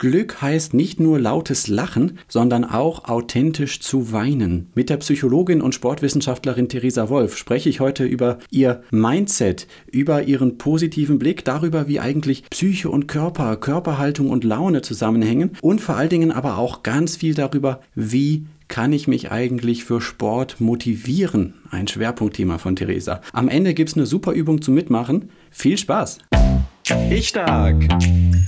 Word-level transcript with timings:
Glück 0.00 0.40
heißt 0.40 0.72
nicht 0.72 0.98
nur 0.98 1.20
lautes 1.20 1.68
Lachen, 1.68 2.18
sondern 2.26 2.64
auch 2.64 3.04
authentisch 3.04 3.80
zu 3.80 4.12
weinen. 4.12 4.70
Mit 4.74 4.88
der 4.88 4.96
Psychologin 4.96 5.60
und 5.60 5.74
Sportwissenschaftlerin 5.74 6.70
Theresa 6.70 7.10
Wolf 7.10 7.36
spreche 7.36 7.68
ich 7.68 7.80
heute 7.80 8.04
über 8.04 8.38
ihr 8.50 8.82
Mindset, 8.90 9.66
über 9.92 10.22
ihren 10.22 10.56
positiven 10.56 11.18
Blick, 11.18 11.44
darüber, 11.44 11.86
wie 11.86 12.00
eigentlich 12.00 12.48
Psyche 12.48 12.88
und 12.88 13.08
Körper, 13.08 13.54
Körperhaltung 13.56 14.30
und 14.30 14.42
Laune 14.42 14.80
zusammenhängen 14.80 15.50
und 15.60 15.82
vor 15.82 15.96
allen 15.96 16.08
Dingen 16.08 16.32
aber 16.32 16.56
auch 16.56 16.82
ganz 16.82 17.16
viel 17.16 17.34
darüber, 17.34 17.82
wie 17.94 18.46
kann 18.68 18.94
ich 18.94 19.06
mich 19.06 19.30
eigentlich 19.30 19.84
für 19.84 20.00
Sport 20.00 20.62
motivieren? 20.62 21.52
Ein 21.70 21.88
Schwerpunktthema 21.88 22.56
von 22.56 22.74
Theresa. 22.74 23.20
Am 23.34 23.48
Ende 23.48 23.74
gibt 23.74 23.90
es 23.90 23.96
eine 23.96 24.06
super 24.06 24.32
Übung 24.32 24.62
zum 24.62 24.72
Mitmachen. 24.72 25.28
Viel 25.50 25.76
Spaß! 25.76 26.20
Ich 27.10 27.28
Stark, 27.28 27.86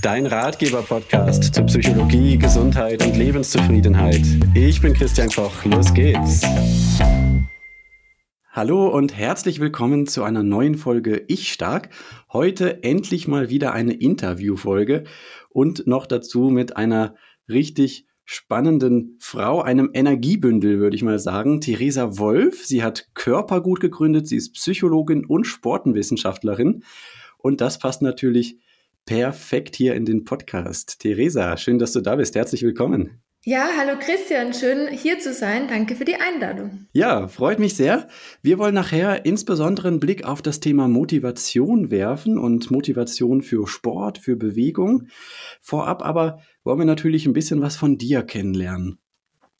dein 0.01 0.25
Ratgeber-Podcast 0.25 1.55
zu 1.55 1.63
Psychologie, 1.63 2.37
Gesundheit 2.37 3.05
und 3.05 3.15
Lebenszufriedenheit. 3.15 4.21
Ich 4.53 4.81
bin 4.81 4.93
Christian 4.93 5.29
Koch, 5.29 5.63
los 5.63 5.93
geht's. 5.93 6.41
Hallo 8.51 8.87
und 8.87 9.15
herzlich 9.15 9.61
willkommen 9.61 10.07
zu 10.07 10.23
einer 10.23 10.43
neuen 10.43 10.75
Folge 10.75 11.23
Ich 11.27 11.53
Stark. 11.53 11.89
Heute 12.33 12.83
endlich 12.83 13.29
mal 13.29 13.49
wieder 13.49 13.71
eine 13.71 13.93
Interviewfolge 13.93 15.05
und 15.49 15.87
noch 15.87 16.05
dazu 16.05 16.49
mit 16.49 16.75
einer 16.75 17.15
richtig 17.47 18.07
spannenden 18.25 19.17
Frau, 19.19 19.61
einem 19.61 19.89
Energiebündel, 19.93 20.79
würde 20.79 20.95
ich 20.95 21.03
mal 21.03 21.19
sagen. 21.19 21.61
Theresa 21.61 22.17
Wolf. 22.17 22.65
Sie 22.65 22.83
hat 22.83 23.07
Körpergut 23.13 23.79
gegründet. 23.79 24.27
Sie 24.27 24.37
ist 24.37 24.53
Psychologin 24.53 25.25
und 25.25 25.45
Sportenwissenschaftlerin. 25.45 26.83
Und 27.43 27.59
das 27.59 27.77
passt 27.77 28.01
natürlich 28.01 28.57
perfekt 29.05 29.75
hier 29.75 29.95
in 29.95 30.05
den 30.05 30.23
Podcast. 30.23 30.99
Theresa, 30.99 31.57
schön, 31.57 31.77
dass 31.77 31.91
du 31.91 31.99
da 31.99 32.15
bist. 32.15 32.35
Herzlich 32.35 32.63
willkommen. 32.63 33.21
Ja, 33.43 33.67
hallo 33.77 33.99
Christian, 33.99 34.53
schön 34.53 34.87
hier 34.87 35.19
zu 35.19 35.33
sein. 35.33 35.67
Danke 35.67 35.97
für 35.97 36.05
die 36.05 36.15
Einladung. 36.15 36.87
Ja, 36.93 37.27
freut 37.27 37.59
mich 37.59 37.75
sehr. 37.75 38.07
Wir 38.41 38.59
wollen 38.59 38.73
nachher 38.73 39.25
insbesondere 39.25 39.89
einen 39.89 39.99
Blick 39.99 40.23
auf 40.23 40.41
das 40.41 40.61
Thema 40.61 40.87
Motivation 40.87 41.91
werfen 41.91 42.37
und 42.37 42.71
Motivation 42.71 43.41
für 43.41 43.67
Sport, 43.67 44.19
für 44.19 44.37
Bewegung. 44.37 45.09
Vorab 45.59 46.01
aber 46.01 46.39
wollen 46.63 46.79
wir 46.79 46.85
natürlich 46.85 47.25
ein 47.25 47.33
bisschen 47.33 47.61
was 47.61 47.75
von 47.75 47.97
dir 47.97 48.23
kennenlernen. 48.23 48.99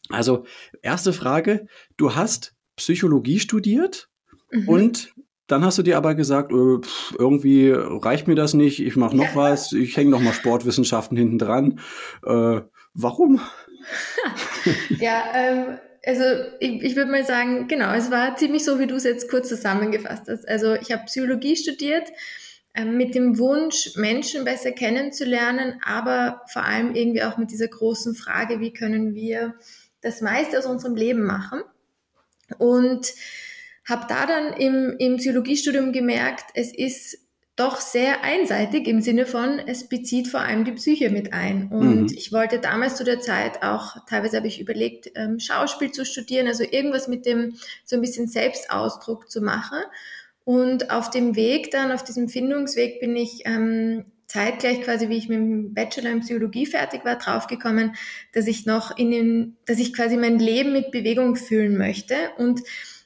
Also, 0.07 0.45
erste 0.81 1.11
Frage, 1.11 1.67
du 1.97 2.15
hast 2.15 2.55
Psychologie 2.77 3.39
studiert 3.39 4.09
mhm. 4.51 4.69
und 4.69 5.13
dann 5.53 5.63
hast 5.63 5.77
du 5.77 5.83
dir 5.83 5.97
aber 5.97 6.15
gesagt, 6.15 6.51
äh, 6.51 6.79
pff, 6.81 7.15
irgendwie 7.19 7.69
reicht 7.69 8.27
mir 8.27 8.33
das 8.33 8.55
nicht, 8.55 8.79
ich 8.79 8.95
mache 8.95 9.15
noch 9.15 9.35
was, 9.35 9.71
ich 9.71 9.95
hänge 9.95 10.09
noch 10.09 10.19
mal 10.19 10.33
Sportwissenschaften 10.33 11.15
hinten 11.15 11.37
dran. 11.37 11.79
Äh, 12.25 12.61
warum? 12.95 13.39
ja, 14.99 15.23
ähm, 15.35 15.77
also 16.03 16.23
ich, 16.59 16.81
ich 16.81 16.95
würde 16.95 17.11
mal 17.11 17.23
sagen, 17.23 17.67
genau, 17.67 17.93
es 17.93 18.09
war 18.09 18.35
ziemlich 18.35 18.65
so, 18.65 18.79
wie 18.79 18.87
du 18.87 18.95
es 18.95 19.03
jetzt 19.03 19.29
kurz 19.29 19.47
zusammengefasst 19.47 20.23
hast. 20.27 20.47
Also 20.49 20.73
ich 20.73 20.91
habe 20.91 21.05
Psychologie 21.05 21.55
studiert 21.55 22.09
äh, 22.73 22.83
mit 22.83 23.13
dem 23.13 23.37
Wunsch, 23.37 23.91
Menschen 23.95 24.45
besser 24.45 24.71
kennenzulernen, 24.71 25.79
aber 25.85 26.41
vor 26.51 26.63
allem 26.63 26.95
irgendwie 26.95 27.21
auch 27.21 27.37
mit 27.37 27.51
dieser 27.51 27.67
großen 27.67 28.15
Frage, 28.15 28.59
wie 28.59 28.73
können 28.73 29.13
wir 29.13 29.53
das 30.01 30.19
meiste 30.21 30.57
aus 30.57 30.65
unserem 30.65 30.95
Leben 30.95 31.25
machen. 31.25 31.61
Und 32.57 33.13
habe 33.87 34.05
da 34.07 34.25
dann 34.25 34.53
im, 34.53 34.95
im 34.97 35.17
Psychologiestudium 35.17 35.91
gemerkt, 35.91 36.45
es 36.53 36.73
ist 36.73 37.17
doch 37.55 37.79
sehr 37.79 38.23
einseitig 38.23 38.87
im 38.87 39.01
Sinne 39.01 39.27
von, 39.27 39.59
es 39.59 39.87
bezieht 39.87 40.27
vor 40.27 40.39
allem 40.39 40.65
die 40.65 40.71
Psyche 40.71 41.11
mit 41.11 41.33
ein. 41.33 41.67
Und 41.71 42.11
mhm. 42.11 42.15
ich 42.15 42.31
wollte 42.31 42.57
damals 42.57 42.95
zu 42.95 43.03
der 43.03 43.19
Zeit 43.19 43.61
auch, 43.61 43.95
teilweise 44.07 44.37
habe 44.37 44.47
ich 44.47 44.59
überlegt, 44.59 45.11
ähm, 45.15 45.39
Schauspiel 45.39 45.91
zu 45.91 46.03
studieren, 46.03 46.47
also 46.47 46.63
irgendwas 46.63 47.07
mit 47.07 47.25
dem 47.27 47.55
so 47.85 47.95
ein 47.95 48.01
bisschen 48.01 48.27
Selbstausdruck 48.27 49.29
zu 49.29 49.41
machen. 49.41 49.77
Und 50.45 50.89
auf 50.89 51.11
dem 51.11 51.35
Weg 51.35 51.69
dann, 51.71 51.91
auf 51.91 52.03
diesem 52.03 52.27
Findungsweg 52.27 52.99
bin 52.99 53.15
ich 53.15 53.43
ähm, 53.45 54.05
zeitgleich 54.25 54.81
quasi, 54.81 55.09
wie 55.09 55.17
ich 55.17 55.29
mit 55.29 55.37
dem 55.37 55.73
Bachelor 55.75 56.09
in 56.09 56.21
Psychologie 56.21 56.65
fertig 56.65 57.05
war, 57.05 57.17
draufgekommen, 57.17 57.95
dass 58.33 58.47
ich 58.47 58.65
noch 58.65 58.97
in 58.97 59.11
den, 59.11 59.57
dass 59.65 59.77
ich 59.77 59.93
quasi 59.93 60.17
mein 60.17 60.39
Leben 60.39 60.73
mit 60.73 60.91
Bewegung 60.91 61.35
fühlen 61.35 61.77
möchte 61.77 62.15
und 62.37 62.61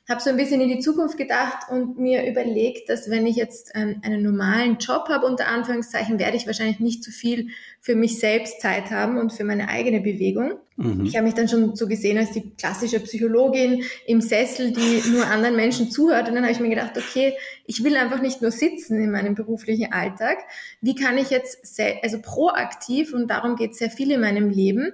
habe 0.10 0.22
so 0.22 0.30
ein 0.30 0.38
bisschen 0.38 0.62
in 0.62 0.70
die 0.70 0.80
Zukunft 0.80 1.18
gedacht 1.18 1.70
und 1.70 2.00
mir 2.00 2.26
überlegt, 2.30 2.90
dass 2.90 3.10
wenn 3.10 3.26
ich 3.26 3.36
jetzt 3.36 3.72
ähm, 3.76 4.02
einen 4.04 4.24
normalen 4.24 4.78
Job 4.78 5.10
habe, 5.10 5.26
unter 5.26 5.48
Anführungszeichen, 5.48 6.18
werde 6.18 6.38
ich 6.38 6.48
wahrscheinlich 6.48 6.80
nicht 6.80 7.04
zu 7.04 7.12
viel 7.12 7.50
für 7.82 7.96
mich 7.96 8.20
selbst 8.20 8.62
Zeit 8.62 8.90
haben 8.90 9.18
und 9.18 9.34
für 9.34 9.44
meine 9.44 9.68
eigene 9.68 10.00
Bewegung. 10.00 10.54
Mhm. 10.78 11.06
Ich 11.06 11.16
habe 11.16 11.26
mich 11.26 11.34
dann 11.34 11.50
schon 11.50 11.76
so 11.76 11.88
gesehen 11.88 12.18
als 12.18 12.32
die 12.32 12.52
klassische 12.52 13.02
Psychologin 13.02 13.84
im 14.06 14.22
Sessel, 14.22 14.72
die 14.72 15.10
nur 15.10 15.28
anderen 15.28 15.58
Menschen 15.58 15.92
zuhört. 15.92 16.30
Und 16.30 16.36
dann 16.36 16.44
habe 16.44 16.54
ich 16.54 16.60
mir 16.62 16.70
gedacht, 16.70 16.98
okay, 16.98 17.34
ich 17.66 17.84
will 17.84 17.98
einfach 17.98 18.22
nicht 18.22 18.42
nur 18.42 18.52
sitzen 18.52 19.02
in 19.02 19.12
meinem 19.12 19.36
beruflichen 19.36 19.92
Alltag. 19.92 20.38
Wie 20.80 20.96
kann 20.96 21.18
ich 21.18 21.32
jetzt, 21.32 21.82
also 22.02 22.22
proaktiv, 22.22 23.14
und 23.14 23.28
darum 23.28 23.58
geht 23.58 23.72
es 23.72 23.80
sehr 23.80 23.90
viel 23.90 24.12
in 24.12 24.22
meinem 24.22 24.50
Leben, 24.50 24.94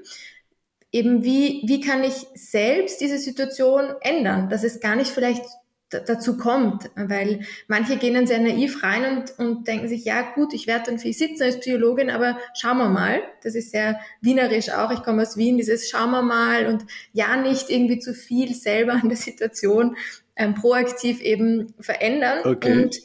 eben 0.94 1.24
wie, 1.24 1.62
wie 1.66 1.82
kann 1.82 2.04
ich 2.04 2.28
selbst 2.36 3.02
diese 3.02 3.18
Situation 3.18 3.86
ändern, 4.02 4.48
dass 4.50 4.64
es 4.64 4.80
gar 4.80 4.96
nicht 4.96 5.12
vielleicht 5.12 5.44
dazu 5.90 6.38
kommt, 6.38 6.90
weil 6.96 7.42
manche 7.68 7.98
gehen 7.98 8.16
dann 8.16 8.26
sehr 8.26 8.40
naiv 8.40 8.82
rein 8.82 9.18
und, 9.18 9.38
und 9.38 9.68
denken 9.68 9.88
sich, 9.88 10.06
ja 10.06 10.22
gut, 10.34 10.54
ich 10.54 10.66
werde 10.66 10.86
dann 10.88 11.00
viel 11.00 11.14
sitzen 11.14 11.44
als 11.44 11.60
Psychologin, 11.60 12.10
aber 12.10 12.40
schauen 12.56 12.78
wir 12.78 12.90
mal. 12.90 13.22
Das 13.44 13.54
ist 13.54 13.72
sehr 13.72 14.00
wienerisch 14.22 14.70
auch. 14.72 14.92
Ich 14.92 15.04
komme 15.04 15.22
aus 15.22 15.38
Wien, 15.38 15.58
dieses 15.58 15.90
schauen 15.90 16.12
wir 16.12 16.24
mal 16.24 16.66
und 16.68 16.84
ja 17.12 17.36
nicht 17.38 17.70
irgendwie 17.70 18.00
zu 18.00 18.14
viel 18.14 18.56
selber 18.56 18.94
an 18.94 19.10
der 19.10 19.18
Situation 19.18 19.98
ähm, 20.36 20.56
proaktiv 20.56 21.22
eben 21.22 21.74
verändern. 21.80 22.40
Okay. 22.44 22.72
Und 22.72 23.00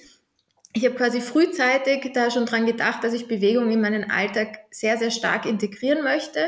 ich 0.72 0.84
habe 0.84 0.94
quasi 0.94 1.20
frühzeitig 1.20 2.12
da 2.14 2.30
schon 2.30 2.46
dran 2.46 2.66
gedacht, 2.66 3.02
dass 3.02 3.12
ich 3.12 3.28
Bewegung 3.28 3.70
in 3.70 3.80
meinen 3.80 4.10
Alltag 4.10 4.60
sehr, 4.70 4.96
sehr 4.96 5.10
stark 5.10 5.44
integrieren 5.46 6.04
möchte 6.04 6.40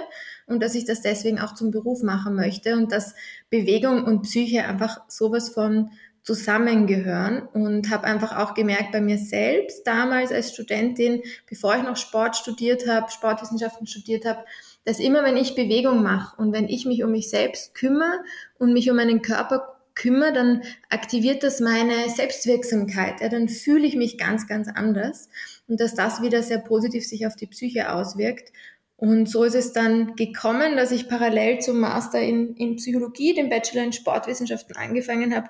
und 0.51 0.63
dass 0.63 0.75
ich 0.75 0.85
das 0.85 1.01
deswegen 1.01 1.41
auch 1.41 1.55
zum 1.55 1.71
Beruf 1.71 2.03
machen 2.03 2.35
möchte 2.35 2.77
und 2.77 2.93
dass 2.93 3.15
Bewegung 3.49 4.05
und 4.05 4.23
Psyche 4.23 4.65
einfach 4.65 5.01
sowas 5.09 5.49
von 5.49 5.91
zusammengehören 6.23 7.49
und 7.55 7.91
habe 7.91 8.05
einfach 8.05 8.37
auch 8.37 8.55
gemerkt 8.55 8.93
bei 8.93 9.01
mir 9.01 9.17
selbst 9.17 9.87
damals 9.87 10.33
als 10.33 10.53
Studentin, 10.53 11.23
bevor 11.49 11.77
ich 11.77 11.83
noch 11.83 11.97
Sport 11.97 12.37
studiert 12.37 12.87
habe, 12.87 13.11
Sportwissenschaften 13.11 13.87
studiert 13.87 14.27
habe, 14.27 14.45
dass 14.85 15.01
immer 15.01 15.25
wenn 15.25 15.37
ich 15.37 15.55
Bewegung 15.55 16.03
mache 16.03 16.41
und 16.41 16.53
wenn 16.53 16.69
ich 16.69 16.85
mich 16.85 17.03
um 17.03 17.13
mich 17.13 17.31
selbst 17.31 17.75
kümmere 17.75 18.21
und 18.59 18.73
mich 18.73 18.91
um 18.91 18.97
meinen 18.97 19.23
Körper 19.23 19.77
kümmere, 19.95 20.33
dann 20.33 20.63
aktiviert 20.89 21.43
das 21.43 21.61
meine 21.61 22.09
Selbstwirksamkeit. 22.09 23.21
Ja, 23.21 23.29
dann 23.29 23.49
fühle 23.49 23.87
ich 23.87 23.97
mich 23.97 24.19
ganz, 24.19 24.47
ganz 24.47 24.69
anders 24.69 25.29
und 25.69 25.81
dass 25.81 25.95
das 25.95 26.23
wieder 26.23 26.43
sehr 26.43 26.59
positiv 26.59 27.07
sich 27.07 27.27
auf 27.27 27.37
die 27.37 27.47
Psyche 27.47 27.93
auswirkt. 27.93 28.53
Und 29.01 29.31
so 29.31 29.45
ist 29.45 29.55
es 29.55 29.73
dann 29.73 30.15
gekommen, 30.15 30.77
dass 30.77 30.93
ich 30.93 31.09
parallel 31.09 31.61
zum 31.61 31.81
Master 31.81 32.21
in, 32.21 32.55
in 32.57 32.77
Psychologie, 32.77 33.33
den 33.33 33.49
Bachelor 33.49 33.85
in 33.85 33.95
Sportwissenschaften 33.95 34.77
angefangen 34.77 35.35
habe 35.35 35.49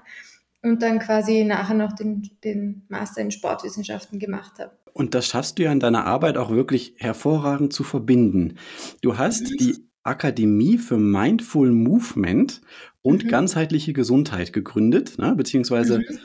und 0.62 0.82
dann 0.82 1.00
quasi 1.00 1.42
nachher 1.42 1.74
noch 1.74 1.92
den, 1.92 2.30
den 2.44 2.86
Master 2.88 3.22
in 3.22 3.32
Sportwissenschaften 3.32 4.20
gemacht 4.20 4.60
habe. 4.60 4.70
Und 4.92 5.16
das 5.16 5.26
schaffst 5.26 5.58
du 5.58 5.64
ja 5.64 5.72
in 5.72 5.80
deiner 5.80 6.06
Arbeit 6.06 6.36
auch 6.36 6.50
wirklich 6.50 6.94
hervorragend 6.98 7.72
zu 7.72 7.82
verbinden. 7.82 8.54
Du 9.02 9.18
hast 9.18 9.50
mhm. 9.50 9.56
die 9.56 9.76
Akademie 10.04 10.78
für 10.78 10.96
Mindful 10.96 11.72
Movement 11.72 12.60
und 13.02 13.24
mhm. 13.24 13.28
ganzheitliche 13.28 13.92
Gesundheit 13.92 14.52
gegründet, 14.52 15.18
ne, 15.18 15.34
beziehungsweise 15.34 15.98
mhm. 15.98 16.20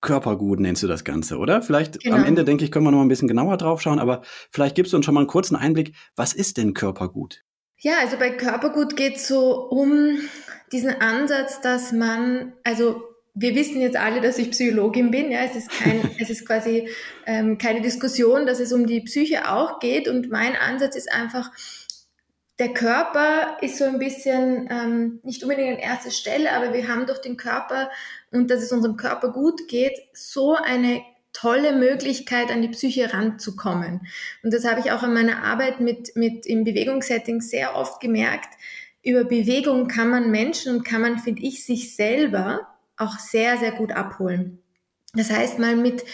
Körpergut 0.00 0.60
nennst 0.60 0.82
du 0.82 0.86
das 0.86 1.04
Ganze, 1.04 1.38
oder? 1.38 1.60
Vielleicht 1.62 2.00
genau. 2.00 2.16
am 2.16 2.24
Ende, 2.24 2.44
denke 2.44 2.64
ich, 2.64 2.70
können 2.70 2.84
wir 2.84 2.90
noch 2.92 3.00
ein 3.00 3.08
bisschen 3.08 3.28
genauer 3.28 3.56
drauf 3.56 3.80
schauen, 3.82 3.98
aber 3.98 4.22
vielleicht 4.50 4.76
gibst 4.76 4.92
du 4.92 4.96
uns 4.96 5.06
schon 5.06 5.14
mal 5.14 5.20
einen 5.20 5.28
kurzen 5.28 5.56
Einblick. 5.56 5.94
Was 6.14 6.32
ist 6.32 6.56
denn 6.56 6.74
Körpergut? 6.74 7.42
Ja, 7.80 7.94
also 8.00 8.16
bei 8.16 8.30
Körpergut 8.30 8.96
geht 8.96 9.16
es 9.16 9.28
so 9.28 9.68
um 9.68 10.18
diesen 10.72 11.00
Ansatz, 11.00 11.60
dass 11.60 11.92
man, 11.92 12.52
also 12.64 13.02
wir 13.34 13.54
wissen 13.54 13.80
jetzt 13.80 13.96
alle, 13.96 14.20
dass 14.20 14.38
ich 14.38 14.50
Psychologin 14.50 15.10
bin. 15.10 15.30
Ja, 15.30 15.40
es 15.44 15.54
ist 15.54 15.70
kein, 15.70 16.10
es 16.20 16.30
ist 16.30 16.46
quasi 16.46 16.88
ähm, 17.26 17.58
keine 17.58 17.80
Diskussion, 17.80 18.46
dass 18.46 18.60
es 18.60 18.72
um 18.72 18.86
die 18.86 19.00
Psyche 19.00 19.50
auch 19.50 19.78
geht. 19.78 20.08
Und 20.08 20.30
mein 20.30 20.56
Ansatz 20.56 20.96
ist 20.96 21.10
einfach, 21.12 21.50
der 22.58 22.74
Körper 22.74 23.56
ist 23.60 23.78
so 23.78 23.84
ein 23.84 24.00
bisschen 24.00 24.68
ähm, 24.70 25.20
nicht 25.22 25.42
unbedingt 25.44 25.76
an 25.76 25.78
erster 25.78 26.10
Stelle, 26.10 26.52
aber 26.52 26.72
wir 26.72 26.88
haben 26.88 27.06
durch 27.06 27.20
den 27.20 27.36
Körper 27.36 27.90
und 28.30 28.50
dass 28.50 28.62
es 28.62 28.72
unserem 28.72 28.96
Körper 28.96 29.32
gut 29.32 29.68
geht, 29.68 29.98
so 30.12 30.54
eine 30.54 31.02
tolle 31.32 31.76
Möglichkeit, 31.76 32.50
an 32.50 32.62
die 32.62 32.68
Psyche 32.68 33.12
ranzukommen. 33.12 34.06
Und 34.42 34.52
das 34.52 34.64
habe 34.64 34.80
ich 34.80 34.90
auch 34.90 35.02
in 35.02 35.14
meiner 35.14 35.44
Arbeit 35.44 35.80
mit, 35.80 36.16
mit 36.16 36.46
im 36.46 36.64
Bewegungssetting 36.64 37.40
sehr 37.40 37.76
oft 37.76 38.00
gemerkt. 38.00 38.48
Über 39.02 39.24
Bewegung 39.24 39.88
kann 39.88 40.10
man 40.10 40.30
Menschen 40.30 40.74
und 40.74 40.84
kann 40.84 41.00
man, 41.00 41.18
finde 41.18 41.42
ich, 41.42 41.64
sich 41.64 41.94
selber 41.94 42.66
auch 42.96 43.18
sehr, 43.18 43.56
sehr 43.58 43.72
gut 43.72 43.92
abholen. 43.92 44.58
Das 45.14 45.30
heißt, 45.30 45.58
mal 45.58 45.76
mit 45.76 46.04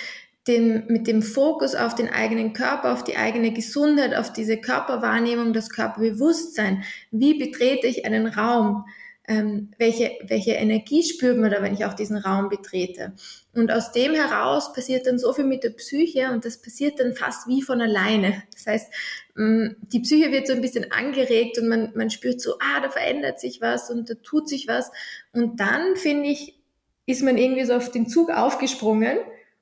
dem, 0.46 0.87
mit 0.88 1.06
dem 1.06 1.22
Fokus 1.22 1.75
auf 1.75 1.94
den 1.94 2.10
eigenen 2.10 2.52
Körper, 2.52 2.93
auf 2.93 3.02
die 3.02 3.17
eigene 3.17 3.52
Gesundheit, 3.52 4.14
auf 4.14 4.32
diese 4.32 4.58
Körperwahrnehmung, 4.58 5.55
das 5.55 5.70
Körperbewusstsein. 5.70 6.84
Wie 7.10 7.38
betrete 7.38 7.87
ich 7.87 8.05
einen 8.05 8.26
Raum? 8.26 8.84
Ähm, 9.26 9.71
welche, 9.79 10.12
welche 10.26 10.53
Energie 10.53 11.03
spürt 11.03 11.38
man 11.38 11.50
da, 11.50 11.62
wenn 11.62 11.73
ich 11.73 11.85
auch 11.87 11.94
diesen 11.94 12.19
Raum 12.19 12.49
betrete? 12.50 13.15
Und 13.55 13.71
aus 13.71 13.93
dem 13.93 14.15
heraus 14.15 14.73
passiert 14.73 15.06
dann 15.06 15.19
so 15.19 15.32
viel 15.32 15.44
mit 15.44 15.65
der 15.65 15.71
Psyche 15.71 16.31
und 16.31 16.44
das 16.44 16.61
passiert 16.61 17.00
dann 17.00 17.15
fast 17.15 17.49
wie 17.49 17.62
von 17.62 17.81
alleine. 17.81 18.43
Das 18.53 18.67
heißt, 18.67 18.93
mm, 19.37 19.67
die 19.93 20.00
Psyche 20.00 20.31
wird 20.31 20.47
so 20.47 20.53
ein 20.53 20.61
bisschen 20.61 20.93
angeregt 20.93 21.59
und 21.59 21.69
man, 21.69 21.93
man 21.94 22.11
spürt 22.11 22.41
so, 22.41 22.55
ah, 22.59 22.81
da 22.82 22.91
verändert 22.91 23.41
sich 23.41 23.61
was 23.61 23.91
und 23.91 24.11
da 24.11 24.15
tut 24.15 24.49
sich 24.49 24.69
was. 24.69 24.91
Und 25.32 25.59
dann, 25.59 25.97
finde 25.97 26.29
ich, 26.29 26.59
ist 27.06 27.23
man 27.23 27.38
irgendwie 27.38 27.65
so 27.65 27.75
auf 27.75 27.91
den 27.91 28.09
Zug 28.09 28.31
aufgesprungen 28.31 29.19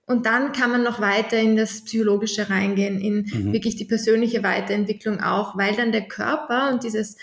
und 0.06 0.26
dann 0.26 0.52
kann 0.52 0.70
man 0.70 0.82
noch 0.82 1.00
weiter 1.00 1.38
in 1.38 1.56
das 1.56 1.84
Psychologische 1.84 2.50
reingehen, 2.50 3.00
in 3.00 3.26
mhm. 3.32 3.52
wirklich 3.52 3.76
die 3.76 3.84
persönliche 3.84 4.42
Weiterentwicklung 4.42 5.20
auch, 5.20 5.56
weil 5.56 5.74
dann 5.74 5.92
der 5.92 6.08
Körper 6.08 6.70
und 6.72 6.84
dieses 6.84 7.16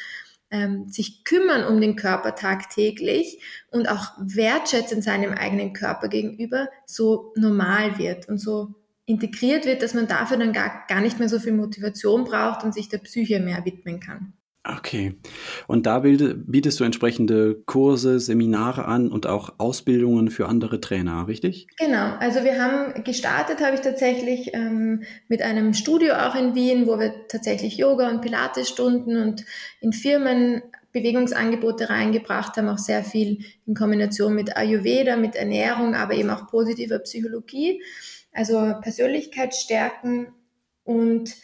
ähm, 0.52 0.90
sich 0.90 1.24
kümmern 1.24 1.66
um 1.66 1.80
den 1.80 1.96
Körper 1.96 2.36
tagtäglich 2.36 3.42
und 3.72 3.88
auch 3.90 4.12
wertschätzen 4.18 5.02
seinem 5.02 5.34
eigenen 5.34 5.74
Körper 5.74 6.08
gegenüber 6.08 6.70
so 6.86 7.34
normal 7.36 7.98
wird 8.00 8.28
und 8.28 8.40
so 8.40 8.76
integriert 9.06 9.66
wird, 9.66 9.82
dass 9.82 9.94
man 9.94 10.08
dafür 10.08 10.38
dann 10.38 10.54
gar, 10.54 10.86
gar 10.88 11.02
nicht 11.02 11.20
mehr 11.20 11.30
so 11.30 11.40
viel 11.40 11.54
Motivation 11.54 12.26
braucht 12.26 12.64
und 12.64 12.74
sich 12.74 12.90
der 12.90 13.00
Psyche 13.00 13.40
mehr 13.40 13.66
widmen 13.66 14.00
kann. 14.00 14.34
Okay. 14.78 15.16
Und 15.68 15.86
da 15.86 16.00
bietest 16.00 16.80
du 16.80 16.84
entsprechende 16.84 17.56
Kurse, 17.66 18.20
Seminare 18.20 18.86
an 18.86 19.12
und 19.12 19.26
auch 19.26 19.54
Ausbildungen 19.58 20.30
für 20.30 20.48
andere 20.48 20.80
Trainer, 20.80 21.28
richtig? 21.28 21.68
Genau. 21.78 22.14
Also 22.20 22.44
wir 22.44 22.62
haben 22.62 23.04
gestartet, 23.04 23.62
habe 23.62 23.76
ich 23.76 23.82
tatsächlich 23.82 24.54
ähm, 24.54 25.04
mit 25.28 25.42
einem 25.42 25.74
Studio 25.74 26.14
auch 26.14 26.36
in 26.36 26.56
Wien, 26.56 26.86
wo 26.88 27.00
wir 27.00 27.28
tatsächlich 27.28 27.78
Yoga 27.78 28.10
und 28.10 28.22
Pilates-Stunden 28.22 29.18
und 29.18 29.46
in 29.82 29.94
Firmen 29.94 30.62
Bewegungsangebote 30.92 31.90
reingebracht 31.90 32.58
haben, 32.58 32.70
auch 32.70 32.80
sehr 32.80 33.04
viel 33.04 33.40
in 33.66 33.76
Kombination 33.76 34.34
mit 34.34 34.58
Ayurveda, 34.58 35.18
mit 35.18 35.36
Ernährung, 35.36 35.94
aber 35.96 36.16
eben 36.16 36.30
auch 36.30 36.48
positiver 36.48 37.00
Psychologie, 37.00 37.82
also 38.34 38.74
Persönlichkeit 38.82 39.56
stärken 39.56 40.34
und 40.84 41.36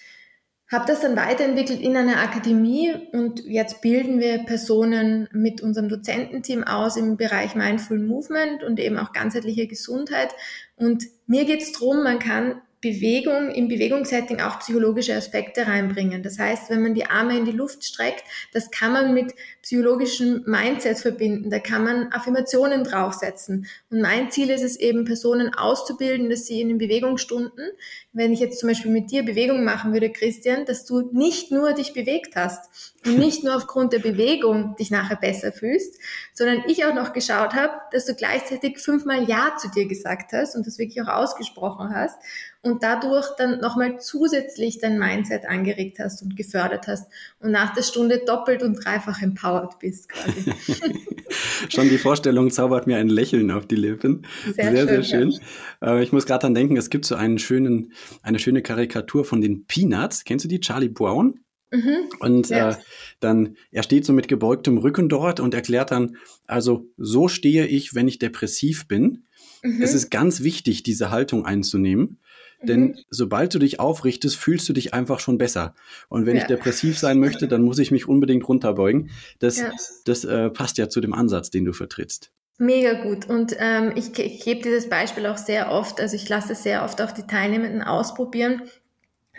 habe 0.72 0.86
das 0.88 1.02
dann 1.02 1.16
weiterentwickelt 1.16 1.80
in 1.80 1.96
einer 1.96 2.18
Akademie 2.18 2.94
und 3.12 3.46
jetzt 3.46 3.82
bilden 3.82 4.20
wir 4.20 4.40
Personen 4.40 5.30
mit 5.32 5.62
unserem 5.62 5.90
Dozententeam 5.90 6.64
aus 6.64 6.98
im 6.98 7.18
Bereich 7.18 7.56
Mindful 7.56 8.00
Movement 8.00 8.64
und 8.64 8.80
eben 8.80 8.98
auch 8.98 9.14
ganzheitliche 9.14 9.68
Gesundheit. 9.68 10.34
Und 10.76 11.04
mir 11.28 11.46
geht 11.46 11.62
es 11.62 11.72
darum, 11.72 12.04
man 12.04 12.18
kann 12.18 12.62
Bewegung, 12.86 13.50
im 13.50 13.68
Bewegungssetting 13.68 14.42
auch 14.42 14.60
psychologische 14.60 15.16
Aspekte 15.16 15.66
reinbringen. 15.66 16.22
Das 16.22 16.38
heißt, 16.38 16.70
wenn 16.70 16.84
man 16.84 16.94
die 16.94 17.08
Arme 17.08 17.36
in 17.36 17.46
die 17.46 17.52
Luft 17.52 17.84
streckt, 17.84 18.24
das 18.54 18.70
kann 18.70 18.94
man 18.94 19.16
mit 19.16 19.34
psychologischem 19.64 20.44
Mindset 20.46 21.00
verbinden. 21.00 21.50
Da 21.50 21.58
kann 21.58 21.84
man 21.84 22.12
Affirmationen 22.12 22.84
draufsetzen. 22.84 23.66
Und 23.90 24.02
mein 24.02 24.30
Ziel 24.30 24.52
ist 24.52 24.64
es 24.64 24.80
eben, 24.80 25.04
Personen 25.06 25.52
auszubilden, 25.56 26.30
dass 26.30 26.46
sie 26.46 26.62
in 26.62 26.68
den 26.68 26.78
Bewegungsstunden, 26.78 27.72
wenn 28.14 28.32
ich 28.32 28.40
jetzt 28.40 28.60
zum 28.60 28.70
Beispiel 28.70 28.92
mit 28.92 29.10
dir 29.10 29.24
Bewegung 29.24 29.64
machen 29.64 29.92
würde, 29.92 30.12
Christian, 30.12 30.66
dass 30.66 30.86
du 30.86 31.10
nicht 31.12 31.52
nur 31.52 31.74
dich 31.74 31.94
bewegt 31.94 32.36
hast 32.36 32.94
und 33.04 33.18
nicht 33.18 33.44
nur 33.44 33.56
aufgrund 33.56 33.94
der 33.94 34.00
Bewegung 34.00 34.76
dich 34.76 34.92
nachher 34.92 35.16
besser 35.16 35.52
fühlst, 35.52 36.00
sondern 36.34 36.64
ich 36.68 36.86
auch 36.86 36.94
noch 36.94 37.14
geschaut 37.14 37.56
habe, 37.56 37.74
dass 37.92 38.06
du 38.06 38.14
gleichzeitig 38.14 38.78
fünfmal 38.78 39.28
Ja 39.28 39.56
zu 39.58 39.70
dir 39.70 39.88
gesagt 39.88 40.34
hast 40.34 40.56
und 40.56 40.68
das 40.68 40.78
wirklich 40.78 41.02
auch 41.02 41.08
ausgesprochen 41.08 41.94
hast 41.96 42.18
und 42.66 42.82
dadurch 42.82 43.28
dann 43.38 43.60
nochmal 43.60 44.00
zusätzlich 44.00 44.80
dein 44.80 44.98
Mindset 44.98 45.46
angeregt 45.46 46.00
hast 46.00 46.24
und 46.24 46.36
gefördert 46.36 46.88
hast 46.88 47.08
und 47.40 47.52
nach 47.52 47.76
der 47.76 47.84
Stunde 47.84 48.24
doppelt 48.26 48.64
und 48.64 48.84
dreifach 48.84 49.22
empowered 49.22 49.78
bist 49.78 50.10
quasi. 50.10 50.52
Schon 51.70 51.90
die 51.90 52.00
Vorstellung 52.00 52.50
zaubert 52.50 52.88
mir 52.88 52.98
ein 52.98 53.08
Lächeln 53.08 53.52
auf 53.52 53.68
die 53.68 53.76
Lippen. 53.76 54.26
Sehr, 54.56 54.72
sehr 54.72 54.88
schön. 54.88 54.88
Sehr 54.88 55.04
schön. 55.04 55.40
Ja. 55.80 55.98
Äh, 55.98 56.04
ich 56.04 56.12
muss 56.12 56.26
gerade 56.26 56.42
dran 56.42 56.56
denken, 56.56 56.76
es 56.76 56.90
gibt 56.90 57.06
so 57.06 57.14
einen 57.14 57.38
schönen, 57.38 57.94
eine 58.24 58.40
schöne 58.40 58.64
Karikatur 58.64 59.26
von 59.26 59.42
den 59.42 59.66
Peanuts. 59.68 60.24
Kennst 60.24 60.46
du 60.46 60.50
die? 60.50 60.60
Charlie 60.60 60.90
Brown? 60.90 61.40
Mhm. 61.72 62.10
Und 62.20 62.50
ja. 62.50 62.72
äh, 62.72 62.76
dann, 63.20 63.58
er 63.72 63.84
steht 63.84 64.06
so 64.06 64.14
mit 64.14 64.28
gebeugtem 64.28 64.80
Rücken 64.80 65.08
dort 65.08 65.40
und 65.40 65.54
erklärt 65.54 65.92
dann, 65.92 66.18
also 66.48 66.90
so 66.98 67.28
stehe 67.28 67.68
ich, 67.68 67.94
wenn 67.94 68.08
ich 68.08 68.18
depressiv 68.18 68.88
bin. 68.88 69.26
Mhm. 69.62 69.84
Es 69.84 69.94
ist 69.94 70.10
ganz 70.10 70.42
wichtig, 70.42 70.82
diese 70.82 71.12
Haltung 71.12 71.46
einzunehmen. 71.46 72.20
Denn 72.66 72.82
mhm. 72.82 72.96
sobald 73.10 73.54
du 73.54 73.60
dich 73.60 73.80
aufrichtest, 73.80 74.36
fühlst 74.36 74.68
du 74.68 74.74
dich 74.74 74.94
einfach 74.94 75.20
schon 75.20 75.38
besser. 75.38 75.74
Und 76.10 76.26
wenn 76.26 76.36
ja. 76.36 76.42
ich 76.42 76.48
depressiv 76.48 76.98
sein 76.98 77.20
möchte, 77.20 77.48
dann 77.48 77.62
muss 77.62 77.80
ich 77.80 77.92
mich 77.92 78.08
unbedingt 78.08 78.48
runterbeugen. 78.48 79.10
Das, 79.40 79.60
ja. 79.60 79.72
das 80.06 80.26
äh, 80.26 80.50
passt 80.50 80.78
ja 80.78 80.90
zu 80.90 81.02
dem 81.02 81.14
Ansatz, 81.14 81.50
den 81.50 81.66
du 81.66 81.74
vertrittst. 81.74 82.32
Mega 82.58 82.94
gut. 83.04 83.28
Und 83.30 83.56
ähm, 83.60 83.92
ich, 83.96 84.18
ich 84.18 84.44
gebe 84.44 84.62
dieses 84.62 84.88
Beispiel 84.88 85.26
auch 85.26 85.38
sehr 85.38 85.72
oft, 85.72 86.00
also 86.00 86.16
ich 86.16 86.28
lasse 86.30 86.56
sehr 86.56 86.84
oft 86.84 87.02
auch 87.02 87.12
die 87.12 87.28
Teilnehmenden 87.28 87.82
ausprobieren. 87.82 88.62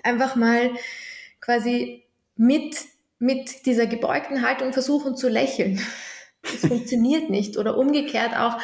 Einfach 0.02 0.36
mal 0.36 0.70
quasi 1.40 2.04
mit, 2.36 2.76
mit 3.18 3.64
dieser 3.64 3.86
gebeugten 3.86 4.42
Haltung 4.42 4.72
versuchen 4.72 5.16
zu 5.16 5.28
lächeln. 5.28 5.80
Das 6.42 6.70
funktioniert 6.70 7.28
nicht. 7.28 7.56
Oder 7.56 7.76
umgekehrt 7.76 8.36
auch 8.36 8.56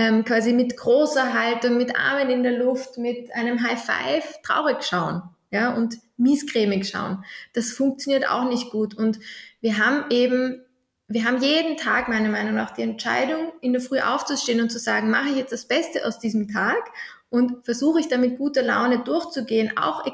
ähm, 0.00 0.24
quasi 0.24 0.54
mit 0.54 0.78
großer 0.78 1.34
Haltung, 1.34 1.76
mit 1.76 1.94
Armen 1.94 2.30
in 2.30 2.42
der 2.42 2.56
Luft, 2.56 2.96
mit 2.96 3.30
einem 3.34 3.62
High 3.62 3.78
Five 3.78 4.40
traurig 4.42 4.82
schauen. 4.82 5.22
Ja, 5.50 5.74
und 5.74 5.98
miescremig 6.16 6.88
schauen. 6.88 7.22
Das 7.52 7.72
funktioniert 7.72 8.26
auch 8.26 8.48
nicht 8.48 8.70
gut. 8.70 8.94
Und 8.94 9.18
wir 9.60 9.76
haben 9.76 10.04
eben, 10.08 10.64
wir 11.08 11.26
haben 11.26 11.42
jeden 11.42 11.76
Tag 11.76 12.08
meiner 12.08 12.30
Meinung 12.30 12.54
nach 12.54 12.70
die 12.70 12.82
Entscheidung, 12.82 13.52
in 13.60 13.74
der 13.74 13.82
Früh 13.82 13.98
aufzustehen 14.00 14.62
und 14.62 14.70
zu 14.70 14.78
sagen, 14.78 15.10
mache 15.10 15.28
ich 15.30 15.36
jetzt 15.36 15.52
das 15.52 15.66
Beste 15.66 16.06
aus 16.06 16.18
diesem 16.18 16.48
Tag 16.48 16.90
und 17.28 17.62
versuche 17.66 18.00
ich 18.00 18.08
da 18.08 18.16
mit 18.16 18.38
guter 18.38 18.62
Laune 18.62 19.00
durchzugehen, 19.00 19.76
auch 19.76 20.06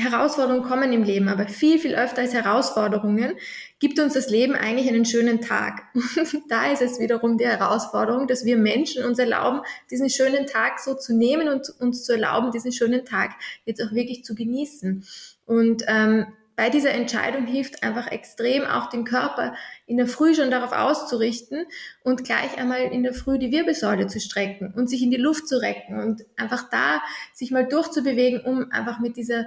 Herausforderungen 0.00 0.62
kommen 0.62 0.92
im 0.92 1.02
Leben, 1.02 1.28
aber 1.28 1.46
viel, 1.46 1.78
viel 1.78 1.94
öfter 1.94 2.22
als 2.22 2.34
Herausforderungen 2.34 3.34
gibt 3.78 3.98
uns 3.98 4.14
das 4.14 4.28
Leben 4.28 4.54
eigentlich 4.54 4.88
einen 4.88 5.04
schönen 5.04 5.40
Tag. 5.40 5.82
Und 5.94 6.42
da 6.48 6.70
ist 6.72 6.82
es 6.82 6.98
wiederum 6.98 7.38
die 7.38 7.46
Herausforderung, 7.46 8.26
dass 8.26 8.44
wir 8.44 8.56
Menschen 8.56 9.04
uns 9.04 9.18
erlauben, 9.18 9.60
diesen 9.90 10.10
schönen 10.10 10.46
Tag 10.46 10.80
so 10.80 10.94
zu 10.94 11.14
nehmen 11.14 11.48
und 11.48 11.70
uns 11.78 12.04
zu 12.04 12.12
erlauben, 12.12 12.50
diesen 12.50 12.72
schönen 12.72 13.04
Tag 13.04 13.32
jetzt 13.64 13.82
auch 13.82 13.92
wirklich 13.92 14.24
zu 14.24 14.34
genießen. 14.34 15.04
Und 15.46 15.84
ähm, 15.86 16.26
bei 16.60 16.68
dieser 16.68 16.90
Entscheidung 16.90 17.46
hilft 17.46 17.82
einfach 17.82 18.08
extrem 18.12 18.64
auch 18.64 18.90
den 18.90 19.04
Körper 19.04 19.54
in 19.86 19.96
der 19.96 20.06
Früh 20.06 20.34
schon 20.34 20.50
darauf 20.50 20.72
auszurichten 20.72 21.64
und 22.04 22.22
gleich 22.22 22.58
einmal 22.58 22.82
in 22.82 23.02
der 23.02 23.14
Früh 23.14 23.38
die 23.38 23.50
Wirbelsäule 23.50 24.08
zu 24.08 24.20
strecken 24.20 24.74
und 24.76 24.90
sich 24.90 25.02
in 25.02 25.10
die 25.10 25.16
Luft 25.16 25.48
zu 25.48 25.58
recken 25.62 25.98
und 25.98 26.26
einfach 26.36 26.68
da 26.68 27.00
sich 27.32 27.50
mal 27.50 27.66
durchzubewegen, 27.66 28.42
um 28.42 28.70
einfach 28.72 29.00
mit 29.00 29.16
dieser 29.16 29.46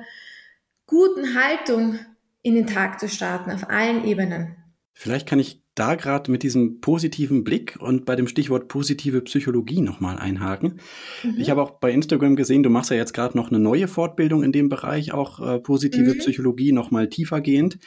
guten 0.93 1.33
Haltung 1.33 1.97
in 2.43 2.53
den 2.53 2.67
Tag 2.67 2.99
zu 2.99 3.09
starten, 3.09 3.49
auf 3.49 3.67
allen 3.67 4.05
Ebenen. 4.05 4.55
Vielleicht 4.93 5.27
kann 5.27 5.39
ich 5.39 5.63
da 5.73 5.95
gerade 5.95 6.29
mit 6.29 6.43
diesem 6.43 6.81
positiven 6.81 7.43
Blick 7.43 7.77
und 7.79 8.05
bei 8.05 8.15
dem 8.15 8.27
Stichwort 8.27 8.67
positive 8.67 9.21
Psychologie 9.21 9.81
nochmal 9.81 10.19
einhaken. 10.19 10.79
Mhm. 11.23 11.33
Ich 11.39 11.49
habe 11.49 11.63
auch 11.63 11.79
bei 11.79 11.91
Instagram 11.91 12.35
gesehen, 12.35 12.61
du 12.61 12.69
machst 12.69 12.91
ja 12.91 12.97
jetzt 12.97 13.13
gerade 13.13 13.35
noch 13.35 13.49
eine 13.49 13.57
neue 13.57 13.87
Fortbildung 13.87 14.43
in 14.43 14.51
dem 14.51 14.69
Bereich, 14.69 15.13
auch 15.13 15.39
äh, 15.39 15.59
positive 15.59 16.13
mhm. 16.13 16.19
Psychologie 16.19 16.71
nochmal 16.71 17.09
tiefergehend. 17.09 17.79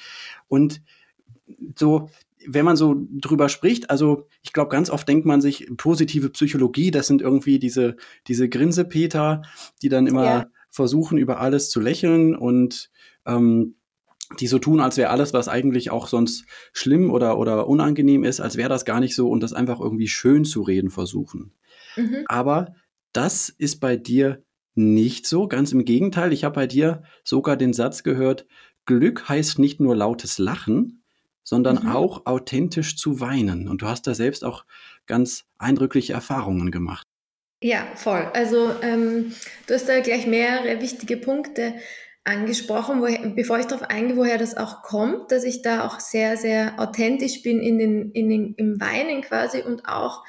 Und 0.48 0.82
so, 1.76 2.10
wenn 2.44 2.64
man 2.64 2.74
so 2.74 3.06
drüber 3.08 3.48
spricht, 3.48 3.88
also 3.88 4.26
ich 4.42 4.52
glaube, 4.52 4.70
ganz 4.70 4.90
oft 4.90 5.06
denkt 5.06 5.26
man 5.26 5.40
sich, 5.40 5.68
positive 5.76 6.30
Psychologie, 6.30 6.90
das 6.90 7.06
sind 7.06 7.22
irgendwie 7.22 7.60
diese, 7.60 7.96
diese 8.26 8.48
Grinsepeter, 8.48 9.42
die 9.80 9.90
dann 9.90 10.08
immer 10.08 10.24
ja 10.24 10.46
versuchen, 10.76 11.18
über 11.18 11.40
alles 11.40 11.70
zu 11.70 11.80
lächeln 11.80 12.36
und 12.36 12.90
ähm, 13.26 13.76
die 14.40 14.46
so 14.46 14.58
tun, 14.58 14.80
als 14.80 14.96
wäre 14.96 15.10
alles, 15.10 15.32
was 15.32 15.48
eigentlich 15.48 15.90
auch 15.90 16.08
sonst 16.08 16.46
schlimm 16.72 17.10
oder, 17.10 17.38
oder 17.38 17.68
unangenehm 17.68 18.24
ist, 18.24 18.40
als 18.40 18.56
wäre 18.56 18.68
das 18.68 18.84
gar 18.84 19.00
nicht 19.00 19.14
so 19.14 19.28
und 19.28 19.42
das 19.42 19.52
einfach 19.52 19.80
irgendwie 19.80 20.08
schön 20.08 20.44
zu 20.44 20.62
reden 20.62 20.90
versuchen. 20.90 21.52
Mhm. 21.96 22.24
Aber 22.26 22.74
das 23.12 23.48
ist 23.48 23.80
bei 23.80 23.96
dir 23.96 24.42
nicht 24.74 25.26
so, 25.26 25.48
ganz 25.48 25.72
im 25.72 25.84
Gegenteil. 25.84 26.32
Ich 26.32 26.44
habe 26.44 26.54
bei 26.54 26.66
dir 26.66 27.02
sogar 27.24 27.56
den 27.56 27.72
Satz 27.72 28.02
gehört, 28.02 28.46
Glück 28.84 29.28
heißt 29.28 29.58
nicht 29.58 29.80
nur 29.80 29.96
lautes 29.96 30.38
Lachen, 30.38 31.02
sondern 31.42 31.84
mhm. 31.84 31.88
auch 31.92 32.26
authentisch 32.26 32.96
zu 32.96 33.20
weinen. 33.20 33.68
Und 33.68 33.82
du 33.82 33.86
hast 33.86 34.06
da 34.06 34.14
selbst 34.14 34.44
auch 34.44 34.64
ganz 35.06 35.44
eindrückliche 35.58 36.12
Erfahrungen 36.12 36.70
gemacht. 36.70 37.06
Ja, 37.62 37.86
voll. 37.94 38.28
Also 38.34 38.72
ähm, 38.82 39.32
du 39.66 39.74
hast 39.74 39.88
da 39.88 40.00
gleich 40.00 40.26
mehrere 40.26 40.80
wichtige 40.82 41.16
Punkte 41.16 41.74
angesprochen, 42.26 43.00
woher, 43.00 43.20
bevor 43.30 43.58
ich 43.58 43.66
darauf 43.66 43.88
eingehe, 43.88 44.16
woher 44.16 44.36
das 44.36 44.56
auch 44.56 44.82
kommt, 44.82 45.30
dass 45.30 45.44
ich 45.44 45.62
da 45.62 45.86
auch 45.86 46.00
sehr, 46.00 46.36
sehr 46.36 46.74
authentisch 46.78 47.42
bin 47.42 47.60
in 47.60 47.78
den, 47.78 48.10
in 48.12 48.28
den, 48.28 48.54
im 48.56 48.80
Weinen 48.80 49.22
quasi 49.22 49.62
und 49.62 49.88
auch 49.88 50.24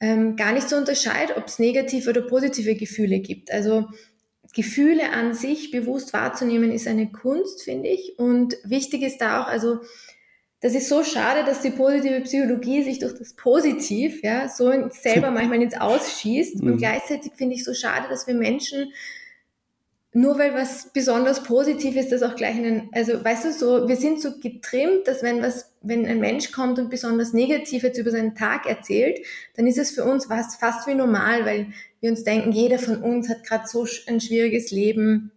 ähm, 0.00 0.36
gar 0.36 0.52
nicht 0.52 0.68
so 0.68 0.76
unterscheide, 0.76 1.36
ob 1.36 1.46
es 1.46 1.58
negative 1.58 2.10
oder 2.10 2.22
positive 2.22 2.74
Gefühle 2.74 3.20
gibt. 3.20 3.50
Also 3.50 3.86
Gefühle 4.54 5.10
an 5.10 5.34
sich 5.34 5.70
bewusst 5.70 6.12
wahrzunehmen, 6.12 6.70
ist 6.70 6.86
eine 6.86 7.10
Kunst, 7.10 7.62
finde 7.62 7.88
ich. 7.88 8.18
Und 8.18 8.56
wichtig 8.62 9.02
ist 9.02 9.18
da 9.18 9.42
auch, 9.42 9.48
also 9.48 9.80
das 10.60 10.74
ist 10.74 10.88
so 10.88 11.04
schade, 11.04 11.44
dass 11.44 11.62
die 11.62 11.70
positive 11.70 12.20
Psychologie 12.20 12.82
sich 12.82 12.98
durch 12.98 13.14
das 13.14 13.34
Positiv 13.34 14.22
ja 14.22 14.48
so 14.48 14.70
selber 14.90 15.30
manchmal 15.32 15.62
ins 15.62 15.78
Ausschießt. 15.78 16.60
Und 16.60 16.74
mhm. 16.74 16.76
gleichzeitig 16.76 17.32
finde 17.34 17.54
ich 17.54 17.64
so 17.64 17.72
schade, 17.72 18.08
dass 18.08 18.26
wir 18.26 18.34
Menschen 18.34 18.92
nur 20.16 20.38
weil 20.38 20.54
was 20.54 20.90
besonders 20.92 21.42
positiv 21.42 21.96
ist, 21.96 22.12
das 22.12 22.22
auch 22.22 22.36
gleich 22.36 22.54
einen, 22.54 22.88
also 22.92 23.22
weißt 23.24 23.46
du, 23.46 23.52
so, 23.52 23.88
wir 23.88 23.96
sind 23.96 24.22
so 24.22 24.38
getrimmt, 24.38 25.08
dass 25.08 25.24
wenn 25.24 25.42
was, 25.42 25.72
wenn 25.82 26.06
ein 26.06 26.20
Mensch 26.20 26.52
kommt 26.52 26.78
und 26.78 26.88
besonders 26.88 27.32
negativ 27.32 27.82
jetzt 27.82 27.98
über 27.98 28.12
seinen 28.12 28.36
Tag 28.36 28.64
erzählt, 28.66 29.18
dann 29.56 29.66
ist 29.66 29.76
es 29.76 29.90
für 29.90 30.04
uns 30.04 30.30
was, 30.30 30.54
fast 30.54 30.86
wie 30.86 30.94
normal, 30.94 31.44
weil 31.44 31.66
wir 32.00 32.10
uns 32.10 32.22
denken, 32.22 32.52
jeder 32.52 32.78
von 32.78 33.02
uns 33.02 33.28
hat 33.28 33.44
gerade 33.44 33.66
so 33.66 33.86
ein 34.06 34.20
schwieriges 34.20 34.70
Leben. 34.70 35.32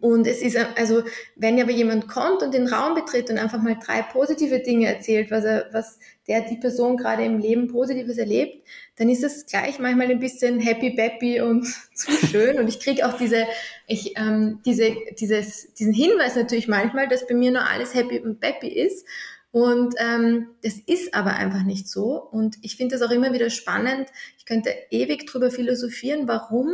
Und 0.00 0.26
es 0.26 0.40
ist, 0.40 0.56
also, 0.76 1.02
wenn 1.36 1.60
aber 1.60 1.70
jemand 1.70 2.08
kommt 2.08 2.42
und 2.42 2.54
den 2.54 2.66
Raum 2.66 2.94
betritt 2.94 3.30
und 3.30 3.38
einfach 3.38 3.62
mal 3.62 3.76
drei 3.76 4.02
positive 4.02 4.60
Dinge 4.60 4.86
erzählt, 4.86 5.30
was 5.30 5.44
er, 5.44 5.68
was 5.72 5.98
der, 6.26 6.42
die 6.42 6.56
Person 6.56 6.96
gerade 6.96 7.24
im 7.24 7.38
Leben 7.38 7.68
Positives 7.68 8.18
erlebt, 8.18 8.66
dann 8.96 9.08
ist 9.08 9.22
das 9.22 9.46
gleich 9.46 9.78
manchmal 9.78 10.10
ein 10.10 10.20
bisschen 10.20 10.60
happy 10.60 10.90
peppy 10.90 11.40
und 11.40 11.66
zu 11.94 12.12
schön. 12.12 12.58
Und 12.58 12.68
ich 12.68 12.80
kriege 12.80 13.06
auch 13.06 13.16
diese, 13.16 13.46
ich, 13.86 14.14
ähm, 14.16 14.60
diese, 14.64 14.94
dieses, 15.18 15.72
diesen 15.74 15.92
Hinweis 15.92 16.36
natürlich 16.36 16.68
manchmal, 16.68 17.08
dass 17.08 17.26
bei 17.26 17.34
mir 17.34 17.50
nur 17.50 17.68
alles 17.68 17.94
happy 17.94 18.20
und 18.20 18.40
peppy 18.40 18.68
ist. 18.68 19.06
Und 19.52 19.94
ähm, 19.98 20.48
das 20.62 20.78
ist 20.86 21.14
aber 21.14 21.34
einfach 21.34 21.62
nicht 21.62 21.86
so. 21.86 22.14
Und 22.22 22.56
ich 22.62 22.76
finde 22.76 22.96
das 22.96 23.06
auch 23.06 23.12
immer 23.12 23.34
wieder 23.34 23.50
spannend. 23.50 24.08
Ich 24.38 24.46
könnte 24.46 24.74
ewig 24.90 25.26
drüber 25.26 25.50
philosophieren, 25.50 26.26
warum 26.26 26.70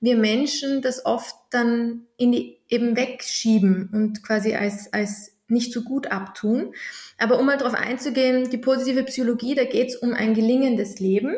wir 0.00 0.16
Menschen 0.16 0.82
das 0.82 1.04
oft 1.04 1.34
dann 1.50 2.06
in 2.16 2.32
die, 2.32 2.58
eben 2.68 2.96
wegschieben 2.96 3.90
und 3.92 4.22
quasi 4.22 4.54
als, 4.54 4.92
als 4.92 5.32
nicht 5.48 5.72
so 5.72 5.82
gut 5.82 6.08
abtun. 6.08 6.74
Aber 7.16 7.38
um 7.38 7.46
mal 7.46 7.56
darauf 7.56 7.74
einzugehen, 7.74 8.50
die 8.50 8.58
positive 8.58 9.02
Psychologie, 9.04 9.54
da 9.54 9.64
geht 9.64 9.88
es 9.88 9.96
um 9.96 10.12
ein 10.12 10.34
gelingendes 10.34 11.00
Leben. 11.00 11.34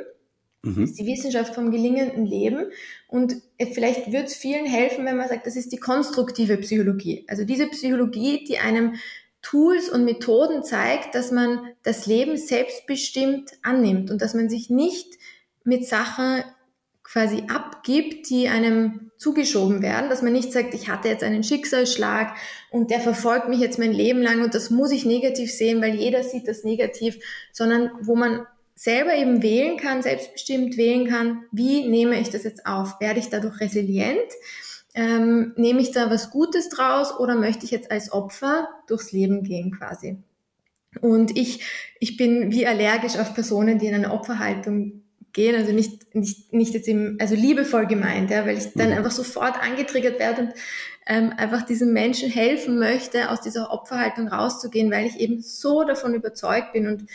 Mhm. 0.62 0.80
Das 0.80 0.90
ist 0.90 0.98
die 0.98 1.06
Wissenschaft 1.06 1.54
vom 1.54 1.70
gelingenden 1.70 2.26
Leben. 2.26 2.66
Und 3.08 3.36
vielleicht 3.72 4.12
wird 4.12 4.26
es 4.26 4.34
vielen 4.34 4.66
helfen, 4.66 5.06
wenn 5.06 5.16
man 5.16 5.28
sagt, 5.28 5.46
das 5.46 5.56
ist 5.56 5.72
die 5.72 5.78
konstruktive 5.78 6.56
Psychologie. 6.58 7.24
Also 7.28 7.44
diese 7.44 7.68
Psychologie, 7.68 8.44
die 8.44 8.58
einem 8.58 8.94
Tools 9.42 9.88
und 9.88 10.04
Methoden 10.04 10.62
zeigt, 10.62 11.14
dass 11.14 11.30
man 11.30 11.60
das 11.82 12.06
Leben 12.06 12.36
selbstbestimmt 12.36 13.52
annimmt 13.62 14.10
und 14.10 14.20
dass 14.20 14.34
man 14.34 14.50
sich 14.50 14.68
nicht 14.68 15.18
mit 15.64 15.86
Sachen 15.86 16.42
quasi 17.10 17.42
abgibt, 17.48 18.30
die 18.30 18.48
einem 18.48 19.10
zugeschoben 19.16 19.82
werden, 19.82 20.08
dass 20.10 20.22
man 20.22 20.32
nicht 20.32 20.52
sagt, 20.52 20.74
ich 20.74 20.88
hatte 20.88 21.08
jetzt 21.08 21.24
einen 21.24 21.42
Schicksalsschlag 21.42 22.36
und 22.70 22.90
der 22.90 23.00
verfolgt 23.00 23.48
mich 23.48 23.58
jetzt 23.58 23.78
mein 23.78 23.92
Leben 23.92 24.22
lang 24.22 24.42
und 24.42 24.54
das 24.54 24.70
muss 24.70 24.92
ich 24.92 25.04
negativ 25.04 25.52
sehen, 25.52 25.82
weil 25.82 25.94
jeder 25.94 26.22
sieht 26.22 26.46
das 26.46 26.62
negativ, 26.62 27.18
sondern 27.52 27.90
wo 28.00 28.14
man 28.14 28.46
selber 28.76 29.14
eben 29.14 29.42
wählen 29.42 29.76
kann, 29.76 30.02
selbstbestimmt 30.02 30.76
wählen 30.76 31.08
kann, 31.08 31.42
wie 31.50 31.86
nehme 31.86 32.18
ich 32.18 32.30
das 32.30 32.44
jetzt 32.44 32.64
auf? 32.64 33.00
Werde 33.00 33.18
ich 33.18 33.28
dadurch 33.28 33.60
resilient? 33.60 34.30
Ähm, 34.94 35.52
nehme 35.56 35.80
ich 35.80 35.90
da 35.90 36.10
was 36.10 36.30
Gutes 36.30 36.68
draus 36.68 37.18
oder 37.18 37.34
möchte 37.34 37.64
ich 37.64 37.72
jetzt 37.72 37.90
als 37.90 38.12
Opfer 38.12 38.68
durchs 38.86 39.12
Leben 39.12 39.42
gehen 39.42 39.72
quasi? 39.72 40.16
Und 41.00 41.36
ich, 41.36 41.62
ich 41.98 42.16
bin 42.16 42.52
wie 42.52 42.66
allergisch 42.66 43.16
auf 43.18 43.34
Personen, 43.34 43.78
die 43.78 43.86
in 43.86 43.94
eine 43.94 44.12
Opferhaltung 44.12 45.02
gehen, 45.32 45.56
also 45.56 45.72
nicht, 45.72 46.14
nicht, 46.14 46.52
nicht 46.52 46.74
jetzt 46.74 46.88
im, 46.88 47.16
also 47.20 47.34
liebevoll 47.34 47.86
gemeint, 47.86 48.30
ja, 48.30 48.46
weil 48.46 48.58
ich 48.58 48.72
dann 48.74 48.90
mhm. 48.90 48.96
einfach 48.96 49.10
sofort 49.10 49.62
angetriggert 49.62 50.18
werde 50.18 50.42
und 50.42 50.52
ähm, 51.06 51.32
einfach 51.36 51.62
diesen 51.62 51.92
Menschen 51.92 52.30
helfen 52.30 52.78
möchte, 52.78 53.30
aus 53.30 53.40
dieser 53.40 53.72
Opferhaltung 53.72 54.28
rauszugehen, 54.28 54.90
weil 54.90 55.06
ich 55.06 55.18
eben 55.18 55.40
so 55.40 55.84
davon 55.84 56.14
überzeugt 56.14 56.72
bin 56.72 56.86
und 56.86 57.06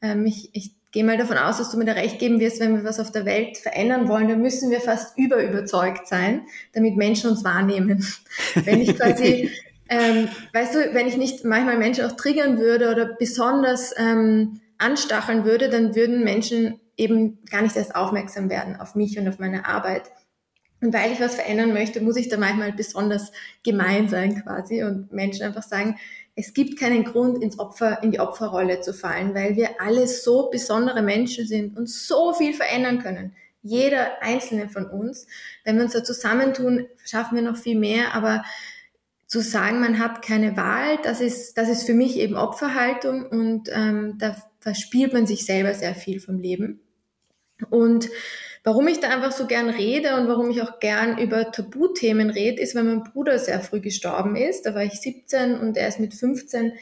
ähm, 0.00 0.26
ich, 0.26 0.50
ich 0.52 0.72
gehe 0.92 1.04
mal 1.04 1.16
davon 1.16 1.38
aus, 1.38 1.58
dass 1.58 1.70
du 1.70 1.78
mir 1.78 1.86
da 1.86 1.92
recht 1.92 2.18
geben 2.18 2.38
wirst, 2.38 2.60
wenn 2.60 2.76
wir 2.76 2.84
was 2.84 3.00
auf 3.00 3.10
der 3.10 3.24
Welt 3.24 3.56
verändern 3.56 4.08
wollen, 4.08 4.28
dann 4.28 4.42
müssen 4.42 4.70
wir 4.70 4.80
fast 4.80 5.18
überüberzeugt 5.18 6.06
sein, 6.06 6.42
damit 6.74 6.96
Menschen 6.96 7.30
uns 7.30 7.44
wahrnehmen. 7.44 8.06
wenn 8.64 8.80
ich 8.80 8.96
quasi, 8.96 9.50
ähm, 9.88 10.28
weißt 10.52 10.74
du, 10.74 10.94
wenn 10.94 11.08
ich 11.08 11.16
nicht 11.16 11.44
manchmal 11.44 11.78
Menschen 11.78 12.04
auch 12.04 12.12
triggern 12.12 12.58
würde 12.58 12.90
oder 12.90 13.06
besonders 13.06 13.94
ähm, 13.96 14.60
anstacheln 14.76 15.44
würde, 15.44 15.70
dann 15.70 15.94
würden 15.94 16.24
Menschen 16.24 16.78
eben 16.96 17.44
gar 17.50 17.62
nicht 17.62 17.76
erst 17.76 17.94
aufmerksam 17.94 18.50
werden 18.50 18.76
auf 18.76 18.94
mich 18.94 19.18
und 19.18 19.28
auf 19.28 19.38
meine 19.38 19.66
Arbeit. 19.66 20.10
Und 20.80 20.92
weil 20.92 21.12
ich 21.12 21.20
was 21.20 21.36
verändern 21.36 21.72
möchte, 21.72 22.00
muss 22.00 22.16
ich 22.16 22.28
da 22.28 22.36
manchmal 22.36 22.72
besonders 22.72 23.30
gemein 23.62 24.08
sein 24.08 24.42
quasi 24.42 24.82
und 24.82 25.12
Menschen 25.12 25.44
einfach 25.44 25.62
sagen, 25.62 25.96
es 26.34 26.54
gibt 26.54 26.78
keinen 26.78 27.04
Grund, 27.04 27.42
ins 27.42 27.58
Opfer, 27.58 28.02
in 28.02 28.10
die 28.10 28.20
Opferrolle 28.20 28.80
zu 28.80 28.92
fallen, 28.92 29.34
weil 29.34 29.54
wir 29.54 29.80
alle 29.80 30.08
so 30.08 30.50
besondere 30.50 31.02
Menschen 31.02 31.46
sind 31.46 31.76
und 31.76 31.88
so 31.88 32.32
viel 32.32 32.54
verändern 32.54 33.00
können. 33.00 33.34
Jeder 33.62 34.22
einzelne 34.22 34.68
von 34.68 34.86
uns. 34.86 35.26
Wenn 35.64 35.76
wir 35.76 35.84
uns 35.84 35.92
da 35.92 36.02
zusammentun, 36.02 36.86
schaffen 37.04 37.36
wir 37.36 37.42
noch 37.42 37.56
viel 37.56 37.78
mehr, 37.78 38.14
aber 38.14 38.42
zu 39.32 39.40
sagen, 39.40 39.80
man 39.80 39.98
hat 39.98 40.20
keine 40.20 40.58
Wahl, 40.58 40.98
das 41.04 41.20
ist, 41.22 41.56
das 41.56 41.68
ist 41.68 41.84
für 41.84 41.94
mich 41.94 42.18
eben 42.18 42.36
Opferhaltung 42.36 43.24
und 43.24 43.70
ähm, 43.72 44.18
da 44.18 44.36
verspielt 44.60 45.12
man 45.14 45.26
sich 45.26 45.46
selber 45.46 45.72
sehr 45.72 45.94
viel 45.94 46.20
vom 46.20 46.38
Leben. 46.38 46.81
Und 47.70 48.08
warum 48.64 48.88
ich 48.88 49.00
da 49.00 49.08
einfach 49.08 49.32
so 49.32 49.46
gern 49.46 49.68
rede 49.68 50.16
und 50.16 50.28
warum 50.28 50.50
ich 50.50 50.62
auch 50.62 50.80
gern 50.80 51.18
über 51.18 51.50
Tabuthemen 51.50 52.30
rede, 52.30 52.60
ist, 52.60 52.74
weil 52.74 52.84
mein 52.84 53.04
Bruder 53.04 53.38
sehr 53.38 53.60
früh 53.60 53.80
gestorben 53.80 54.36
ist. 54.36 54.66
Da 54.66 54.74
war 54.74 54.84
ich 54.84 55.00
17 55.00 55.58
und 55.58 55.76
er 55.76 55.88
ist 55.88 56.00
mit 56.00 56.14
15 56.14 56.72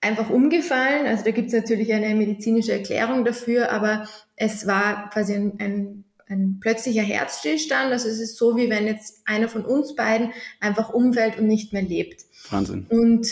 einfach 0.00 0.30
umgefallen. 0.30 1.06
Also 1.06 1.24
da 1.24 1.30
gibt 1.30 1.48
es 1.48 1.54
natürlich 1.54 1.92
eine 1.92 2.14
medizinische 2.14 2.72
Erklärung 2.72 3.24
dafür, 3.24 3.70
aber 3.70 4.08
es 4.36 4.66
war 4.66 5.08
quasi 5.10 5.34
ein, 5.34 5.52
ein, 5.58 6.04
ein 6.28 6.58
plötzlicher 6.60 7.02
Herzstillstand. 7.02 7.92
Also 7.92 8.08
es 8.08 8.20
ist 8.20 8.36
so, 8.36 8.56
wie 8.56 8.68
wenn 8.68 8.86
jetzt 8.86 9.22
einer 9.24 9.48
von 9.48 9.64
uns 9.64 9.94
beiden 9.94 10.32
einfach 10.60 10.90
umfällt 10.90 11.38
und 11.38 11.46
nicht 11.46 11.72
mehr 11.72 11.82
lebt. 11.82 12.24
Wahnsinn. 12.50 12.86
Und 12.88 13.28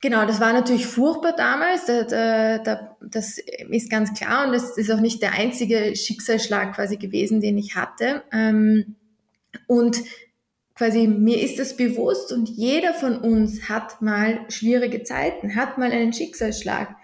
Genau, 0.00 0.26
das 0.26 0.40
war 0.40 0.52
natürlich 0.52 0.86
furchtbar 0.86 1.34
damals, 1.34 1.86
da, 1.86 2.04
da, 2.04 2.58
da, 2.58 2.96
das 3.00 3.38
ist 3.38 3.90
ganz 3.90 4.14
klar 4.14 4.46
und 4.46 4.52
das 4.52 4.76
ist 4.78 4.90
auch 4.90 5.00
nicht 5.00 5.22
der 5.22 5.32
einzige 5.32 5.96
Schicksalsschlag 5.96 6.74
quasi 6.74 6.96
gewesen, 6.96 7.40
den 7.40 7.58
ich 7.58 7.74
hatte. 7.74 8.22
Ähm, 8.32 8.94
und 9.66 10.00
quasi 10.76 11.08
mir 11.08 11.42
ist 11.42 11.58
das 11.58 11.76
bewusst 11.76 12.32
und 12.32 12.48
jeder 12.48 12.94
von 12.94 13.18
uns 13.18 13.68
hat 13.68 14.00
mal 14.00 14.46
schwierige 14.48 15.02
Zeiten, 15.02 15.56
hat 15.56 15.78
mal 15.78 15.90
einen 15.90 16.12
Schicksalsschlag. 16.12 16.94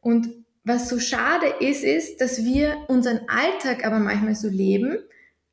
Und 0.00 0.28
was 0.64 0.88
so 0.88 0.98
schade 0.98 1.46
ist, 1.60 1.84
ist, 1.84 2.20
dass 2.20 2.44
wir 2.44 2.76
unseren 2.88 3.20
Alltag 3.28 3.86
aber 3.86 4.00
manchmal 4.00 4.34
so 4.34 4.48
leben, 4.48 4.98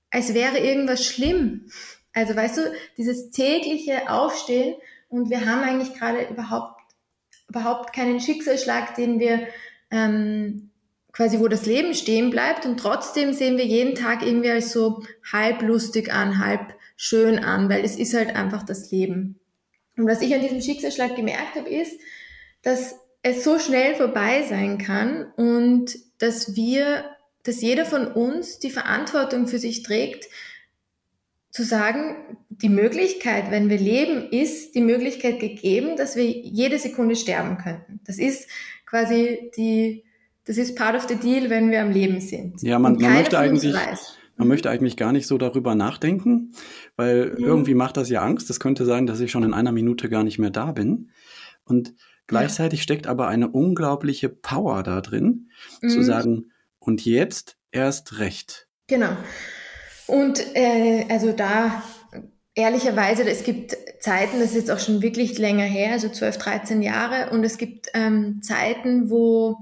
als 0.09 0.33
wäre 0.33 0.57
irgendwas 0.57 1.05
schlimm. 1.05 1.69
Also 2.13 2.35
weißt 2.35 2.57
du, 2.57 2.61
dieses 2.97 3.29
tägliche 3.29 4.09
Aufstehen 4.09 4.75
und 5.07 5.29
wir 5.29 5.45
haben 5.45 5.61
eigentlich 5.61 5.93
gerade 5.93 6.27
überhaupt 6.29 6.78
überhaupt 7.49 7.93
keinen 7.93 8.19
Schicksalsschlag, 8.19 8.95
den 8.95 9.19
wir 9.19 9.47
ähm, 9.91 10.69
quasi, 11.11 11.39
wo 11.39 11.47
das 11.47 11.65
Leben 11.65 11.93
stehen 11.93 12.29
bleibt 12.29 12.65
und 12.65 12.79
trotzdem 12.79 13.33
sehen 13.33 13.57
wir 13.57 13.65
jeden 13.65 13.95
Tag 13.95 14.25
irgendwie 14.25 14.51
als 14.51 14.71
so 14.71 15.03
halb 15.31 15.61
lustig 15.61 16.13
an, 16.13 16.37
halb 16.37 16.73
schön 16.95 17.39
an, 17.39 17.69
weil 17.69 17.83
es 17.83 17.97
ist 17.97 18.13
halt 18.13 18.35
einfach 18.35 18.63
das 18.63 18.91
Leben. 18.91 19.39
Und 19.97 20.07
was 20.07 20.21
ich 20.21 20.33
an 20.33 20.41
diesem 20.41 20.61
Schicksalsschlag 20.61 21.15
gemerkt 21.15 21.55
habe, 21.55 21.69
ist, 21.69 21.99
dass 22.61 22.95
es 23.21 23.43
so 23.43 23.59
schnell 23.59 23.95
vorbei 23.95 24.45
sein 24.47 24.77
kann 24.77 25.31
und 25.35 25.97
dass 26.19 26.55
wir, 26.55 27.03
dass 27.43 27.61
jeder 27.61 27.85
von 27.85 28.07
uns 28.07 28.59
die 28.59 28.69
Verantwortung 28.69 29.47
für 29.47 29.59
sich 29.59 29.83
trägt, 29.83 30.27
zu 31.51 31.63
sagen, 31.63 32.37
die 32.61 32.69
Möglichkeit, 32.69 33.51
wenn 33.51 33.69
wir 33.69 33.77
leben, 33.77 34.29
ist 34.31 34.75
die 34.75 34.81
Möglichkeit 34.81 35.39
gegeben, 35.39 35.95
dass 35.97 36.15
wir 36.15 36.25
jede 36.25 36.77
Sekunde 36.77 37.15
sterben 37.15 37.57
könnten. 37.57 38.01
Das 38.05 38.17
ist 38.17 38.49
quasi 38.85 39.51
die, 39.55 40.03
das 40.45 40.57
ist 40.57 40.75
part 40.75 40.95
of 40.95 41.07
the 41.07 41.15
deal, 41.15 41.49
wenn 41.49 41.71
wir 41.71 41.81
am 41.81 41.91
Leben 41.91 42.19
sind. 42.19 42.61
Ja, 42.61 42.79
man, 42.79 42.97
man 42.97 43.13
möchte 43.13 43.39
eigentlich, 43.39 43.75
man 44.35 44.47
möchte 44.47 44.69
eigentlich 44.69 44.97
gar 44.97 45.11
nicht 45.11 45.27
so 45.27 45.37
darüber 45.37 45.75
nachdenken, 45.75 46.53
weil 46.95 47.35
mhm. 47.37 47.45
irgendwie 47.45 47.75
macht 47.75 47.97
das 47.97 48.09
ja 48.09 48.21
Angst. 48.21 48.49
Es 48.49 48.59
könnte 48.59 48.85
sein, 48.85 49.07
dass 49.07 49.19
ich 49.19 49.31
schon 49.31 49.43
in 49.43 49.53
einer 49.53 49.71
Minute 49.71 50.09
gar 50.09 50.23
nicht 50.23 50.39
mehr 50.39 50.49
da 50.49 50.71
bin. 50.71 51.11
Und 51.63 51.93
gleichzeitig 52.27 52.79
ja. 52.79 52.83
steckt 52.83 53.07
aber 53.07 53.27
eine 53.27 53.49
unglaubliche 53.49 54.27
Power 54.27 54.83
da 54.83 55.01
drin, 55.01 55.49
mhm. 55.81 55.89
zu 55.89 56.03
sagen, 56.03 56.51
und 56.79 57.05
jetzt 57.05 57.57
erst 57.71 58.19
recht. 58.19 58.67
Genau. 58.87 59.15
Und 60.07 60.43
äh, 60.55 61.05
also 61.09 61.31
da 61.31 61.83
ehrlicherweise, 62.59 63.23
es 63.23 63.43
gibt 63.43 63.77
Zeiten, 64.01 64.39
das 64.39 64.49
ist 64.49 64.55
jetzt 64.55 64.71
auch 64.71 64.79
schon 64.79 65.01
wirklich 65.01 65.37
länger 65.37 65.63
her, 65.63 65.93
also 65.93 66.09
12, 66.09 66.37
13 66.37 66.81
Jahre, 66.81 67.31
und 67.31 67.43
es 67.43 67.57
gibt 67.57 67.87
ähm, 67.93 68.41
Zeiten, 68.41 69.09
wo, 69.09 69.57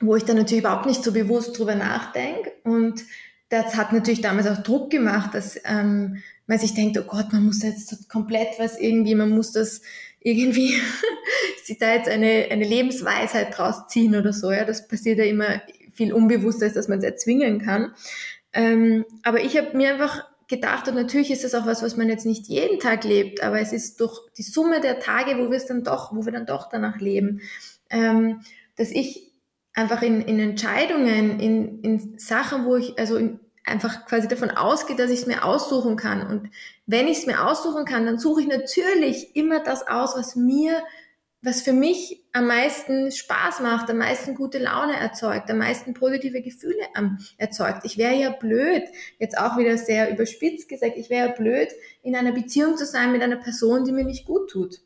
wo 0.00 0.16
ich 0.16 0.24
dann 0.24 0.36
natürlich 0.36 0.64
überhaupt 0.64 0.86
nicht 0.86 1.04
so 1.04 1.12
bewusst 1.12 1.58
drüber 1.58 1.74
nachdenke. 1.74 2.52
Und 2.64 3.04
das 3.50 3.76
hat 3.76 3.92
natürlich 3.92 4.22
damals 4.22 4.46
auch 4.46 4.62
Druck 4.62 4.90
gemacht, 4.90 5.34
dass 5.34 5.60
ähm, 5.66 6.22
man 6.46 6.58
sich 6.58 6.72
denkt, 6.72 6.98
oh 6.98 7.02
Gott, 7.02 7.32
man 7.32 7.44
muss 7.44 7.62
jetzt 7.62 8.08
komplett 8.08 8.58
was 8.58 8.80
irgendwie, 8.80 9.14
man 9.14 9.30
muss 9.30 9.52
das 9.52 9.82
irgendwie, 10.20 10.74
sich 11.64 11.78
da 11.78 11.92
jetzt 11.92 12.08
eine, 12.08 12.46
eine 12.50 12.64
Lebensweisheit 12.64 13.56
draus 13.56 13.88
ziehen 13.88 14.16
oder 14.16 14.32
so, 14.32 14.50
ja, 14.50 14.64
das 14.64 14.88
passiert 14.88 15.18
ja 15.18 15.24
immer 15.24 15.60
viel 15.92 16.14
unbewusster, 16.14 16.64
als 16.64 16.74
dass 16.74 16.88
man 16.88 17.00
es 17.00 17.04
erzwingen 17.04 17.60
kann. 17.60 17.92
Ähm, 18.54 19.04
aber 19.22 19.42
ich 19.42 19.58
habe 19.58 19.76
mir 19.76 19.92
einfach 19.92 20.24
gedacht, 20.52 20.86
und 20.86 20.94
natürlich 20.94 21.30
ist 21.30 21.44
das 21.44 21.54
auch 21.54 21.66
was, 21.66 21.82
was 21.82 21.96
man 21.96 22.08
jetzt 22.08 22.26
nicht 22.26 22.46
jeden 22.46 22.78
Tag 22.78 23.04
lebt, 23.04 23.42
aber 23.42 23.58
es 23.58 23.72
ist 23.72 23.98
durch 24.00 24.20
die 24.36 24.42
Summe 24.42 24.80
der 24.80 25.00
Tage, 25.00 25.38
wo 25.38 25.50
wir 25.50 25.56
es 25.56 25.66
dann 25.66 25.82
doch, 25.82 26.14
wo 26.14 26.26
wir 26.26 26.32
dann 26.32 26.46
doch 26.46 26.68
danach 26.68 27.00
leben, 27.00 27.40
ähm, 27.88 28.42
dass 28.76 28.90
ich 28.90 29.32
einfach 29.72 30.02
in, 30.02 30.20
in 30.20 30.38
Entscheidungen, 30.38 31.40
in, 31.40 31.80
in 31.80 32.18
Sachen, 32.18 32.66
wo 32.66 32.76
ich, 32.76 32.98
also 32.98 33.16
in, 33.16 33.40
einfach 33.64 34.04
quasi 34.04 34.28
davon 34.28 34.50
ausgehe, 34.50 34.96
dass 34.96 35.10
ich 35.10 35.20
es 35.20 35.26
mir 35.26 35.44
aussuchen 35.44 35.96
kann. 35.96 36.26
Und 36.26 36.50
wenn 36.86 37.08
ich 37.08 37.18
es 37.18 37.26
mir 37.26 37.46
aussuchen 37.46 37.86
kann, 37.86 38.04
dann 38.04 38.18
suche 38.18 38.42
ich 38.42 38.48
natürlich 38.48 39.34
immer 39.34 39.60
das 39.60 39.86
aus, 39.86 40.16
was 40.16 40.36
mir 40.36 40.82
was 41.42 41.60
für 41.60 41.72
mich 41.72 42.22
am 42.32 42.46
meisten 42.46 43.10
Spaß 43.10 43.60
macht, 43.60 43.90
am 43.90 43.98
meisten 43.98 44.36
gute 44.36 44.58
Laune 44.58 44.94
erzeugt, 44.94 45.50
am 45.50 45.58
meisten 45.58 45.92
positive 45.92 46.40
Gefühle 46.40 46.80
ähm, 46.96 47.18
erzeugt. 47.36 47.84
Ich 47.84 47.98
wäre 47.98 48.14
ja 48.14 48.30
blöd, 48.30 48.84
jetzt 49.18 49.36
auch 49.36 49.58
wieder 49.58 49.76
sehr 49.76 50.10
überspitzt 50.10 50.68
gesagt, 50.68 50.96
ich 50.96 51.10
wäre 51.10 51.28
ja 51.28 51.34
blöd, 51.34 51.68
in 52.02 52.14
einer 52.14 52.32
Beziehung 52.32 52.76
zu 52.76 52.86
sein 52.86 53.10
mit 53.10 53.22
einer 53.22 53.36
Person, 53.36 53.84
die 53.84 53.92
mir 53.92 54.04
nicht 54.04 54.24
gut 54.24 54.50
tut. 54.50 54.80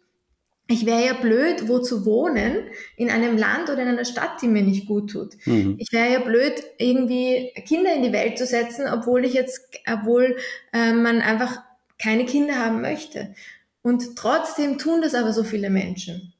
Ich 0.69 0.87
wäre 0.87 1.05
ja 1.05 1.13
blöd, 1.13 1.69
wo 1.69 1.79
zu 1.79 2.07
wohnen, 2.07 2.65
in 2.97 3.11
einem 3.11 3.37
Land 3.37 3.69
oder 3.69 3.83
in 3.83 3.89
einer 3.89 4.05
Stadt, 4.05 4.43
die 4.43 4.49
mir 4.49 4.63
nicht 4.63 4.89
gut 4.89 5.11
tut. 5.11 5.35
Mhm. 5.45 5.77
Ich 5.79 5.93
wäre 5.93 6.11
ja 6.11 6.19
blöd, 6.21 6.55
irgendwie 6.79 7.53
Kinder 7.69 7.95
in 7.95 8.03
die 8.03 8.13
Welt 8.13 8.39
zu 8.39 8.47
setzen, 8.47 8.87
obwohl 8.89 9.25
ich 9.25 9.35
jetzt, 9.35 9.61
obwohl 9.87 10.37
äh, 10.73 10.93
man 10.93 11.21
einfach 11.21 11.63
keine 11.99 12.25
Kinder 12.25 12.57
haben 12.57 12.81
möchte. 12.81 13.35
Und 13.83 14.17
trotzdem 14.17 14.79
tun 14.79 15.03
das 15.03 15.15
aber 15.15 15.33
so 15.33 15.45
viele 15.45 15.71
Menschen 15.71 16.33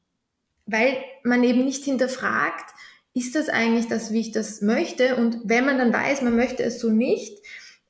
weil 0.67 0.97
man 1.23 1.43
eben 1.43 1.65
nicht 1.65 1.83
hinterfragt, 1.83 2.73
ist 3.13 3.35
das 3.35 3.49
eigentlich 3.49 3.87
das, 3.87 4.11
wie 4.11 4.19
ich 4.19 4.31
das 4.31 4.61
möchte? 4.61 5.15
Und 5.15 5.39
wenn 5.43 5.65
man 5.65 5.79
dann 5.79 5.91
weiß, 5.91 6.21
man 6.21 6.35
möchte 6.35 6.63
es 6.63 6.79
so 6.79 6.89
nicht, 6.89 7.39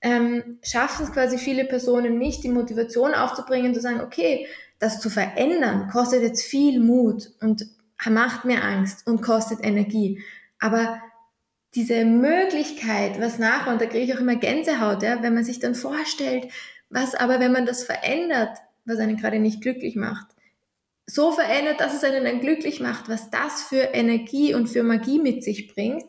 ähm, 0.01 0.59
schaffen 0.63 1.05
es 1.05 1.11
quasi 1.11 1.37
viele 1.37 1.65
Personen 1.65 2.17
nicht, 2.17 2.43
die 2.43 2.49
Motivation 2.49 3.13
aufzubringen, 3.13 3.73
zu 3.73 3.81
sagen, 3.81 4.01
okay, 4.01 4.47
das 4.79 5.01
zu 5.01 5.09
verändern, 5.09 5.89
kostet 5.89 6.21
jetzt 6.21 6.43
viel 6.43 6.79
Mut 6.79 7.31
und 7.41 7.65
macht 8.07 8.45
mir 8.45 8.63
Angst 8.63 9.07
und 9.07 9.21
kostet 9.21 9.63
Energie. 9.63 10.23
Aber 10.59 11.01
diese 11.75 12.05
Möglichkeit, 12.05 13.19
was 13.19 13.39
nachher, 13.39 13.73
und 13.73 13.81
da 13.81 13.85
kriege 13.85 14.05
ich 14.05 14.15
auch 14.15 14.21
immer 14.21 14.35
Gänsehaut, 14.35 15.03
ja, 15.03 15.21
wenn 15.23 15.33
man 15.33 15.43
sich 15.43 15.59
dann 15.59 15.75
vorstellt, 15.75 16.47
was 16.89 17.15
aber, 17.15 17.39
wenn 17.39 17.51
man 17.51 17.65
das 17.65 17.83
verändert, 17.83 18.57
was 18.85 18.99
einen 18.99 19.17
gerade 19.17 19.39
nicht 19.39 19.61
glücklich 19.61 19.95
macht, 19.95 20.27
so 21.09 21.31
verändert, 21.31 21.79
dass 21.79 21.93
es 21.93 22.03
einen 22.03 22.25
dann 22.25 22.41
glücklich 22.41 22.79
macht, 22.81 23.09
was 23.09 23.29
das 23.29 23.63
für 23.63 23.77
Energie 23.77 24.53
und 24.53 24.67
für 24.67 24.83
Magie 24.83 25.19
mit 25.19 25.43
sich 25.43 25.73
bringt. 25.73 26.03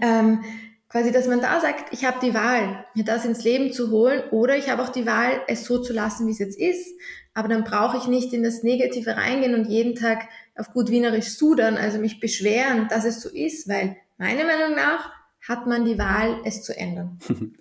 Ähm, 0.00 0.42
quasi, 0.88 1.12
dass 1.12 1.28
man 1.28 1.40
da 1.40 1.60
sagt, 1.60 1.92
ich 1.92 2.04
habe 2.04 2.18
die 2.20 2.34
Wahl, 2.34 2.84
mir 2.94 3.04
das 3.04 3.24
ins 3.24 3.44
Leben 3.44 3.72
zu 3.72 3.90
holen 3.90 4.22
oder 4.30 4.56
ich 4.56 4.68
habe 4.68 4.82
auch 4.82 4.90
die 4.90 5.06
Wahl, 5.06 5.40
es 5.46 5.64
so 5.64 5.78
zu 5.78 5.92
lassen, 5.92 6.26
wie 6.26 6.32
es 6.32 6.38
jetzt 6.38 6.58
ist. 6.58 6.94
Aber 7.32 7.48
dann 7.48 7.64
brauche 7.64 7.96
ich 7.96 8.08
nicht 8.08 8.32
in 8.32 8.42
das 8.42 8.62
Negative 8.62 9.16
reingehen 9.16 9.54
und 9.54 9.68
jeden 9.68 9.94
Tag 9.94 10.28
auf 10.56 10.72
gut 10.72 10.90
Wienerisch 10.90 11.30
sudern, 11.30 11.76
also 11.76 11.98
mich 11.98 12.20
beschweren, 12.20 12.88
dass 12.88 13.04
es 13.04 13.22
so 13.22 13.30
ist, 13.30 13.68
weil 13.68 13.96
meiner 14.18 14.44
Meinung 14.44 14.74
nach 14.74 15.10
hat 15.40 15.66
man 15.66 15.84
die 15.84 15.98
Wahl, 15.98 16.40
es 16.44 16.62
zu 16.62 16.76
ändern. 16.76 17.18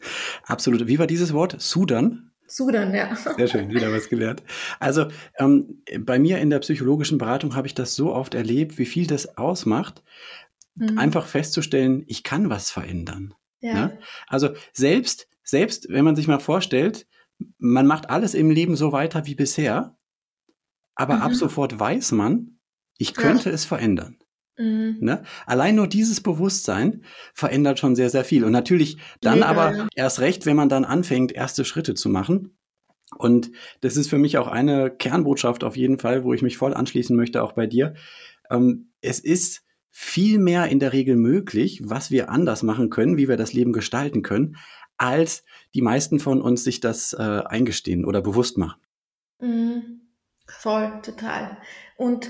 Absolut. 0.46 0.88
Wie 0.88 1.00
war 1.00 1.08
dieses 1.08 1.34
Wort? 1.34 1.56
Sudern? 1.60 2.31
Sudan, 2.52 2.94
ja. 2.94 3.16
Sehr 3.16 3.48
schön, 3.48 3.70
wieder 3.70 3.94
was 3.94 4.10
gelernt. 4.10 4.44
Also 4.80 5.08
ähm, 5.38 5.82
bei 6.00 6.20
mir 6.20 6.40
in 6.40 6.50
der 6.50 6.60
psychologischen 6.60 7.18
Beratung 7.18 7.56
habe 7.56 7.68
ich 7.68 7.74
das 7.74 7.96
so 7.96 8.14
oft 8.14 8.34
erlebt, 8.34 8.78
wie 8.78 8.86
viel 8.86 9.08
das 9.08 9.38
ausmacht, 9.38 10.04
mhm. 10.76 10.98
einfach 10.98 11.28
festzustellen, 11.28 12.04
ich 12.08 12.24
kann 12.24 12.50
was 12.50 12.70
verändern. 12.70 13.34
Ja. 13.62 13.74
Ne? 13.74 14.00
Also 14.28 14.50
selbst, 14.74 15.30
selbst 15.44 15.88
wenn 15.90 16.04
man 16.04 16.18
sich 16.18 16.28
mal 16.28 16.40
vorstellt, 16.40 17.08
man 17.58 17.88
macht 17.88 18.10
alles 18.10 18.34
im 18.34 18.52
Leben 18.52 18.76
so 18.76 18.92
weiter 18.92 19.26
wie 19.26 19.36
bisher, 19.36 19.96
aber 20.94 21.16
mhm. 21.16 21.22
ab 21.22 21.34
sofort 21.34 21.80
weiß 21.80 22.12
man, 22.12 22.60
ich 22.98 23.14
könnte 23.14 23.50
ja. 23.50 23.56
es 23.56 23.64
verändern. 23.64 24.18
Mhm. 24.58 24.98
Ne? 25.00 25.24
Allein 25.46 25.76
nur 25.76 25.88
dieses 25.88 26.22
Bewusstsein 26.22 27.04
verändert 27.34 27.80
schon 27.80 27.96
sehr, 27.96 28.10
sehr 28.10 28.24
viel. 28.24 28.44
Und 28.44 28.52
natürlich 28.52 28.98
dann 29.22 29.40
Mega, 29.40 29.48
aber 29.48 29.76
ja. 29.76 29.88
erst 29.96 30.20
recht, 30.20 30.46
wenn 30.46 30.56
man 30.56 30.70
dann 30.70 30.86
anfängt, 30.86 31.32
erste 31.32 31.66
Schritte 31.66 31.94
zu 31.94 32.10
machen. 32.10 32.58
Und 33.18 33.52
das 33.82 33.98
ist 33.98 34.10
für 34.10 34.18
mich 34.18 34.38
auch 34.38 34.48
eine 34.48 34.90
Kernbotschaft 34.90 35.64
auf 35.64 35.76
jeden 35.76 36.00
Fall, 36.00 36.24
wo 36.24 36.34
ich 36.34 36.42
mich 36.42 36.58
voll 36.58 36.74
anschließen 36.74 37.16
möchte, 37.16 37.44
auch 37.44 37.54
bei 37.54 37.68
dir. 37.68 37.94
Ähm, 38.50 38.92
es 39.02 39.20
ist 39.20 39.64
viel 39.90 40.40
mehr 40.40 40.68
in 40.68 40.80
der 40.80 40.94
Regel 40.94 41.18
möglich, 41.18 41.82
was 41.84 42.12
wir 42.12 42.30
anders 42.30 42.64
machen 42.64 42.90
können, 42.90 43.18
wie 43.18 43.28
wir 43.28 43.36
das 43.36 43.52
Leben 43.52 43.74
gestalten 43.74 44.22
können, 44.22 44.56
als 44.98 45.44
die 45.74 45.82
meisten 45.82 46.20
von 46.20 46.42
uns 46.42 46.64
sich 46.64 46.80
das 46.80 47.14
äh, 47.14 47.22
eingestehen 47.22 48.06
oder 48.06 48.22
bewusst 48.22 48.58
machen. 48.58 48.80
Mhm. 49.40 50.02
Voll, 50.48 51.00
total. 51.02 51.58
Und 51.98 52.30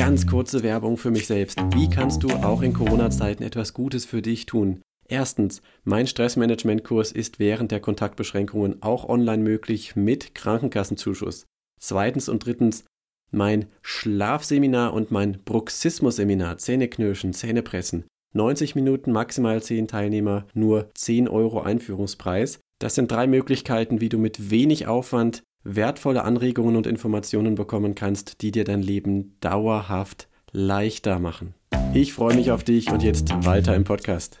Ganz 0.00 0.26
kurze 0.26 0.62
Werbung 0.62 0.96
für 0.96 1.10
mich 1.10 1.26
selbst. 1.26 1.60
Wie 1.74 1.90
kannst 1.90 2.22
du 2.22 2.30
auch 2.30 2.62
in 2.62 2.72
Corona-Zeiten 2.72 3.42
etwas 3.42 3.74
Gutes 3.74 4.06
für 4.06 4.22
dich 4.22 4.46
tun? 4.46 4.80
Erstens, 5.06 5.60
mein 5.84 6.06
Stressmanagement-Kurs 6.06 7.12
ist 7.12 7.38
während 7.38 7.70
der 7.70 7.80
Kontaktbeschränkungen 7.80 8.80
auch 8.82 9.06
online 9.06 9.42
möglich 9.42 9.96
mit 9.96 10.34
Krankenkassenzuschuss. 10.34 11.44
Zweitens 11.78 12.30
und 12.30 12.46
drittens, 12.46 12.86
mein 13.30 13.66
Schlafseminar 13.82 14.94
und 14.94 15.10
mein 15.10 15.42
Bruxismus-Seminar 15.44 16.56
Zähneknirschen, 16.56 17.34
Zähnepressen. 17.34 18.04
90 18.32 18.74
Minuten, 18.76 19.12
maximal 19.12 19.62
10 19.62 19.86
Teilnehmer, 19.86 20.46
nur 20.54 20.88
10 20.94 21.28
Euro 21.28 21.60
Einführungspreis. 21.60 22.58
Das 22.78 22.94
sind 22.94 23.12
drei 23.12 23.26
Möglichkeiten, 23.26 24.00
wie 24.00 24.08
du 24.08 24.16
mit 24.16 24.50
wenig 24.50 24.86
Aufwand 24.86 25.42
wertvolle 25.64 26.24
Anregungen 26.24 26.76
und 26.76 26.86
Informationen 26.86 27.54
bekommen 27.54 27.94
kannst, 27.94 28.42
die 28.42 28.50
dir 28.50 28.64
dein 28.64 28.82
Leben 28.82 29.36
dauerhaft 29.40 30.28
leichter 30.52 31.18
machen. 31.18 31.54
Ich 31.92 32.12
freue 32.12 32.34
mich 32.34 32.50
auf 32.50 32.64
dich 32.64 32.90
und 32.90 33.02
jetzt 33.02 33.28
weiter 33.44 33.74
im 33.74 33.84
Podcast. 33.84 34.38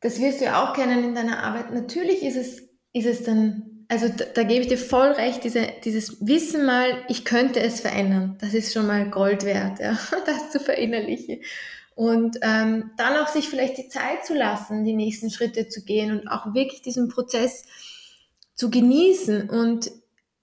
Das 0.00 0.20
wirst 0.20 0.40
du 0.40 0.44
ja 0.44 0.62
auch 0.62 0.74
kennen 0.74 1.02
in 1.04 1.14
deiner 1.14 1.42
Arbeit. 1.42 1.72
Natürlich 1.72 2.22
ist 2.22 2.36
es, 2.36 2.62
ist 2.92 3.06
es 3.06 3.22
dann, 3.22 3.86
also 3.88 4.08
da, 4.08 4.24
da 4.34 4.42
gebe 4.42 4.60
ich 4.60 4.68
dir 4.68 4.78
voll 4.78 5.12
recht, 5.12 5.44
diese, 5.44 5.68
dieses 5.84 6.26
Wissen 6.26 6.66
mal, 6.66 7.04
ich 7.08 7.24
könnte 7.24 7.60
es 7.60 7.80
verändern. 7.80 8.36
Das 8.40 8.52
ist 8.52 8.74
schon 8.74 8.86
mal 8.86 9.08
Gold 9.08 9.44
wert, 9.44 9.78
ja, 9.78 9.98
das 10.26 10.50
zu 10.50 10.60
verinnerlichen. 10.60 11.40
Und 11.94 12.38
ähm, 12.42 12.90
dann 12.96 13.16
auch 13.16 13.28
sich 13.28 13.48
vielleicht 13.48 13.78
die 13.78 13.88
Zeit 13.88 14.26
zu 14.26 14.34
lassen, 14.34 14.84
die 14.84 14.94
nächsten 14.94 15.30
Schritte 15.30 15.68
zu 15.68 15.84
gehen 15.84 16.10
und 16.10 16.28
auch 16.28 16.52
wirklich 16.52 16.82
diesen 16.82 17.08
Prozess 17.08 17.64
zu 18.54 18.70
genießen 18.70 19.50
und 19.50 19.90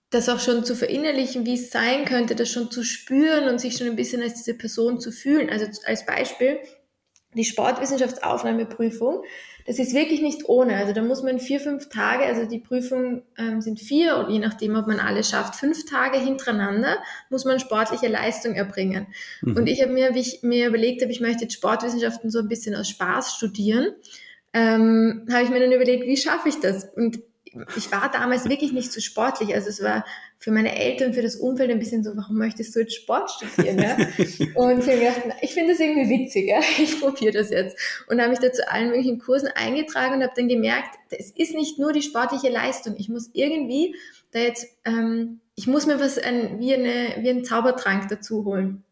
das 0.10 0.28
auch 0.28 0.40
schon 0.40 0.66
zu 0.66 0.76
verinnerlichen, 0.76 1.46
wie 1.46 1.54
es 1.54 1.72
sein 1.72 2.04
könnte, 2.06 2.36
das 2.36 2.50
schon 2.50 2.70
zu 2.70 2.84
spüren 2.84 3.48
und 3.48 3.60
sich 3.60 3.78
schon 3.78 3.88
ein 3.88 3.96
bisschen 3.96 4.22
als 4.22 4.34
diese 4.34 4.54
Person 4.54 5.00
zu 5.00 5.12
fühlen. 5.12 5.50
Also 5.50 5.66
als 5.86 6.06
Beispiel 6.06 6.60
die 7.34 7.46
Sportwissenschaftsaufnahmeprüfung. 7.46 9.24
Das 9.66 9.80
ist 9.80 9.94
wirklich 9.94 10.22
nicht 10.22 10.50
ohne. 10.50 10.76
Also 10.76 10.92
da 10.92 11.02
muss 11.02 11.24
man 11.24 11.40
vier, 11.40 11.60
fünf 11.60 11.88
Tage, 11.90 12.26
also 12.26 12.46
die 12.46 12.60
Prüfung 12.60 13.22
ähm, 13.38 13.62
sind 13.62 13.80
vier 13.80 14.18
und 14.18 14.32
je 14.32 14.40
nachdem, 14.40 14.76
ob 14.76 14.88
man 14.88 15.00
alles 15.00 15.30
schafft, 15.30 15.56
fünf 15.56 15.86
Tage 15.86 16.20
hintereinander 16.20 16.98
muss 17.30 17.46
man 17.46 17.60
sportliche 17.60 18.08
Leistung 18.08 18.56
erbringen. 18.56 19.08
Mhm. 19.42 19.56
Und 19.56 19.68
ich 19.68 19.82
habe 19.82 19.94
mir, 19.94 20.16
wie 20.16 20.20
ich 20.20 20.40
mir 20.42 20.68
überlegt 20.68 21.02
habe, 21.04 21.12
ich 21.12 21.22
möchte 21.22 21.44
jetzt 21.44 21.54
Sportwissenschaften 21.54 22.32
so 22.32 22.40
ein 22.40 22.48
bisschen 22.48 22.76
aus 22.76 22.90
Spaß 22.90 23.36
studieren, 23.36 23.94
ähm, 24.54 25.28
habe 25.32 25.44
ich 25.44 25.50
mir 25.52 25.60
dann 25.60 25.72
überlegt, 25.72 26.06
wie 26.06 26.18
schaffe 26.18 26.50
ich 26.50 26.60
das? 26.60 26.90
Und 26.96 27.22
ich 27.76 27.92
war 27.92 28.10
damals 28.12 28.48
wirklich 28.48 28.72
nicht 28.72 28.92
so 28.92 29.02
sportlich. 29.02 29.54
Also 29.54 29.70
es 29.70 29.84
war 29.84 30.06
für 30.38 30.52
meine 30.52 30.76
Eltern, 30.78 31.14
für 31.14 31.22
das 31.22 31.36
Umfeld 31.36 31.70
ein 31.70 31.80
bisschen 31.80 32.04
so, 32.04 32.16
warum 32.16 32.38
möchtest 32.38 32.74
du 32.76 32.80
jetzt 32.80 32.96
Sport 32.96 33.30
studieren? 33.30 33.80
Ja? 33.80 33.98
Und 34.56 34.80
ich 34.80 34.88
habe 34.88 35.00
gedacht, 35.00 35.22
ich 35.42 35.54
finde 35.54 35.74
das 35.74 35.80
irgendwie 35.80 36.10
witzig, 36.10 36.48
ja? 36.48 36.60
ich 36.78 37.00
probiere 37.00 37.34
das 37.34 37.50
jetzt. 37.50 37.78
Und 38.08 38.20
habe 38.20 38.30
mich 38.30 38.40
da 38.40 38.52
zu 38.52 38.70
allen 38.72 38.90
möglichen 38.90 39.20
Kursen 39.20 39.50
eingetragen 39.50 40.16
und 40.16 40.24
habe 40.24 40.34
dann 40.36 40.48
gemerkt, 40.48 40.98
es 41.10 41.32
ist 41.32 41.54
nicht 41.54 41.78
nur 41.78 41.92
die 41.92 42.02
sportliche 42.02 42.50
Leistung. 42.50 42.96
Ich 42.98 43.10
muss 43.10 43.30
irgendwie 43.34 43.96
da 44.32 44.40
jetzt, 44.40 44.68
ähm, 44.86 45.42
ich 45.56 45.68
muss 45.68 45.86
mir 45.86 46.00
was 46.00 46.18
ein, 46.18 46.60
wie, 46.60 46.74
eine, 46.74 47.16
wie 47.20 47.30
einen 47.30 47.44
Zaubertrank 47.44 48.08
dazu 48.08 48.46
holen. 48.46 48.84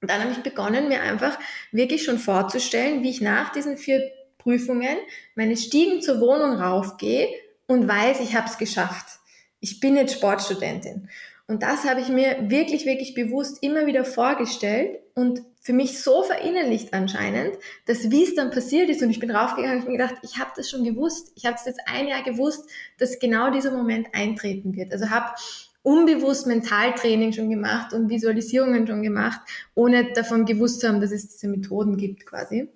Und 0.00 0.10
dann 0.10 0.22
habe 0.22 0.32
ich 0.32 0.38
begonnen, 0.38 0.88
mir 0.88 1.02
einfach 1.02 1.38
wirklich 1.72 2.04
schon 2.04 2.18
vorzustellen, 2.18 3.02
wie 3.02 3.10
ich 3.10 3.20
nach 3.20 3.52
diesen 3.52 3.76
vier 3.76 4.00
Prüfungen 4.38 4.96
meine 5.34 5.56
Stiegen 5.56 6.02
zur 6.02 6.20
Wohnung 6.20 6.56
raufgehe 6.56 7.28
und 7.68 7.86
weiß, 7.86 8.18
ich 8.20 8.34
habe 8.34 8.48
es 8.48 8.58
geschafft. 8.58 9.20
Ich 9.60 9.78
bin 9.78 9.96
jetzt 9.96 10.14
Sportstudentin. 10.14 11.08
Und 11.46 11.62
das 11.62 11.84
habe 11.84 12.00
ich 12.00 12.08
mir 12.08 12.50
wirklich, 12.50 12.84
wirklich 12.84 13.14
bewusst 13.14 13.62
immer 13.62 13.86
wieder 13.86 14.04
vorgestellt 14.04 14.98
und 15.14 15.42
für 15.60 15.72
mich 15.72 16.02
so 16.02 16.22
verinnerlicht 16.22 16.92
anscheinend, 16.92 17.56
dass 17.86 18.10
wie 18.10 18.24
es 18.24 18.34
dann 18.34 18.50
passiert 18.50 18.90
ist 18.90 19.02
und 19.02 19.10
ich 19.10 19.18
bin 19.18 19.30
raufgegangen 19.30 19.80
und 19.80 19.86
mir 19.86 19.98
gedacht, 19.98 20.16
ich 20.22 20.38
habe 20.38 20.50
das 20.56 20.68
schon 20.68 20.84
gewusst. 20.84 21.32
Ich 21.36 21.46
habe 21.46 21.56
es 21.56 21.64
jetzt 21.64 21.80
ein 21.86 22.08
Jahr 22.08 22.22
gewusst, 22.22 22.68
dass 22.98 23.18
genau 23.18 23.50
dieser 23.50 23.70
Moment 23.70 24.08
eintreten 24.12 24.74
wird. 24.74 24.92
Also 24.92 25.10
habe 25.10 25.34
unbewusst 25.82 26.46
Mentaltraining 26.46 27.32
schon 27.32 27.48
gemacht 27.50 27.92
und 27.92 28.10
Visualisierungen 28.10 28.86
schon 28.86 29.02
gemacht, 29.02 29.40
ohne 29.74 30.12
davon 30.12 30.44
gewusst 30.44 30.80
zu 30.80 30.88
haben, 30.88 31.00
dass 31.00 31.12
es 31.12 31.28
diese 31.28 31.48
Methoden 31.48 31.96
gibt 31.96 32.26
quasi. 32.26 32.68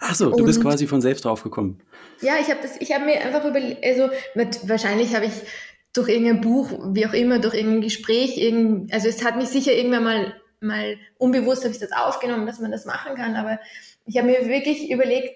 Ach 0.00 0.14
so, 0.14 0.30
du 0.30 0.36
und, 0.36 0.44
bist 0.44 0.60
quasi 0.60 0.86
von 0.86 1.00
selbst 1.00 1.24
drauf 1.24 1.42
gekommen. 1.42 1.80
Ja, 2.20 2.34
ich 2.40 2.50
habe 2.50 2.60
das, 2.62 2.80
ich 2.80 2.92
habe 2.92 3.04
mir 3.04 3.20
einfach 3.20 3.44
überlegt, 3.44 3.84
also 3.84 4.10
mit, 4.34 4.68
wahrscheinlich 4.68 5.14
habe 5.14 5.26
ich 5.26 5.32
durch 5.92 6.08
irgendein 6.08 6.40
Buch, 6.40 6.70
wie 6.92 7.06
auch 7.06 7.12
immer, 7.12 7.38
durch 7.38 7.54
irgendein 7.54 7.82
Gespräch, 7.82 8.36
irgend, 8.36 8.92
also 8.92 9.08
es 9.08 9.24
hat 9.24 9.36
mich 9.36 9.48
sicher 9.48 9.72
irgendwann 9.72 10.04
mal, 10.04 10.34
mal 10.60 10.96
unbewusst 11.18 11.64
habe 11.64 11.72
ich 11.72 11.80
das 11.80 11.92
aufgenommen, 11.92 12.46
dass 12.46 12.60
man 12.60 12.70
das 12.70 12.84
machen 12.84 13.14
kann, 13.14 13.36
aber 13.36 13.58
ich 14.06 14.16
habe 14.16 14.28
mir 14.28 14.48
wirklich 14.48 14.90
überlegt, 14.90 15.34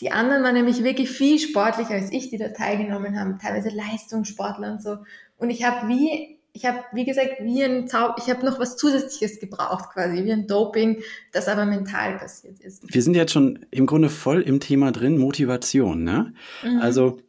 die 0.00 0.10
anderen 0.10 0.42
waren 0.42 0.54
nämlich 0.54 0.82
wirklich 0.82 1.10
viel 1.10 1.38
sportlicher 1.38 1.94
als 1.94 2.10
ich, 2.10 2.30
die 2.30 2.38
da 2.38 2.48
teilgenommen 2.48 3.18
haben, 3.18 3.38
teilweise 3.38 3.68
Leistungssportler 3.68 4.72
und 4.72 4.82
so. 4.82 4.98
Und 5.36 5.50
ich 5.50 5.64
habe 5.64 5.88
wie, 5.88 6.40
ich 6.54 6.66
habe, 6.66 6.80
wie 6.92 7.04
gesagt, 7.04 7.36
wie 7.40 7.62
ein 7.62 7.88
Zauber, 7.88 8.16
ich 8.18 8.28
habe 8.28 8.44
noch 8.44 8.58
was 8.58 8.76
Zusätzliches 8.76 9.40
gebraucht 9.40 9.90
quasi, 9.94 10.24
wie 10.24 10.32
ein 10.32 10.46
Doping, 10.46 11.02
das 11.32 11.48
aber 11.48 11.64
mental 11.64 12.18
passiert 12.18 12.60
ist. 12.60 12.82
Wir 12.92 13.02
sind 13.02 13.14
jetzt 13.14 13.32
schon 13.32 13.64
im 13.70 13.86
Grunde 13.86 14.10
voll 14.10 14.42
im 14.42 14.60
Thema 14.60 14.92
drin, 14.92 15.18
Motivation, 15.18 16.04
ne? 16.04 16.34
Mhm. 16.62 16.80
Also 16.80 17.20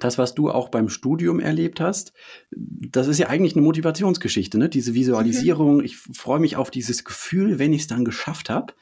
das, 0.00 0.18
was 0.18 0.34
du 0.34 0.50
auch 0.50 0.68
beim 0.70 0.88
Studium 0.88 1.40
erlebt 1.40 1.80
hast, 1.80 2.12
das 2.50 3.08
ist 3.08 3.18
ja 3.18 3.28
eigentlich 3.28 3.54
eine 3.54 3.62
Motivationsgeschichte, 3.62 4.58
ne? 4.58 4.68
Diese 4.70 4.94
Visualisierung. 4.94 5.78
Mhm. 5.78 5.84
Ich 5.84 5.96
freue 5.96 6.40
mich 6.40 6.56
auf 6.56 6.70
dieses 6.70 7.04
Gefühl, 7.04 7.58
wenn 7.58 7.74
ich 7.74 7.82
es 7.82 7.86
dann 7.88 8.04
geschafft 8.04 8.48
habe. 8.48 8.72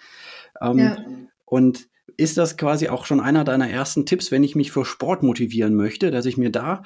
Ähm, 0.61 0.79
ja. 0.79 0.97
Und 1.45 1.89
ist 2.17 2.37
das 2.37 2.57
quasi 2.57 2.89
auch 2.89 3.07
schon 3.07 3.21
einer 3.21 3.45
deiner 3.45 3.69
ersten 3.69 4.07
Tipps, 4.07 4.31
wenn 4.31 4.45
ich 4.45 4.55
mich 4.55 4.71
für 4.71 4.85
Sport 4.85 5.23
motivieren 5.23 5.75
möchte, 5.75 6.11
dass 6.11 6.27
ich 6.27 6.37
mir 6.37 6.51
da 6.51 6.83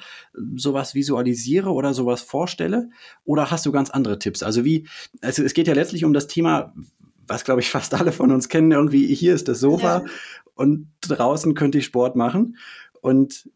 sowas 0.55 0.95
visualisiere 0.95 1.71
oder 1.71 1.93
sowas 1.93 2.21
vorstelle? 2.21 2.89
Oder 3.25 3.51
hast 3.51 3.65
du 3.65 3.71
ganz 3.71 3.89
andere 3.89 4.19
Tipps? 4.19 4.43
Also 4.43 4.65
wie, 4.65 4.87
also 5.21 5.43
es 5.43 5.53
geht 5.53 5.67
ja 5.67 5.73
letztlich 5.73 6.05
um 6.05 6.13
das 6.13 6.27
Thema, 6.27 6.73
was 7.27 7.43
glaube 7.43 7.61
ich 7.61 7.69
fast 7.69 7.93
alle 7.93 8.11
von 8.11 8.31
uns 8.31 8.49
kennen, 8.49 8.71
irgendwie 8.71 9.13
hier 9.13 9.35
ist 9.35 9.47
das 9.47 9.59
Sofa 9.59 9.99
ja. 9.99 10.05
und 10.55 10.87
draußen 11.01 11.53
könnte 11.53 11.77
ich 11.77 11.85
Sport 11.85 12.15
machen. 12.15 12.57
Und 13.01 13.49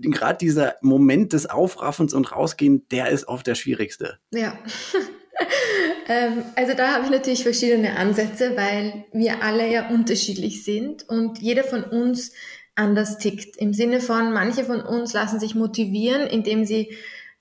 gerade 0.00 0.38
dieser 0.38 0.76
Moment 0.80 1.32
des 1.32 1.46
Aufraffens 1.46 2.14
und 2.14 2.32
Rausgehen, 2.32 2.86
der 2.90 3.08
ist 3.08 3.26
oft 3.28 3.46
der 3.46 3.54
schwierigste. 3.54 4.18
Ja. 4.32 4.58
ähm, 6.10 6.42
also 6.56 6.74
da 6.74 6.94
habe 6.94 7.04
ich 7.04 7.10
natürlich 7.10 7.44
verschiedene 7.44 7.96
Ansätze, 7.96 8.56
weil 8.56 9.04
wir 9.12 9.44
alle 9.44 9.70
ja 9.70 9.90
unterschiedlich 9.90 10.64
sind 10.64 11.08
und 11.08 11.38
jeder 11.38 11.62
von 11.62 11.84
uns 11.84 12.32
anders 12.74 13.18
tickt. 13.18 13.56
Im 13.58 13.72
Sinne 13.72 14.00
von, 14.00 14.32
manche 14.32 14.64
von 14.64 14.80
uns 14.80 15.12
lassen 15.12 15.38
sich 15.38 15.54
motivieren, 15.54 16.26
indem 16.26 16.64
sie 16.64 16.96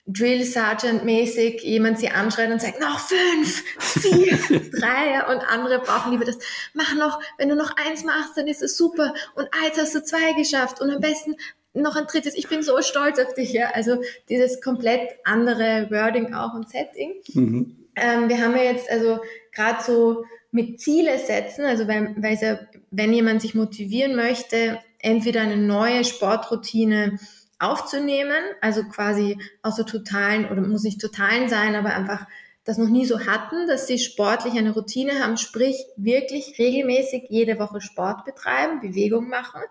Drill 0.05 0.43
Sergeant 0.43 1.03
mäßig 1.03 1.63
jemand 1.63 1.97
sie 1.97 2.09
anschreit 2.09 2.51
und 2.51 2.61
sagt, 2.61 2.79
noch 2.79 2.99
fünf, 2.99 3.63
vier, 3.79 4.37
drei, 4.71 5.25
und 5.33 5.41
andere 5.49 5.79
brauchen 5.79 6.11
lieber 6.11 6.25
das, 6.25 6.37
mach 6.73 6.93
noch, 6.95 7.19
wenn 7.39 7.49
du 7.49 7.55
noch 7.55 7.75
eins 7.75 8.03
machst, 8.03 8.37
dann 8.37 8.47
ist 8.47 8.61
es 8.61 8.77
super, 8.77 9.15
und 9.35 9.47
eins 9.63 9.79
hast 9.79 9.95
du 9.95 10.03
zwei 10.03 10.33
geschafft, 10.33 10.79
und 10.79 10.91
am 10.91 11.01
besten 11.01 11.35
noch 11.73 11.95
ein 11.95 12.05
drittes, 12.05 12.35
ich 12.35 12.47
bin 12.47 12.61
so 12.61 12.79
stolz 12.81 13.17
auf 13.19 13.33
dich, 13.33 13.51
ja. 13.51 13.71
Also 13.73 14.01
dieses 14.29 14.61
komplett 14.61 15.09
andere 15.23 15.87
Wording 15.89 16.33
auch 16.33 16.53
und 16.53 16.69
Setting. 16.69 17.13
Mhm. 17.33 17.78
Ähm, 18.01 18.29
wir 18.29 18.41
haben 18.41 18.55
ja 18.55 18.63
jetzt 18.63 18.89
also 18.89 19.19
gerade 19.51 19.83
so 19.83 20.23
mit 20.51 20.79
Ziele 20.79 21.19
setzen, 21.19 21.65
also 21.65 21.87
weil, 21.87 22.15
weil 22.17 22.37
ja, 22.41 22.59
wenn 22.91 23.13
jemand 23.13 23.41
sich 23.41 23.55
motivieren 23.55 24.15
möchte, 24.15 24.79
entweder 24.99 25.41
eine 25.41 25.57
neue 25.57 26.03
Sportroutine 26.03 27.19
aufzunehmen, 27.59 28.41
also 28.61 28.83
quasi 28.83 29.37
aus 29.61 29.75
der 29.75 29.85
totalen, 29.85 30.49
oder 30.49 30.61
muss 30.61 30.83
nicht 30.83 31.01
totalen 31.01 31.49
sein, 31.49 31.75
aber 31.75 31.93
einfach 31.93 32.25
das 32.63 32.77
noch 32.77 32.89
nie 32.89 33.05
so 33.05 33.25
hatten, 33.25 33.67
dass 33.67 33.87
sie 33.87 33.99
sportlich 33.99 34.53
eine 34.57 34.71
Routine 34.71 35.23
haben, 35.23 35.37
sprich 35.37 35.85
wirklich 35.97 36.57
regelmäßig 36.59 37.25
jede 37.29 37.59
Woche 37.59 37.81
Sport 37.81 38.25
betreiben, 38.25 38.79
Bewegung 38.79 39.27
machen. 39.27 39.61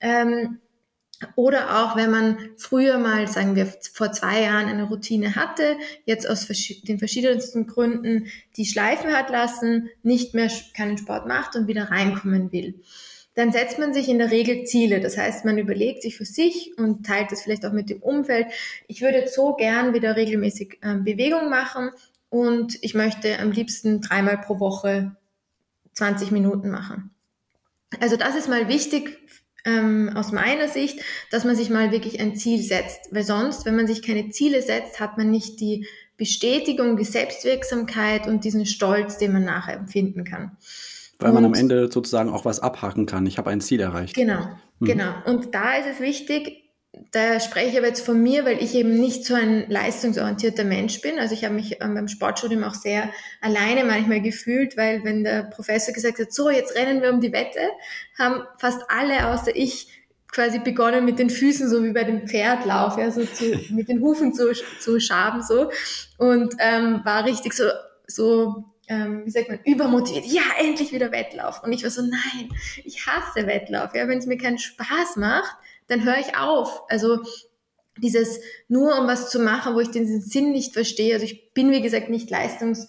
Ähm, 0.00 0.60
oder 1.36 1.82
auch, 1.82 1.96
wenn 1.96 2.10
man 2.10 2.38
früher 2.56 2.98
mal, 2.98 3.28
sagen 3.28 3.56
wir, 3.56 3.66
vor 3.92 4.12
zwei 4.12 4.42
Jahren 4.42 4.66
eine 4.66 4.84
Routine 4.84 5.36
hatte, 5.36 5.76
jetzt 6.04 6.28
aus 6.28 6.46
den 6.46 6.98
verschiedensten 6.98 7.66
Gründen 7.66 8.26
die 8.56 8.66
schleifen 8.66 9.12
hat 9.12 9.30
lassen, 9.30 9.90
nicht 10.02 10.34
mehr 10.34 10.50
keinen 10.76 10.98
Sport 10.98 11.26
macht 11.26 11.56
und 11.56 11.68
wieder 11.68 11.90
reinkommen 11.90 12.52
will. 12.52 12.80
Dann 13.34 13.50
setzt 13.50 13.78
man 13.78 13.92
sich 13.92 14.08
in 14.08 14.18
der 14.18 14.30
Regel 14.30 14.64
Ziele. 14.64 15.00
Das 15.00 15.18
heißt, 15.18 15.44
man 15.44 15.58
überlegt 15.58 16.02
sich 16.02 16.16
für 16.16 16.24
sich 16.24 16.72
und 16.78 17.04
teilt 17.04 17.32
es 17.32 17.42
vielleicht 17.42 17.66
auch 17.66 17.72
mit 17.72 17.90
dem 17.90 18.00
Umfeld. 18.00 18.46
Ich 18.86 19.02
würde 19.02 19.26
so 19.26 19.54
gern 19.54 19.92
wieder 19.92 20.14
regelmäßig 20.16 20.78
äh, 20.82 20.94
Bewegung 20.94 21.50
machen 21.50 21.90
und 22.28 22.78
ich 22.82 22.94
möchte 22.94 23.38
am 23.40 23.50
liebsten 23.50 24.00
dreimal 24.00 24.38
pro 24.38 24.60
Woche 24.60 25.16
20 25.94 26.30
Minuten 26.30 26.70
machen. 26.70 27.10
Also 28.00 28.16
das 28.16 28.34
ist 28.36 28.48
mal 28.48 28.68
wichtig 28.68 29.18
ähm, 29.64 30.10
aus 30.14 30.32
meiner 30.32 30.68
Sicht, 30.68 31.00
dass 31.30 31.44
man 31.44 31.56
sich 31.56 31.70
mal 31.70 31.90
wirklich 31.90 32.20
ein 32.20 32.36
Ziel 32.36 32.62
setzt. 32.62 33.12
Weil 33.12 33.24
sonst, 33.24 33.64
wenn 33.64 33.76
man 33.76 33.86
sich 33.86 34.02
keine 34.02 34.30
Ziele 34.30 34.62
setzt, 34.62 35.00
hat 35.00 35.16
man 35.18 35.30
nicht 35.30 35.60
die 35.60 35.86
Bestätigung, 36.16 36.96
die 36.96 37.04
Selbstwirksamkeit 37.04 38.26
und 38.26 38.44
diesen 38.44 38.66
Stolz, 38.66 39.18
den 39.18 39.32
man 39.32 39.44
nachher 39.44 39.76
empfinden 39.76 40.24
kann. 40.24 40.56
Weil 41.18 41.30
und, 41.30 41.34
man 41.34 41.44
am 41.46 41.54
Ende 41.54 41.90
sozusagen 41.90 42.30
auch 42.30 42.44
was 42.44 42.60
abhaken 42.60 43.06
kann. 43.06 43.26
Ich 43.26 43.38
habe 43.38 43.50
ein 43.50 43.60
Ziel 43.60 43.80
erreicht. 43.80 44.14
Genau, 44.14 44.48
mhm. 44.78 44.86
genau. 44.86 45.12
Und 45.26 45.54
da 45.54 45.74
ist 45.76 45.86
es 45.94 46.00
wichtig, 46.00 46.63
da 47.10 47.40
spreche 47.40 47.70
ich 47.70 47.78
aber 47.78 47.88
jetzt 47.88 48.04
von 48.04 48.22
mir, 48.22 48.44
weil 48.44 48.62
ich 48.62 48.74
eben 48.74 48.98
nicht 48.98 49.24
so 49.24 49.34
ein 49.34 49.68
leistungsorientierter 49.68 50.64
Mensch 50.64 51.00
bin. 51.00 51.18
Also 51.18 51.34
ich 51.34 51.44
habe 51.44 51.54
mich 51.54 51.80
ähm, 51.80 51.94
beim 51.94 52.08
Sportstudium 52.08 52.64
auch 52.64 52.74
sehr 52.74 53.10
alleine 53.40 53.84
manchmal 53.84 54.20
gefühlt, 54.20 54.76
weil 54.76 55.04
wenn 55.04 55.24
der 55.24 55.44
Professor 55.44 55.94
gesagt 55.94 56.18
hat, 56.18 56.32
so, 56.32 56.50
jetzt 56.50 56.74
rennen 56.76 57.02
wir 57.02 57.12
um 57.12 57.20
die 57.20 57.32
Wette, 57.32 57.60
haben 58.18 58.42
fast 58.58 58.82
alle 58.88 59.28
außer 59.28 59.54
ich 59.54 59.88
quasi 60.28 60.58
begonnen 60.58 61.04
mit 61.04 61.18
den 61.18 61.30
Füßen, 61.30 61.68
so 61.68 61.84
wie 61.84 61.92
bei 61.92 62.04
dem 62.04 62.26
Pferdlauf, 62.26 62.98
ja, 62.98 63.10
so 63.10 63.24
zu, 63.24 63.44
mit 63.70 63.88
den 63.88 64.00
Hufen 64.00 64.34
zu, 64.34 64.52
zu 64.80 65.00
schaben, 65.00 65.42
so. 65.42 65.70
Und 66.18 66.54
ähm, 66.58 67.00
war 67.04 67.24
richtig 67.24 67.54
so, 67.54 67.64
so 68.06 68.64
ähm, 68.88 69.22
wie 69.24 69.30
sagt 69.30 69.48
man, 69.48 69.60
übermotiviert. 69.64 70.26
Ja, 70.26 70.42
endlich 70.60 70.92
wieder 70.92 71.12
Wettlauf. 71.12 71.62
Und 71.62 71.72
ich 71.72 71.82
war 71.84 71.90
so, 71.90 72.02
nein, 72.02 72.50
ich 72.84 73.06
hasse 73.06 73.46
Wettlauf. 73.46 73.94
Ja, 73.94 74.08
wenn 74.08 74.18
es 74.18 74.26
mir 74.26 74.36
keinen 74.36 74.58
Spaß 74.58 75.16
macht, 75.16 75.56
dann 75.86 76.04
höre 76.04 76.18
ich 76.18 76.36
auf. 76.36 76.82
Also 76.88 77.20
dieses 77.98 78.40
nur 78.68 78.98
um 78.98 79.06
was 79.06 79.30
zu 79.30 79.38
machen, 79.38 79.74
wo 79.74 79.80
ich 79.80 79.90
den 79.90 80.20
Sinn 80.20 80.52
nicht 80.52 80.72
verstehe. 80.72 81.14
Also 81.14 81.26
ich 81.26 81.52
bin, 81.52 81.70
wie 81.70 81.82
gesagt, 81.82 82.08
nicht 82.08 82.30
leistungs, 82.30 82.88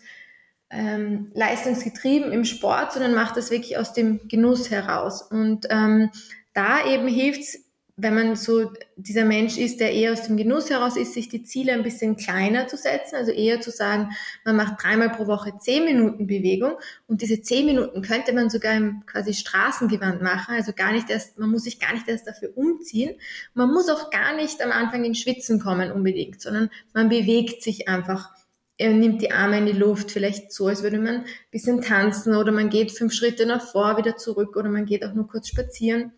ähm, 0.69 1.31
leistungsgetrieben 1.33 2.31
im 2.31 2.43
Sport, 2.43 2.93
sondern 2.93 3.13
mache 3.13 3.35
das 3.35 3.51
wirklich 3.51 3.77
aus 3.77 3.93
dem 3.93 4.27
Genuss 4.27 4.71
heraus. 4.71 5.21
Und 5.21 5.67
ähm, 5.69 6.09
da 6.53 6.85
eben 6.85 7.07
hilft's 7.07 7.64
wenn 7.97 8.13
man 8.13 8.35
so 8.35 8.73
dieser 8.97 9.23
Mensch 9.23 9.57
ist, 9.57 9.79
der 9.79 9.93
eher 9.93 10.11
aus 10.11 10.23
dem 10.23 10.35
Genuss 10.35 10.69
heraus 10.69 10.97
ist, 10.97 11.13
sich 11.13 11.29
die 11.29 11.43
Ziele 11.43 11.71
ein 11.71 11.83
bisschen 11.83 12.17
kleiner 12.17 12.67
zu 12.67 12.75
setzen, 12.75 13.15
also 13.15 13.31
eher 13.31 13.61
zu 13.61 13.71
sagen, 13.71 14.09
man 14.43 14.57
macht 14.57 14.83
dreimal 14.83 15.11
pro 15.11 15.27
Woche 15.27 15.53
zehn 15.59 15.85
Minuten 15.85 16.27
Bewegung 16.27 16.73
und 17.07 17.21
diese 17.21 17.41
zehn 17.41 17.65
Minuten 17.65 18.01
könnte 18.01 18.33
man 18.33 18.49
sogar 18.49 18.75
im 18.75 19.05
quasi 19.05 19.33
Straßengewand 19.33 20.21
machen, 20.21 20.55
also 20.55 20.73
gar 20.73 20.91
nicht 20.91 21.09
erst, 21.09 21.39
man 21.39 21.49
muss 21.49 21.63
sich 21.63 21.79
gar 21.79 21.93
nicht 21.93 22.07
erst 22.09 22.27
dafür 22.27 22.51
umziehen, 22.57 23.15
man 23.53 23.71
muss 23.71 23.87
auch 23.87 24.09
gar 24.09 24.35
nicht 24.35 24.61
am 24.61 24.71
Anfang 24.71 25.05
in 25.05 25.15
Schwitzen 25.15 25.61
kommen 25.61 25.91
unbedingt, 25.91 26.41
sondern 26.41 26.69
man 26.93 27.07
bewegt 27.09 27.63
sich 27.63 27.87
einfach. 27.87 28.31
Nimmt 28.77 29.21
die 29.21 29.31
Arme 29.31 29.59
in 29.59 29.67
die 29.67 29.71
Luft, 29.71 30.11
vielleicht 30.11 30.51
so, 30.51 30.67
als 30.67 30.83
würde 30.83 30.99
man 30.99 31.15
ein 31.19 31.25
bisschen 31.49 31.81
tanzen 31.81 32.35
oder 32.35 32.51
man 32.51 32.69
geht 32.69 32.91
fünf 32.91 33.13
Schritte 33.13 33.45
nach 33.45 33.61
vor, 33.65 33.97
wieder 33.97 34.17
zurück 34.17 34.57
oder 34.57 34.67
man 34.67 34.85
geht 34.85 35.05
auch 35.05 35.13
nur 35.13 35.29
kurz 35.29 35.47
spazieren 35.47 36.11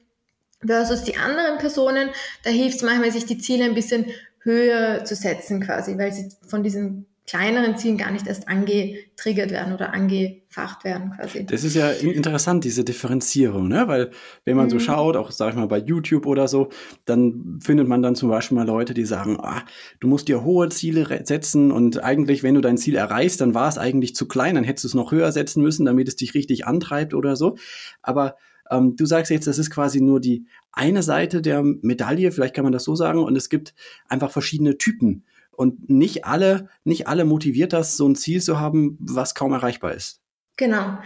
versus 0.66 1.04
die 1.04 1.18
anderen 1.18 1.58
Personen, 1.58 2.10
da 2.44 2.50
hilft 2.50 2.78
es 2.78 2.84
manchmal, 2.84 3.12
sich 3.12 3.26
die 3.26 3.38
Ziele 3.38 3.66
ein 3.66 3.76
bisschen 3.76 4.06
höher 4.44 5.04
zu 5.04 5.16
setzen 5.16 5.62
quasi, 5.62 5.98
weil 5.98 6.12
sie 6.12 6.30
von 6.48 6.64
diesen 6.64 7.06
kleineren 7.28 7.78
Zielen 7.78 7.98
gar 7.98 8.10
nicht 8.10 8.26
erst 8.26 8.48
angetriggert 8.48 9.52
werden 9.52 9.74
oder 9.74 9.94
angefacht 9.94 10.86
werden 10.86 11.12
quasi. 11.14 11.46
Das 11.46 11.66
ist 11.66 11.76
ja 11.76 11.90
interessant, 11.92 12.64
diese 12.64 12.86
Differenzierung, 12.86 13.68
ne? 13.68 13.84
weil 13.90 14.12
wenn 14.46 14.56
man 14.56 14.68
mhm. 14.68 14.72
so 14.72 14.80
schaut, 14.80 15.18
auch 15.18 15.32
sag 15.32 15.50
ich 15.50 15.56
mal 15.58 15.68
bei 15.68 15.78
YouTube 15.78 16.26
oder 16.26 16.48
so, 16.48 16.70
dann 17.04 17.60
findet 17.62 17.90
man 17.90 18.02
dann 18.02 18.16
zum 18.16 18.30
Beispiel 18.30 18.56
mal 18.56 18.66
Leute, 18.66 18.94
die 18.94 19.04
sagen, 19.04 19.38
ah, 19.42 19.62
du 20.00 20.08
musst 20.08 20.30
dir 20.30 20.46
hohe 20.46 20.70
Ziele 20.70 21.06
setzen 21.26 21.74
und 21.74 22.02
eigentlich, 22.02 22.44
wenn 22.44 22.56
du 22.56 22.62
dein 22.62 22.78
Ziel 22.78 22.96
erreichst, 22.96 23.42
dann 23.42 23.54
war 23.54 23.68
es 23.68 23.78
eigentlich 23.78 24.16
zu 24.16 24.26
klein, 24.26 24.56
dann 24.56 24.64
hättest 24.64 24.86
du 24.86 24.88
es 24.88 24.94
noch 24.94 25.12
höher 25.12 25.34
setzen 25.34 25.62
müssen, 25.62 25.86
damit 25.86 26.08
es 26.08 26.16
dich 26.16 26.34
richtig 26.34 26.66
antreibt 26.66 27.14
oder 27.14 27.36
so. 27.36 27.58
Aber 28.02 28.38
ähm, 28.70 28.96
du 28.96 29.06
sagst 29.06 29.32
jetzt, 29.32 29.48
das 29.48 29.58
ist 29.58 29.72
quasi 29.72 30.02
nur 30.02 30.20
die 30.20 30.46
eine 30.72 31.04
Seite 31.04 31.42
der 31.42 31.64
Medaille, 31.64 32.32
vielleicht 32.32 32.56
kann 32.56 32.64
man 32.64 32.74
das 32.74 32.84
so 32.84 32.96
sagen, 32.96 33.24
und 33.24 33.36
es 33.36 33.50
gibt 33.50 33.74
einfach 34.08 34.32
verschiedene 34.32 34.78
Typen. 34.78 35.26
Und 35.52 35.90
nicht 35.90 36.26
alle, 36.26 36.70
nicht 36.84 37.08
alle 37.08 37.26
motiviert 37.26 37.74
das, 37.74 37.98
so 37.98 38.08
ein 38.08 38.16
Ziel 38.16 38.42
zu 38.42 38.60
haben, 38.60 38.98
was 39.00 39.34
kaum 39.34 39.54
erreichbar 39.54 39.94
ist. 39.94 40.22
Genau. 40.56 40.98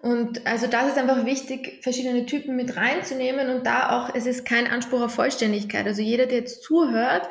Und 0.00 0.46
also 0.46 0.66
das 0.66 0.88
ist 0.88 0.98
einfach 0.98 1.26
wichtig, 1.26 1.78
verschiedene 1.82 2.24
Typen 2.24 2.56
mit 2.56 2.76
reinzunehmen 2.76 3.50
und 3.50 3.66
da 3.66 3.90
auch, 3.90 4.14
es 4.14 4.24
ist 4.24 4.46
kein 4.46 4.66
Anspruch 4.66 5.02
auf 5.02 5.14
Vollständigkeit. 5.14 5.86
Also 5.86 6.00
jeder, 6.00 6.26
der 6.26 6.38
jetzt 6.38 6.62
zuhört 6.62 7.28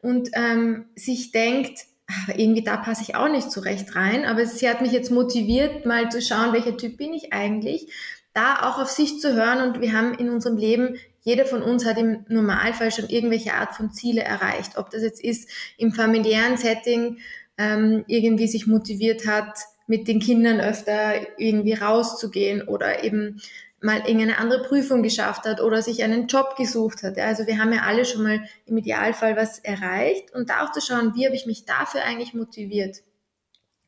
und 0.00 0.30
ähm, 0.34 0.86
sich 0.94 1.32
denkt, 1.32 1.80
ach, 2.06 2.28
irgendwie 2.36 2.62
da 2.62 2.76
passe 2.76 3.02
ich 3.02 3.16
auch 3.16 3.28
nicht 3.28 3.50
so 3.50 3.60
recht 3.60 3.96
rein, 3.96 4.24
aber 4.24 4.46
sie 4.46 4.68
hat 4.68 4.82
mich 4.82 4.92
jetzt 4.92 5.10
motiviert, 5.10 5.84
mal 5.84 6.10
zu 6.10 6.22
schauen, 6.22 6.52
welcher 6.52 6.76
Typ 6.76 6.96
bin 6.96 7.12
ich 7.12 7.32
eigentlich, 7.32 7.88
da 8.34 8.68
auch 8.68 8.78
auf 8.80 8.90
sich 8.90 9.20
zu 9.20 9.34
hören 9.34 9.60
und 9.66 9.80
wir 9.80 9.92
haben 9.92 10.14
in 10.14 10.30
unserem 10.30 10.56
Leben 10.56 10.96
jeder 11.22 11.46
von 11.46 11.62
uns 11.62 11.84
hat 11.84 11.98
im 11.98 12.24
Normalfall 12.28 12.90
schon 12.90 13.08
irgendwelche 13.08 13.54
Art 13.54 13.74
von 13.74 13.92
Ziele 13.92 14.22
erreicht. 14.22 14.76
Ob 14.76 14.90
das 14.90 15.02
jetzt 15.02 15.22
ist, 15.22 15.48
im 15.78 15.92
familiären 15.92 16.56
Setting 16.56 17.18
ähm, 17.58 18.04
irgendwie 18.08 18.48
sich 18.48 18.66
motiviert 18.66 19.26
hat, 19.26 19.56
mit 19.86 20.08
den 20.08 20.20
Kindern 20.20 20.60
öfter 20.60 21.14
irgendwie 21.38 21.74
rauszugehen 21.74 22.66
oder 22.66 23.04
eben 23.04 23.40
mal 23.80 23.98
irgendeine 23.98 24.38
andere 24.38 24.62
Prüfung 24.62 25.02
geschafft 25.02 25.44
hat 25.44 25.60
oder 25.60 25.82
sich 25.82 26.02
einen 26.02 26.26
Job 26.28 26.56
gesucht 26.56 27.02
hat. 27.02 27.18
Also 27.18 27.46
wir 27.46 27.58
haben 27.58 27.72
ja 27.72 27.82
alle 27.82 28.04
schon 28.04 28.22
mal 28.22 28.40
im 28.66 28.78
Idealfall 28.78 29.36
was 29.36 29.58
erreicht 29.58 30.32
und 30.34 30.50
da 30.50 30.64
auch 30.64 30.72
zu 30.72 30.80
schauen, 30.80 31.14
wie 31.14 31.26
habe 31.26 31.36
ich 31.36 31.46
mich 31.46 31.64
dafür 31.64 32.02
eigentlich 32.04 32.32
motiviert. 32.32 33.02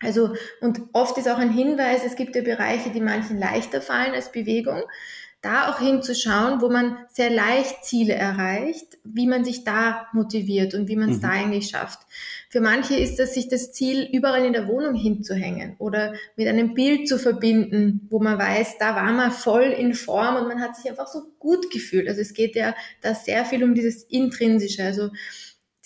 Also, 0.04 0.34
und 0.60 0.82
oft 0.92 1.18
ist 1.18 1.28
auch 1.28 1.38
ein 1.38 1.52
Hinweis, 1.52 2.02
es 2.04 2.16
gibt 2.16 2.36
ja 2.36 2.42
Bereiche, 2.42 2.90
die 2.90 3.00
manchen 3.00 3.38
leichter 3.38 3.80
fallen 3.80 4.14
als 4.14 4.30
Bewegung 4.32 4.82
da 5.44 5.70
auch 5.70 5.78
hinzuschauen, 5.78 6.62
wo 6.62 6.70
man 6.70 6.96
sehr 7.12 7.28
leicht 7.28 7.84
Ziele 7.84 8.14
erreicht, 8.14 8.96
wie 9.04 9.26
man 9.26 9.44
sich 9.44 9.62
da 9.62 10.06
motiviert 10.14 10.74
und 10.74 10.88
wie 10.88 10.96
man 10.96 11.10
es 11.10 11.18
mhm. 11.18 11.22
da 11.22 11.28
eigentlich 11.28 11.68
schafft. 11.68 12.00
Für 12.48 12.62
manche 12.62 12.96
ist 12.96 13.20
es, 13.20 13.34
sich 13.34 13.48
das 13.48 13.72
Ziel 13.72 14.08
überall 14.10 14.44
in 14.46 14.54
der 14.54 14.68
Wohnung 14.68 14.94
hinzuhängen 14.94 15.76
oder 15.78 16.14
mit 16.36 16.48
einem 16.48 16.72
Bild 16.72 17.08
zu 17.08 17.18
verbinden, 17.18 18.06
wo 18.10 18.20
man 18.20 18.38
weiß, 18.38 18.78
da 18.78 18.96
war 18.96 19.12
man 19.12 19.32
voll 19.32 19.64
in 19.64 19.92
Form 19.92 20.36
und 20.36 20.48
man 20.48 20.62
hat 20.62 20.76
sich 20.76 20.88
einfach 20.88 21.08
so 21.08 21.22
gut 21.38 21.70
gefühlt. 21.70 22.08
Also 22.08 22.22
es 22.22 22.32
geht 22.32 22.56
ja 22.56 22.74
da 23.02 23.14
sehr 23.14 23.44
viel 23.44 23.62
um 23.64 23.74
dieses 23.74 24.02
Intrinsische, 24.04 24.82
also 24.82 25.10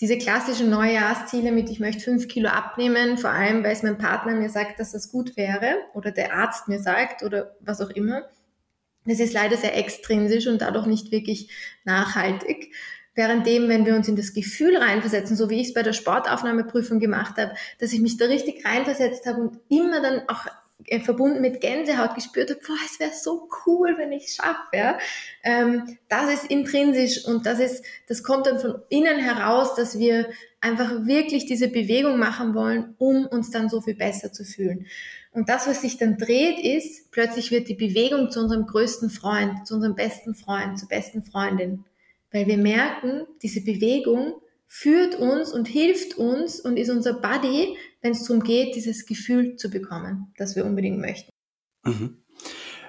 diese 0.01 0.17
klassischen 0.17 0.69
Neujahrsziele 0.69 1.51
mit, 1.51 1.69
ich 1.69 1.79
möchte 1.79 2.01
fünf 2.01 2.27
Kilo 2.27 2.49
abnehmen, 2.49 3.17
vor 3.17 3.31
allem, 3.31 3.63
weil 3.63 3.73
es 3.73 3.83
mein 3.83 3.97
Partner 3.97 4.33
mir 4.33 4.49
sagt, 4.49 4.79
dass 4.79 4.93
das 4.93 5.11
gut 5.11 5.35
wäre 5.35 5.75
oder 5.93 6.11
der 6.11 6.33
Arzt 6.33 6.67
mir 6.67 6.79
sagt 6.79 7.23
oder 7.23 7.55
was 7.59 7.81
auch 7.81 7.89
immer 7.89 8.23
das 9.09 9.19
ist 9.19 9.33
leider 9.33 9.57
sehr 9.57 9.75
extrinsisch 9.77 10.47
und 10.47 10.61
dadurch 10.61 10.85
nicht 10.85 11.11
wirklich 11.11 11.49
nachhaltig. 11.83 12.73
Währenddem, 13.15 13.67
wenn 13.67 13.85
wir 13.85 13.95
uns 13.95 14.07
in 14.07 14.15
das 14.15 14.33
Gefühl 14.33 14.77
reinversetzen, 14.77 15.35
so 15.35 15.49
wie 15.49 15.59
ich 15.59 15.69
es 15.69 15.73
bei 15.73 15.83
der 15.83 15.93
Sportaufnahmeprüfung 15.93 16.99
gemacht 16.99 17.37
habe, 17.37 17.53
dass 17.79 17.91
ich 17.91 18.01
mich 18.01 18.17
da 18.17 18.25
richtig 18.25 18.65
reinversetzt 18.65 19.25
habe 19.25 19.41
und 19.41 19.59
immer 19.67 20.01
dann 20.01 20.21
auch 20.27 20.45
äh, 20.85 20.99
verbunden 20.99 21.41
mit 21.41 21.61
Gänsehaut 21.61 22.15
gespürt 22.15 22.49
habe, 22.49 22.61
boah, 22.65 22.77
es 22.85 22.99
wäre 22.99 23.11
so 23.11 23.49
cool, 23.65 23.95
wenn 23.97 24.11
ich 24.11 24.25
es 24.25 24.35
schaffe. 24.35 24.69
Ja? 24.73 24.97
Ähm, 25.43 25.97
das 26.07 26.33
ist 26.33 26.51
intrinsisch 26.51 27.25
und 27.25 27.45
das 27.45 27.59
ist, 27.59 27.83
das 28.07 28.23
kommt 28.23 28.47
dann 28.47 28.59
von 28.59 28.81
innen 28.89 29.19
heraus, 29.19 29.75
dass 29.75 29.99
wir 29.99 30.29
einfach 30.61 31.05
wirklich 31.05 31.45
diese 31.45 31.67
Bewegung 31.67 32.17
machen 32.17 32.53
wollen, 32.53 32.95
um 32.97 33.25
uns 33.25 33.51
dann 33.51 33.69
so 33.69 33.81
viel 33.81 33.95
besser 33.95 34.31
zu 34.31 34.43
fühlen. 34.43 34.85
Und 35.31 35.47
das, 35.49 35.67
was 35.67 35.81
sich 35.81 35.97
dann 35.97 36.17
dreht, 36.17 36.59
ist, 36.59 37.11
plötzlich 37.11 37.51
wird 37.51 37.69
die 37.69 37.75
Bewegung 37.75 38.31
zu 38.31 38.39
unserem 38.39 38.65
größten 38.65 39.09
Freund, 39.09 39.67
zu 39.67 39.75
unserem 39.75 39.95
besten 39.95 40.33
Freund, 40.33 40.79
zur 40.79 40.89
besten 40.89 41.23
Freundin. 41.23 41.85
Weil 42.31 42.47
wir 42.47 42.57
merken, 42.57 43.25
diese 43.41 43.61
Bewegung 43.61 44.33
führt 44.69 45.15
uns 45.15 45.51
und 45.51 45.67
hilft 45.67 46.17
uns 46.17 46.61
und 46.61 46.77
ist 46.77 46.89
unser 46.89 47.13
Buddy, 47.13 47.75
wenn 48.01 48.13
es 48.13 48.23
darum 48.23 48.43
geht, 48.43 48.75
dieses 48.75 49.05
Gefühl 49.05 49.57
zu 49.57 49.69
bekommen, 49.69 50.33
das 50.37 50.55
wir 50.55 50.65
unbedingt 50.65 50.99
möchten. 50.99 51.31
Mhm. 51.83 52.23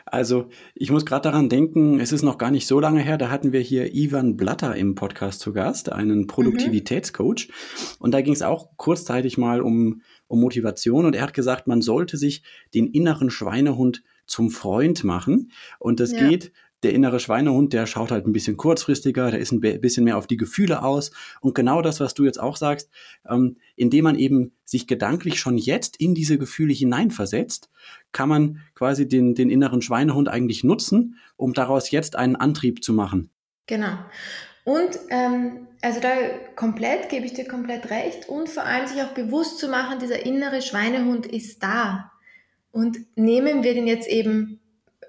Also 0.06 0.48
ich 0.74 0.90
muss 0.90 1.06
gerade 1.06 1.22
daran 1.22 1.48
denken, 1.48 2.00
es 2.00 2.10
ist 2.10 2.22
noch 2.22 2.36
gar 2.36 2.50
nicht 2.50 2.66
so 2.66 2.80
lange 2.80 3.00
her, 3.00 3.16
da 3.16 3.30
hatten 3.30 3.52
wir 3.52 3.60
hier 3.60 3.94
Ivan 3.94 4.36
Blatter 4.36 4.74
im 4.74 4.96
Podcast 4.96 5.40
zu 5.40 5.52
Gast, 5.52 5.90
einen 5.90 6.26
Produktivitätscoach. 6.26 7.48
Mhm. 7.48 7.54
Und 8.00 8.10
da 8.12 8.20
ging 8.20 8.32
es 8.32 8.42
auch 8.42 8.76
kurzzeitig 8.76 9.38
mal 9.38 9.60
um 9.60 10.02
um 10.30 10.40
Motivation 10.40 11.06
und 11.06 11.16
er 11.16 11.22
hat 11.22 11.34
gesagt, 11.34 11.66
man 11.66 11.82
sollte 11.82 12.16
sich 12.16 12.44
den 12.72 12.86
inneren 12.86 13.30
Schweinehund 13.30 14.04
zum 14.26 14.50
Freund 14.50 15.02
machen 15.02 15.50
und 15.80 15.98
das 15.98 16.12
ja. 16.12 16.28
geht 16.28 16.52
der 16.82 16.94
innere 16.94 17.20
Schweinehund, 17.20 17.72
der 17.72 17.86
schaut 17.86 18.10
halt 18.10 18.26
ein 18.26 18.32
bisschen 18.32 18.56
kurzfristiger, 18.56 19.30
der 19.30 19.40
ist 19.40 19.52
ein 19.52 19.60
bisschen 19.60 20.04
mehr 20.04 20.16
auf 20.16 20.26
die 20.26 20.36
Gefühle 20.36 20.82
aus. 20.82 21.10
Und 21.40 21.54
genau 21.54 21.82
das, 21.82 22.00
was 22.00 22.14
du 22.14 22.24
jetzt 22.24 22.40
auch 22.40 22.56
sagst, 22.56 22.90
ähm, 23.28 23.56
indem 23.76 24.04
man 24.04 24.18
eben 24.18 24.52
sich 24.64 24.86
gedanklich 24.86 25.38
schon 25.38 25.58
jetzt 25.58 25.96
in 25.98 26.14
diese 26.14 26.38
Gefühle 26.38 26.72
hineinversetzt, 26.72 27.70
kann 28.12 28.28
man 28.28 28.60
quasi 28.74 29.06
den, 29.06 29.34
den 29.34 29.50
inneren 29.50 29.82
Schweinehund 29.82 30.28
eigentlich 30.28 30.64
nutzen, 30.64 31.16
um 31.36 31.52
daraus 31.52 31.90
jetzt 31.90 32.16
einen 32.16 32.36
Antrieb 32.36 32.82
zu 32.82 32.92
machen. 32.92 33.30
Genau. 33.66 33.98
Und 34.64 34.98
ähm, 35.10 35.68
also 35.82 36.00
da 36.00 36.10
komplett, 36.56 37.08
gebe 37.08 37.26
ich 37.26 37.34
dir 37.34 37.46
komplett 37.46 37.90
recht. 37.90 38.28
Und 38.28 38.48
vor 38.48 38.64
allem 38.64 38.86
sich 38.86 39.02
auch 39.02 39.12
bewusst 39.12 39.58
zu 39.58 39.68
machen, 39.68 39.98
dieser 39.98 40.24
innere 40.24 40.62
Schweinehund 40.62 41.26
ist 41.26 41.62
da. 41.62 42.10
Und 42.72 42.98
nehmen 43.16 43.64
wir 43.64 43.74
den 43.74 43.86
jetzt 43.86 44.08
eben, 44.08 44.60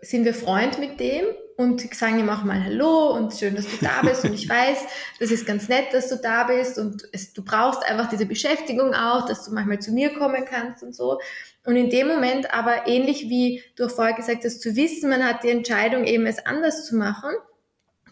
sind 0.01 0.25
wir 0.25 0.34
Freund 0.34 0.79
mit 0.79 0.99
dem 0.99 1.25
und 1.58 1.94
sagen 1.94 2.20
ihm 2.20 2.30
auch 2.30 2.44
mal 2.44 2.64
Hallo 2.64 3.16
und 3.16 3.34
schön, 3.34 3.56
dass 3.56 3.66
du 3.66 3.78
da 3.84 4.02
bist. 4.02 4.24
Und 4.24 4.34
ich 4.34 4.48
weiß, 4.48 4.78
das 5.20 5.32
ist 5.32 5.46
ganz 5.46 5.68
nett, 5.68 5.94
dass 5.94 6.10
du 6.10 6.18
da 6.18 6.46
bist 6.46 6.78
und 6.78 7.04
es, 7.12 7.34
du 7.34 7.44
brauchst 7.44 7.84
einfach 7.84 8.10
diese 8.10 8.26
Beschäftigung 8.26 8.94
auch, 8.94 9.26
dass 9.26 9.46
du 9.46 9.54
manchmal 9.54 9.80
zu 9.80 9.92
mir 9.92 10.14
kommen 10.14 10.46
kannst 10.46 10.84
und 10.84 10.96
so. 10.96 11.20
Und 11.66 11.76
in 11.76 11.90
dem 11.90 12.08
Moment 12.08 12.54
aber 12.54 12.88
ähnlich 12.88 13.30
wie 13.30 13.64
du 13.76 13.88
vorher 13.88 14.16
gesagt 14.16 14.44
hast, 14.46 14.62
zu 14.62 14.76
wissen, 14.76 15.10
man 15.10 15.24
hat 15.24 15.44
die 15.44 15.50
Entscheidung 15.50 16.06
eben 16.06 16.26
es 16.26 16.46
anders 16.46 16.86
zu 16.86 16.96
machen 16.96 17.32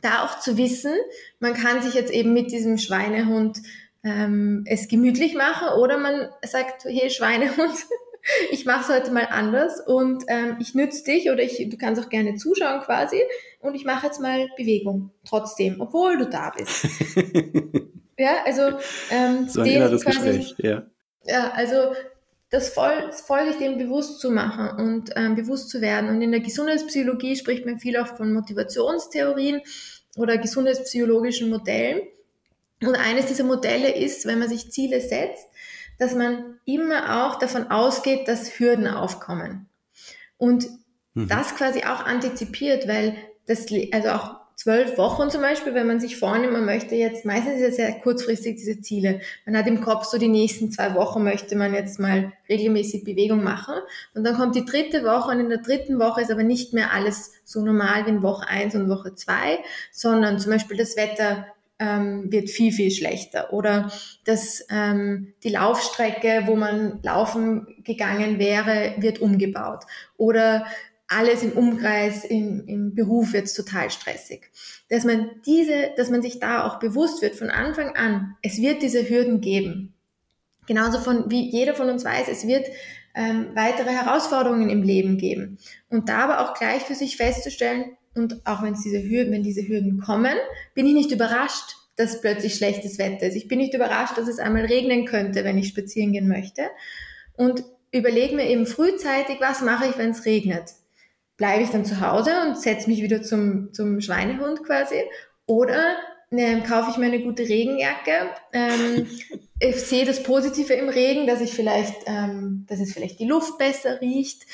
da 0.01 0.23
auch 0.23 0.39
zu 0.39 0.57
wissen, 0.57 0.93
man 1.39 1.53
kann 1.53 1.81
sich 1.81 1.93
jetzt 1.93 2.11
eben 2.11 2.33
mit 2.33 2.51
diesem 2.51 2.77
Schweinehund 2.77 3.59
ähm, 4.03 4.63
es 4.65 4.87
gemütlich 4.87 5.35
machen 5.35 5.69
oder 5.77 5.97
man 5.97 6.29
sagt, 6.41 6.85
hey 6.85 7.09
Schweinehund, 7.09 7.73
ich 8.51 8.65
mache 8.65 8.81
es 8.81 8.97
heute 8.97 9.11
mal 9.11 9.27
anders 9.29 9.79
und 9.85 10.23
ähm, 10.27 10.57
ich 10.59 10.75
nütze 10.75 11.03
dich 11.03 11.29
oder 11.29 11.43
ich, 11.43 11.69
du 11.69 11.77
kannst 11.77 12.01
auch 12.03 12.09
gerne 12.09 12.35
zuschauen 12.35 12.81
quasi 12.81 13.21
und 13.59 13.75
ich 13.75 13.85
mache 13.85 14.07
jetzt 14.07 14.19
mal 14.19 14.47
Bewegung 14.57 15.11
trotzdem, 15.27 15.79
obwohl 15.79 16.17
du 16.17 16.29
da 16.29 16.51
bist. 16.55 16.85
ja, 18.17 18.43
also 18.45 18.77
ähm, 19.11 19.47
so 19.47 19.61
ein 19.61 19.67
inneres 19.67 20.03
quasi, 20.03 20.17
Gespräch, 20.17 20.55
ja. 20.57 20.83
Ja, 21.25 21.51
also 21.51 21.93
das 22.49 22.69
voll, 22.69 23.11
voll 23.11 23.47
sich 23.47 23.57
dem 23.57 23.77
bewusst 23.77 24.19
zu 24.19 24.31
machen 24.31 24.69
und 24.79 25.11
ähm, 25.15 25.35
bewusst 25.35 25.69
zu 25.69 25.81
werden. 25.81 26.09
Und 26.09 26.21
in 26.21 26.31
der 26.31 26.39
Gesundheitspsychologie 26.39 27.35
spricht 27.35 27.65
man 27.65 27.79
viel 27.79 27.97
auch 27.97 28.07
von 28.17 28.33
Motivationstheorien 28.33 29.61
oder 30.17 30.37
gesundheitspsychologischen 30.37 31.49
Modellen. 31.49 32.01
Und 32.81 32.95
eines 32.95 33.27
dieser 33.27 33.43
Modelle 33.43 33.93
ist, 33.93 34.25
wenn 34.25 34.39
man 34.39 34.49
sich 34.49 34.71
Ziele 34.71 34.99
setzt, 35.01 35.47
dass 35.99 36.15
man 36.15 36.57
immer 36.65 37.27
auch 37.27 37.37
davon 37.37 37.69
ausgeht, 37.69 38.27
dass 38.27 38.59
Hürden 38.59 38.87
aufkommen. 38.87 39.67
Und 40.37 40.67
mhm. 41.13 41.27
das 41.27 41.55
quasi 41.55 41.83
auch 41.83 42.05
antizipiert, 42.05 42.87
weil 42.87 43.15
das, 43.45 43.67
also 43.91 44.09
auch 44.09 44.39
zwölf 44.59 44.97
Wochen 44.97 45.29
zum 45.29 45.41
Beispiel, 45.41 45.73
wenn 45.73 45.87
man 45.87 46.01
sich 46.01 46.17
vornimmt, 46.17 46.51
man 46.51 46.65
möchte 46.65 46.93
jetzt, 46.93 47.23
meistens 47.23 47.61
ist 47.61 47.69
es 47.69 47.75
sehr 47.77 47.93
kurzfristig 47.93 48.57
diese 48.57 48.81
Ziele. 48.81 49.21
Man 49.45 49.57
hat 49.57 49.67
im 49.67 49.79
Kopf 49.79 50.03
so 50.03 50.17
die 50.17 50.27
nächsten 50.27 50.69
zwei 50.69 50.95
Wochen 50.95 51.23
möchte 51.23 51.55
man 51.55 51.73
jetzt 51.73 51.97
mal 51.97 52.33
regelmäßig 52.49 53.05
Bewegung 53.05 53.41
machen. 53.41 53.75
Und 54.13 54.25
dann 54.25 54.35
kommt 54.35 54.55
die 54.55 54.65
dritte 54.65 55.03
Woche 55.05 55.31
und 55.31 55.39
in 55.39 55.47
der 55.47 55.59
dritten 55.59 55.97
Woche 55.97 56.21
ist 56.21 56.31
aber 56.31 56.43
nicht 56.43 56.73
mehr 56.73 56.93
alles 56.93 57.31
so 57.45 57.63
normal 57.63 58.05
wie 58.05 58.09
in 58.09 58.21
Woche 58.21 58.49
eins 58.49 58.75
und 58.75 58.89
Woche 58.89 59.15
zwei, 59.15 59.59
sondern 59.93 60.39
zum 60.39 60.51
Beispiel 60.51 60.75
das 60.75 60.97
Wetter 60.97 61.47
ähm, 61.79 62.31
wird 62.31 62.49
viel, 62.49 62.71
viel 62.71 62.91
schlechter. 62.91 63.53
Oder 63.53 63.91
dass 64.25 64.65
ähm, 64.69 65.33
die 65.43 65.49
Laufstrecke, 65.49 66.43
wo 66.45 66.55
man 66.55 66.99
laufen 67.03 67.67
gegangen 67.83 68.37
wäre, 68.37 68.95
wird 68.97 69.19
umgebaut. 69.19 69.85
Oder 70.17 70.65
alles 71.07 71.41
im 71.41 71.53
Umkreis, 71.53 72.23
im, 72.23 72.67
im 72.67 72.93
Beruf 72.93 73.33
jetzt 73.33 73.55
total 73.55 73.89
stressig. 73.89 74.51
Dass 74.89 75.05
man 75.05 75.31
diese, 75.45 75.91
dass 75.97 76.09
man 76.09 76.21
sich 76.21 76.39
da 76.39 76.67
auch 76.67 76.79
bewusst 76.79 77.21
wird 77.21 77.35
von 77.35 77.49
Anfang 77.49 77.95
an, 77.95 78.35
es 78.43 78.61
wird 78.61 78.83
diese 78.83 79.09
Hürden 79.09 79.41
geben. 79.41 79.95
Genauso 80.67 80.99
von, 80.99 81.31
wie 81.31 81.49
jeder 81.49 81.73
von 81.73 81.89
uns 81.89 82.05
weiß, 82.05 82.27
es 82.29 82.45
wird 82.45 82.67
ähm, 83.15 83.47
weitere 83.55 83.89
Herausforderungen 83.89 84.69
im 84.69 84.83
Leben 84.83 85.17
geben. 85.17 85.57
Und 85.89 86.09
da 86.09 86.19
aber 86.19 86.41
auch 86.41 86.53
gleich 86.53 86.83
für 86.83 86.93
sich 86.93 87.17
festzustellen, 87.17 87.97
und 88.19 88.45
auch 88.45 88.61
wenn 88.61 88.73
es 88.73 88.83
diese 88.83 89.01
Hürden, 89.01 89.33
wenn 89.33 89.43
diese 89.43 89.67
Hürden 89.67 89.99
kommen, 89.99 90.35
bin 90.75 90.85
ich 90.85 90.93
nicht 90.93 91.11
überrascht, 91.11 91.75
dass 91.95 92.21
plötzlich 92.21 92.55
schlechtes 92.55 92.97
Wetter 92.99 93.27
ist. 93.27 93.35
Ich 93.35 93.47
bin 93.47 93.59
nicht 93.59 93.73
überrascht, 93.73 94.17
dass 94.17 94.27
es 94.27 94.39
einmal 94.39 94.65
regnen 94.65 95.05
könnte, 95.05 95.43
wenn 95.43 95.57
ich 95.57 95.69
spazieren 95.69 96.13
gehen 96.13 96.27
möchte. 96.27 96.63
Und 97.33 97.63
überlege 97.91 98.35
mir 98.35 98.47
eben 98.47 98.65
frühzeitig, 98.65 99.37
was 99.39 99.61
mache 99.61 99.87
ich, 99.87 99.97
wenn 99.97 100.11
es 100.11 100.25
regnet 100.25 100.73
bleibe 101.39 101.63
ich 101.63 101.69
dann 101.69 101.85
zu 101.85 102.01
Hause 102.01 102.31
und 102.45 102.59
setze 102.59 102.87
mich 102.89 103.01
wieder 103.01 103.23
zum, 103.23 103.73
zum 103.73 104.01
Schweinehund 104.01 104.63
quasi? 104.63 105.01
Oder 105.47 105.95
ne, 106.29 106.61
kaufe 106.67 106.91
ich 106.91 106.97
mir 106.97 107.07
eine 107.07 107.21
gute 107.21 107.43
Regenjacke. 107.43 108.29
Ähm, 108.53 109.07
ich 109.59 109.77
sehe 109.77 110.05
das 110.05 110.21
Positive 110.21 110.73
im 110.73 110.89
Regen, 110.89 111.25
dass 111.25 111.41
ich 111.41 111.53
vielleicht, 111.53 111.95
ähm, 112.05 112.65
dass 112.67 112.81
es 112.81 112.93
vielleicht 112.93 113.19
die 113.19 113.25
Luft 113.25 113.57
besser 113.57 114.01
riecht. 114.01 114.45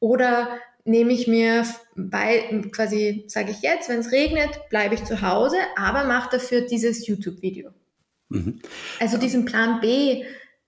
Oder 0.00 0.58
nehme 0.84 1.12
ich 1.12 1.26
mir 1.26 1.64
bei, 1.96 2.62
quasi 2.72 3.24
sage 3.28 3.50
ich 3.50 3.62
jetzt, 3.62 3.88
wenn 3.88 4.00
es 4.00 4.12
regnet, 4.12 4.68
bleibe 4.70 4.94
ich 4.94 5.04
zu 5.04 5.22
Hause, 5.22 5.56
aber 5.76 6.04
mache 6.04 6.30
dafür 6.32 6.62
dieses 6.62 7.06
YouTube-Video. 7.06 7.70
Mhm. 8.28 8.60
Also 8.98 9.18
diesen 9.18 9.44
Plan 9.44 9.80
B 9.80 10.24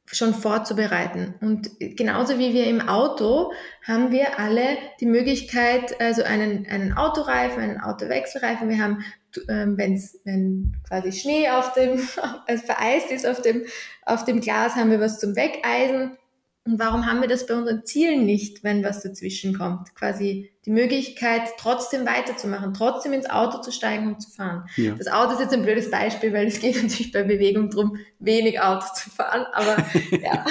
schon 0.07 0.35
vorzubereiten. 0.35 1.35
Und 1.41 1.71
genauso 1.79 2.39
wie 2.39 2.53
wir 2.53 2.67
im 2.67 2.81
Auto 2.81 3.53
haben 3.87 4.11
wir 4.11 4.39
alle 4.39 4.77
die 5.01 5.07
Möglichkeit, 5.07 5.99
also 6.01 6.23
einen, 6.23 6.67
einen 6.67 6.93
Autoreifen, 6.93 7.63
einen 7.63 7.81
Autowechselreifen. 7.81 8.69
Wir 8.69 8.83
haben, 8.83 9.05
ähm, 9.49 9.79
wenn's, 9.79 10.19
wenn 10.25 10.77
quasi 10.87 11.13
Schnee 11.13 11.49
auf 11.49 11.73
dem, 11.73 12.01
also 12.47 12.65
vereist 12.67 13.11
ist 13.11 13.27
auf 13.27 13.41
dem, 13.41 13.65
auf 14.05 14.25
dem 14.25 14.41
Glas, 14.41 14.75
haben 14.75 14.91
wir 14.91 15.01
was 15.01 15.19
zum 15.19 15.35
Wegeisen. 15.35 16.19
Und 16.65 16.79
warum 16.79 17.07
haben 17.07 17.21
wir 17.21 17.29
das 17.29 17.47
bei 17.47 17.55
unseren 17.55 17.85
Zielen 17.85 18.25
nicht, 18.25 18.63
wenn 18.63 18.85
was 18.85 19.03
dazwischen 19.03 19.57
kommt? 19.57 19.95
Quasi 19.97 20.53
die 20.65 20.71
Möglichkeit, 20.71 21.43
trotzdem 21.59 22.07
weiterzumachen, 22.07 22.73
trotzdem 22.73 23.13
ins 23.13 23.29
Auto 23.29 23.61
zu 23.61 23.73
steigen 23.73 24.07
und 24.07 24.21
zu 24.21 24.31
fahren. 24.31 24.69
Ja. 24.77 24.95
Das 24.95 25.09
Auto 25.09 25.33
ist 25.33 25.41
jetzt 25.41 25.55
ein 25.55 25.63
blödes 25.63 25.91
Beispiel, 25.91 26.33
weil 26.33 26.47
es 26.47 26.61
geht 26.61 26.77
natürlich 26.83 27.11
bei 27.11 27.25
Bewegung 27.25 27.69
drum, 27.69 27.97
wenig 28.21 28.61
Auto 28.61 28.87
zu 28.95 29.11
fahren. 29.11 29.45
Aber 29.53 29.77
ja, 30.23 30.45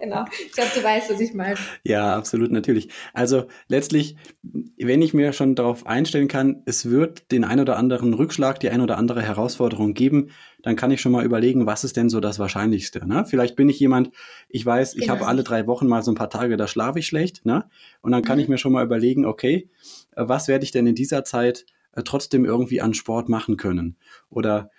genau. 0.00 0.24
Ich 0.46 0.52
glaube, 0.52 0.70
du 0.74 0.82
weißt, 0.82 1.10
was 1.10 1.20
ich 1.20 1.34
meine. 1.34 1.56
Ja, 1.84 2.16
absolut, 2.16 2.50
natürlich. 2.50 2.88
Also 3.12 3.44
letztlich, 3.68 4.16
wenn 4.42 5.02
ich 5.02 5.14
mir 5.14 5.32
schon 5.32 5.54
darauf 5.54 5.86
einstellen 5.86 6.28
kann, 6.28 6.62
es 6.66 6.90
wird 6.90 7.30
den 7.30 7.44
ein 7.44 7.60
oder 7.60 7.76
anderen 7.76 8.14
Rückschlag, 8.14 8.58
die 8.60 8.70
ein 8.70 8.80
oder 8.80 8.98
andere 8.98 9.22
Herausforderung 9.22 9.94
geben, 9.94 10.30
dann 10.62 10.76
kann 10.76 10.90
ich 10.90 11.00
schon 11.00 11.12
mal 11.12 11.24
überlegen, 11.24 11.66
was 11.66 11.84
ist 11.84 11.96
denn 11.96 12.10
so 12.10 12.20
das 12.20 12.38
Wahrscheinlichste. 12.38 13.06
Ne? 13.06 13.24
Vielleicht 13.26 13.56
bin 13.56 13.68
ich 13.68 13.78
jemand, 13.78 14.10
ich 14.48 14.64
weiß, 14.64 14.92
genau. 14.92 15.04
ich 15.04 15.10
habe 15.10 15.26
alle 15.26 15.44
drei 15.44 15.66
Wochen 15.66 15.86
mal 15.86 16.02
so 16.02 16.10
ein 16.10 16.16
paar 16.16 16.30
Tage, 16.30 16.56
da 16.56 16.66
schlafe 16.66 16.98
ich 16.98 17.06
schlecht. 17.06 17.46
Ne? 17.46 17.68
Und 18.00 18.12
dann 18.12 18.22
kann 18.22 18.38
mhm. 18.38 18.42
ich 18.42 18.48
mir 18.48 18.58
schon 18.58 18.72
mal 18.72 18.84
überlegen, 18.84 19.24
okay, 19.24 19.70
was 20.16 20.48
werde 20.48 20.64
ich 20.64 20.72
denn 20.72 20.86
in 20.86 20.94
dieser 20.94 21.24
Zeit 21.24 21.66
äh, 21.92 22.02
trotzdem 22.02 22.44
irgendwie 22.44 22.80
an 22.80 22.94
Sport 22.94 23.28
machen 23.28 23.56
können? 23.56 23.96
Oder 24.28 24.70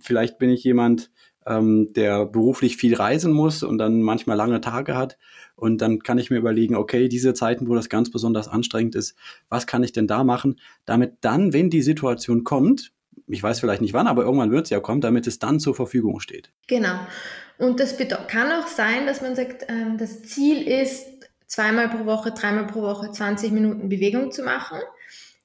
vielleicht 0.00 0.38
bin 0.38 0.50
ich 0.50 0.64
jemand, 0.64 1.10
ähm, 1.46 1.92
der 1.94 2.26
beruflich 2.26 2.76
viel 2.76 2.94
reisen 2.94 3.32
muss 3.32 3.62
und 3.62 3.78
dann 3.78 4.02
manchmal 4.02 4.36
lange 4.36 4.60
Tage 4.60 4.96
hat. 4.96 5.18
Und 5.56 5.82
dann 5.82 6.00
kann 6.00 6.18
ich 6.18 6.30
mir 6.30 6.38
überlegen, 6.38 6.74
okay, 6.74 7.08
diese 7.08 7.34
Zeiten, 7.34 7.68
wo 7.68 7.74
das 7.74 7.88
ganz 7.88 8.10
besonders 8.10 8.48
anstrengend 8.48 8.94
ist, 8.94 9.16
was 9.48 9.66
kann 9.66 9.82
ich 9.82 9.92
denn 9.92 10.06
da 10.06 10.24
machen, 10.24 10.58
damit 10.86 11.18
dann, 11.20 11.52
wenn 11.52 11.70
die 11.70 11.82
Situation 11.82 12.44
kommt, 12.44 12.92
ich 13.26 13.42
weiß 13.42 13.60
vielleicht 13.60 13.82
nicht 13.82 13.94
wann, 13.94 14.06
aber 14.06 14.24
irgendwann 14.24 14.50
wird 14.50 14.64
es 14.64 14.70
ja 14.70 14.80
kommen, 14.80 15.00
damit 15.00 15.26
es 15.26 15.38
dann 15.38 15.60
zur 15.60 15.74
Verfügung 15.74 16.20
steht. 16.20 16.50
Genau. 16.66 16.98
Und 17.58 17.78
das 17.78 17.96
kann 18.26 18.50
auch 18.52 18.66
sein, 18.66 19.06
dass 19.06 19.20
man 19.20 19.36
sagt, 19.36 19.66
ähm, 19.68 19.98
das 19.98 20.22
Ziel 20.22 20.66
ist, 20.66 21.06
zweimal 21.50 21.88
pro 21.88 22.06
Woche, 22.06 22.30
dreimal 22.30 22.66
pro 22.66 22.80
Woche 22.80 23.10
20 23.10 23.50
Minuten 23.50 23.88
Bewegung 23.88 24.30
zu 24.30 24.42
machen. 24.42 24.78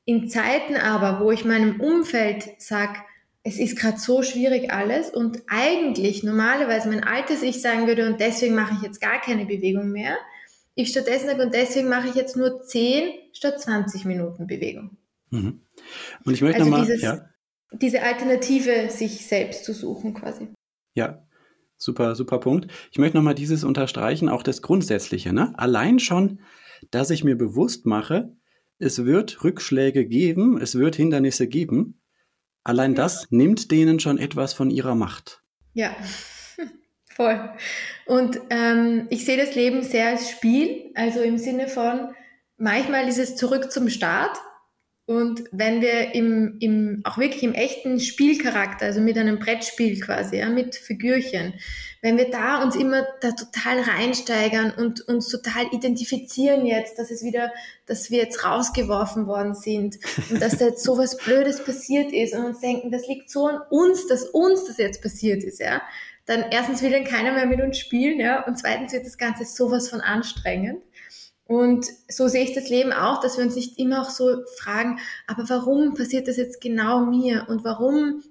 In 0.05 0.29
Zeiten 0.29 0.77
aber, 0.77 1.19
wo 1.19 1.31
ich 1.31 1.45
meinem 1.45 1.81
Umfeld 1.81 2.45
sage, 2.59 2.99
es 3.45 3.59
ist 3.59 3.77
gerade 3.77 3.97
so 3.97 4.23
schwierig 4.23 4.71
alles 4.71 5.09
und 5.09 5.43
eigentlich 5.47 6.23
normalerweise 6.23 6.89
mein 6.89 7.03
altes 7.03 7.43
Ich 7.43 7.61
sagen 7.61 7.87
würde 7.87 8.07
und 8.07 8.19
deswegen 8.19 8.55
mache 8.55 8.73
ich 8.75 8.81
jetzt 8.81 8.99
gar 8.99 9.21
keine 9.21 9.45
Bewegung 9.45 9.91
mehr, 9.91 10.17
ich 10.73 10.89
stattdessen 10.89 11.27
sage 11.27 11.41
und 11.41 11.53
deswegen 11.53 11.87
mache 11.87 12.09
ich 12.09 12.15
jetzt 12.15 12.35
nur 12.35 12.61
10 12.61 13.13
statt 13.31 13.61
20 13.61 14.03
Minuten 14.03 14.45
Bewegung. 14.45 14.97
Mhm. 15.29 15.61
Und 16.25 16.33
ich 16.33 16.41
möchte 16.41 16.63
also 16.63 16.71
nochmal, 16.71 16.99
ja 16.99 17.29
diese 17.81 18.01
Alternative 18.01 18.89
sich 18.89 19.25
selbst 19.25 19.65
zu 19.65 19.73
suchen 19.73 20.13
quasi. 20.13 20.47
Ja, 20.93 21.25
super, 21.77 22.15
super 22.15 22.39
Punkt. 22.39 22.71
Ich 22.91 22.97
möchte 22.97 23.17
nochmal 23.17 23.35
dieses 23.35 23.63
unterstreichen, 23.63 24.29
auch 24.29 24.43
das 24.43 24.61
Grundsätzliche. 24.61 25.33
Ne? 25.33 25.53
Allein 25.57 25.99
schon, 25.99 26.39
dass 26.91 27.09
ich 27.09 27.23
mir 27.23 27.37
bewusst 27.37 27.85
mache, 27.85 28.35
es 28.77 29.05
wird 29.05 29.43
Rückschläge 29.43 30.05
geben, 30.05 30.57
es 30.59 30.75
wird 30.75 30.95
Hindernisse 30.95 31.47
geben. 31.47 32.01
Allein 32.65 32.95
das 32.95 33.27
nimmt 33.29 33.69
denen 33.71 33.99
schon 33.99 34.17
etwas 34.17 34.53
von 34.53 34.71
ihrer 34.71 34.95
Macht. 34.95 35.41
Ja, 35.73 35.95
voll. 37.05 37.49
Und 38.07 38.41
ähm, 38.49 39.05
ich 39.11 39.23
sehe 39.23 39.37
das 39.37 39.53
Leben 39.53 39.83
sehr 39.83 40.07
als 40.09 40.31
Spiel, 40.31 40.91
also 40.95 41.21
im 41.21 41.37
Sinne 41.37 41.67
von, 41.67 42.15
manchmal 42.57 43.07
ist 43.07 43.19
es 43.19 43.35
zurück 43.35 43.71
zum 43.71 43.87
Start 43.89 44.37
und 45.07 45.43
wenn 45.51 45.81
wir 45.81 46.15
im, 46.15 46.57
im, 46.59 47.01
auch 47.03 47.19
wirklich 47.19 47.43
im 47.43 47.53
echten 47.53 47.99
Spielcharakter, 47.99 48.87
also 48.87 49.01
mit 49.01 49.17
einem 49.19 49.37
Brettspiel 49.37 49.99
quasi, 49.99 50.37
ja, 50.37 50.49
mit 50.49 50.73
Figürchen, 50.75 51.53
wenn 52.01 52.17
wir 52.17 52.31
da 52.31 52.63
uns 52.63 52.75
immer 52.75 53.05
da 53.21 53.31
total 53.31 53.81
reinsteigern 53.81 54.71
und 54.75 55.01
uns 55.07 55.27
total 55.27 55.67
identifizieren 55.71 56.65
jetzt, 56.65 56.97
dass 56.97 57.11
es 57.11 57.23
wieder, 57.23 57.51
dass 57.85 58.09
wir 58.09 58.17
jetzt 58.17 58.43
rausgeworfen 58.45 59.27
worden 59.27 59.53
sind 59.53 59.99
und 60.31 60.41
dass 60.41 60.57
da 60.57 60.65
jetzt 60.65 60.83
sowas 60.83 61.17
Blödes 61.17 61.63
passiert 61.63 62.11
ist 62.11 62.33
und 62.33 62.43
uns 62.43 62.59
denken, 62.59 62.89
das 62.91 63.07
liegt 63.07 63.29
so 63.29 63.45
an 63.45 63.61
uns, 63.69 64.07
dass 64.07 64.23
uns 64.23 64.65
das 64.65 64.77
jetzt 64.77 65.03
passiert 65.03 65.43
ist, 65.43 65.59
ja, 65.59 65.83
dann 66.25 66.45
erstens 66.49 66.81
will 66.81 66.91
dann 66.91 67.03
keiner 67.03 67.31
mehr 67.31 67.45
mit 67.45 67.61
uns 67.61 67.77
spielen, 67.77 68.19
ja, 68.19 68.43
und 68.43 68.57
zweitens 68.57 68.91
wird 68.91 69.05
das 69.05 69.19
Ganze 69.19 69.45
sowas 69.45 69.89
von 69.89 70.01
anstrengend. 70.01 70.81
Und 71.47 71.85
so 72.09 72.27
sehe 72.27 72.43
ich 72.43 72.53
das 72.53 72.69
Leben 72.69 72.91
auch, 72.91 73.21
dass 73.21 73.37
wir 73.37 73.45
uns 73.45 73.55
nicht 73.55 73.77
immer 73.77 74.01
auch 74.01 74.09
so 74.09 74.43
fragen, 74.57 74.99
aber 75.27 75.47
warum 75.47 75.93
passiert 75.93 76.27
das 76.27 76.37
jetzt 76.37 76.59
genau 76.59 77.05
mir? 77.05 77.45
Und 77.47 77.63
warum 77.63 78.23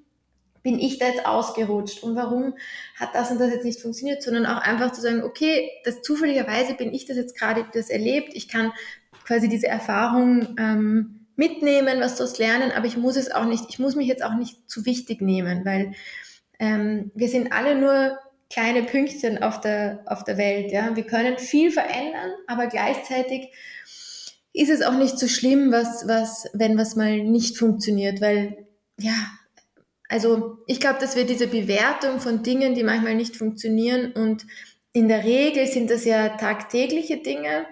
bin 0.64 0.81
ich 0.81 0.98
da 0.98 1.07
jetzt 1.07 1.24
ausgerutscht? 1.24 2.03
Und 2.03 2.16
warum 2.16 2.55
hat 2.98 3.14
das 3.14 3.31
und 3.31 3.38
das 3.38 3.50
jetzt 3.50 3.64
nicht 3.64 3.81
funktioniert, 3.81 4.22
sondern 4.22 4.46
auch 4.46 4.61
einfach 4.61 4.90
zu 4.92 5.00
sagen, 5.00 5.22
okay, 5.22 5.70
das 5.85 6.03
zufälligerweise 6.03 6.74
bin 6.74 6.92
ich 6.92 7.07
das 7.07 7.16
jetzt 7.16 7.38
gerade 7.38 7.66
das 7.72 7.88
erlebt, 7.88 8.31
ich 8.35 8.48
kann 8.48 8.72
quasi 9.24 9.48
diese 9.48 9.68
Erfahrung 9.68 10.57
ähm, 10.59 11.27
mitnehmen, 11.37 12.00
was 12.00 12.16
daraus 12.16 12.38
lernen, 12.38 12.72
aber 12.72 12.87
ich 12.87 12.96
muss 12.96 13.16
es 13.16 13.31
auch 13.31 13.44
nicht, 13.44 13.64
ich 13.68 13.79
muss 13.79 13.94
mich 13.94 14.09
jetzt 14.09 14.24
auch 14.24 14.35
nicht 14.35 14.68
zu 14.68 14.87
wichtig 14.87 15.20
nehmen, 15.20 15.64
weil 15.64 15.92
ähm, 16.59 17.11
wir 17.14 17.29
sind 17.29 17.53
alle 17.53 17.79
nur 17.79 18.18
kleine 18.50 18.83
Pünktchen 18.83 19.42
auf 19.42 19.61
der, 19.61 20.02
auf 20.07 20.24
der 20.24 20.38
Welt. 20.38 20.72
Ja? 20.72 20.94
Wir 20.94 21.04
können 21.04 21.38
viel 21.38 21.70
verändern, 21.70 22.30
aber 22.46 22.66
gleichzeitig 22.66 23.50
ist 24.52 24.70
es 24.70 24.83
auch 24.83 24.96
nicht 24.96 25.18
so 25.18 25.26
schlimm, 25.26 25.72
was, 25.72 26.07
was, 26.07 26.48
wenn 26.52 26.78
was 26.78 26.94
mal 26.94 27.18
nicht 27.22 27.59
funktioniert, 27.59 28.20
weil 28.20 28.66
ja, 28.98 29.16
also 30.09 30.59
ich 30.68 30.78
glaube, 30.78 31.00
dass 31.00 31.16
wir 31.16 31.24
diese 31.24 31.48
Bewertung 31.48 32.20
von 32.20 32.42
Dingen, 32.42 32.74
die 32.74 32.85
manchmal 32.85 33.16
nicht 33.16 33.37
funktionieren 33.37 34.12
und 34.12 34.46
in 34.92 35.09
der 35.09 35.24
Regel 35.24 35.66
sind 35.66 35.90
das 35.90 36.04
ja 36.04 36.37
tagtägliche 36.37 37.16
Dinge, 37.16 37.66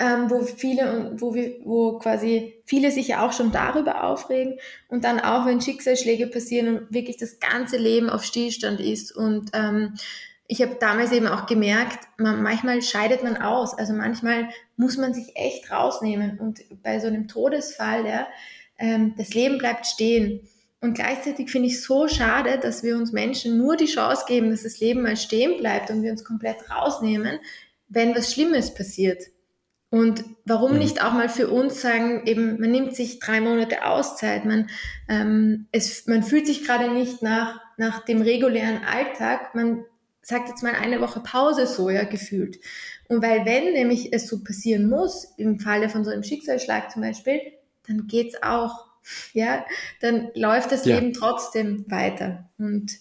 ähm, 0.00 0.30
wo 0.30 0.42
viele 0.42 1.12
wo 1.16 1.34
wir, 1.34 1.56
wo 1.64 1.98
quasi 1.98 2.54
viele 2.64 2.90
sich 2.90 3.08
ja 3.08 3.26
auch 3.26 3.32
schon 3.32 3.52
darüber 3.52 4.04
aufregen 4.04 4.58
und 4.88 5.04
dann 5.04 5.20
auch, 5.20 5.46
wenn 5.46 5.60
Schicksalsschläge 5.60 6.26
passieren 6.26 6.68
und 6.68 6.92
wirklich 6.92 7.16
das 7.16 7.38
ganze 7.40 7.76
Leben 7.76 8.10
auf 8.10 8.24
Stillstand 8.24 8.80
ist 8.80 9.14
und 9.14 9.50
ähm, 9.54 9.94
ich 10.50 10.62
habe 10.62 10.76
damals 10.80 11.12
eben 11.12 11.26
auch 11.26 11.46
gemerkt, 11.46 12.08
man, 12.16 12.42
manchmal 12.42 12.80
scheidet 12.80 13.22
man 13.22 13.36
aus, 13.36 13.76
also 13.76 13.92
manchmal 13.92 14.48
muss 14.76 14.96
man 14.96 15.12
sich 15.12 15.36
echt 15.36 15.70
rausnehmen 15.70 16.38
und 16.38 16.60
bei 16.82 16.98
so 17.00 17.06
einem 17.06 17.28
Todesfall, 17.28 18.06
ja, 18.06 18.26
ähm, 18.78 19.14
das 19.18 19.34
Leben 19.34 19.58
bleibt 19.58 19.86
stehen. 19.86 20.40
Und 20.80 20.94
gleichzeitig 20.94 21.50
finde 21.50 21.68
ich 21.68 21.82
so 21.82 22.08
schade, 22.08 22.58
dass 22.58 22.82
wir 22.82 22.96
uns 22.96 23.12
Menschen 23.12 23.58
nur 23.58 23.76
die 23.76 23.86
Chance 23.86 24.24
geben, 24.26 24.50
dass 24.50 24.62
das 24.62 24.80
Leben 24.80 25.02
mal 25.02 25.16
stehen 25.16 25.58
bleibt 25.58 25.90
und 25.90 26.02
wir 26.02 26.12
uns 26.12 26.24
komplett 26.24 26.70
rausnehmen, 26.70 27.40
wenn 27.88 28.14
was 28.14 28.32
Schlimmes 28.32 28.72
passiert. 28.72 29.24
Und 29.90 30.24
warum 30.44 30.72
mhm. 30.72 30.78
nicht 30.78 31.02
auch 31.02 31.12
mal 31.12 31.28
für 31.28 31.48
uns 31.48 31.80
sagen, 31.80 32.26
eben, 32.26 32.60
man 32.60 32.70
nimmt 32.70 32.94
sich 32.94 33.20
drei 33.20 33.40
Monate 33.40 33.86
Auszeit, 33.86 34.44
man, 34.44 34.68
ähm, 35.08 35.66
es, 35.72 36.06
man 36.06 36.22
fühlt 36.22 36.46
sich 36.46 36.64
gerade 36.64 36.90
nicht 36.90 37.22
nach, 37.22 37.60
nach 37.78 38.04
dem 38.04 38.20
regulären 38.20 38.84
Alltag, 38.84 39.54
man 39.54 39.84
sagt 40.20 40.50
jetzt 40.50 40.62
mal 40.62 40.74
eine 40.74 41.00
Woche 41.00 41.20
Pause 41.20 41.66
so, 41.66 41.88
ja, 41.88 42.04
gefühlt. 42.04 42.58
Und 43.08 43.22
weil 43.22 43.46
wenn 43.46 43.72
nämlich 43.72 44.12
es 44.12 44.28
so 44.28 44.44
passieren 44.44 44.90
muss, 44.90 45.32
im 45.38 45.58
Falle 45.58 45.88
von 45.88 46.04
so 46.04 46.10
einem 46.10 46.22
Schicksalsschlag 46.22 46.90
zum 46.90 47.00
Beispiel, 47.00 47.40
dann 47.86 48.06
geht's 48.06 48.42
auch, 48.42 48.84
ja, 49.32 49.64
dann 50.00 50.30
läuft 50.34 50.70
das 50.70 50.84
ja. 50.84 50.96
Leben 50.96 51.14
trotzdem 51.14 51.90
weiter. 51.90 52.50
Und 52.58 52.92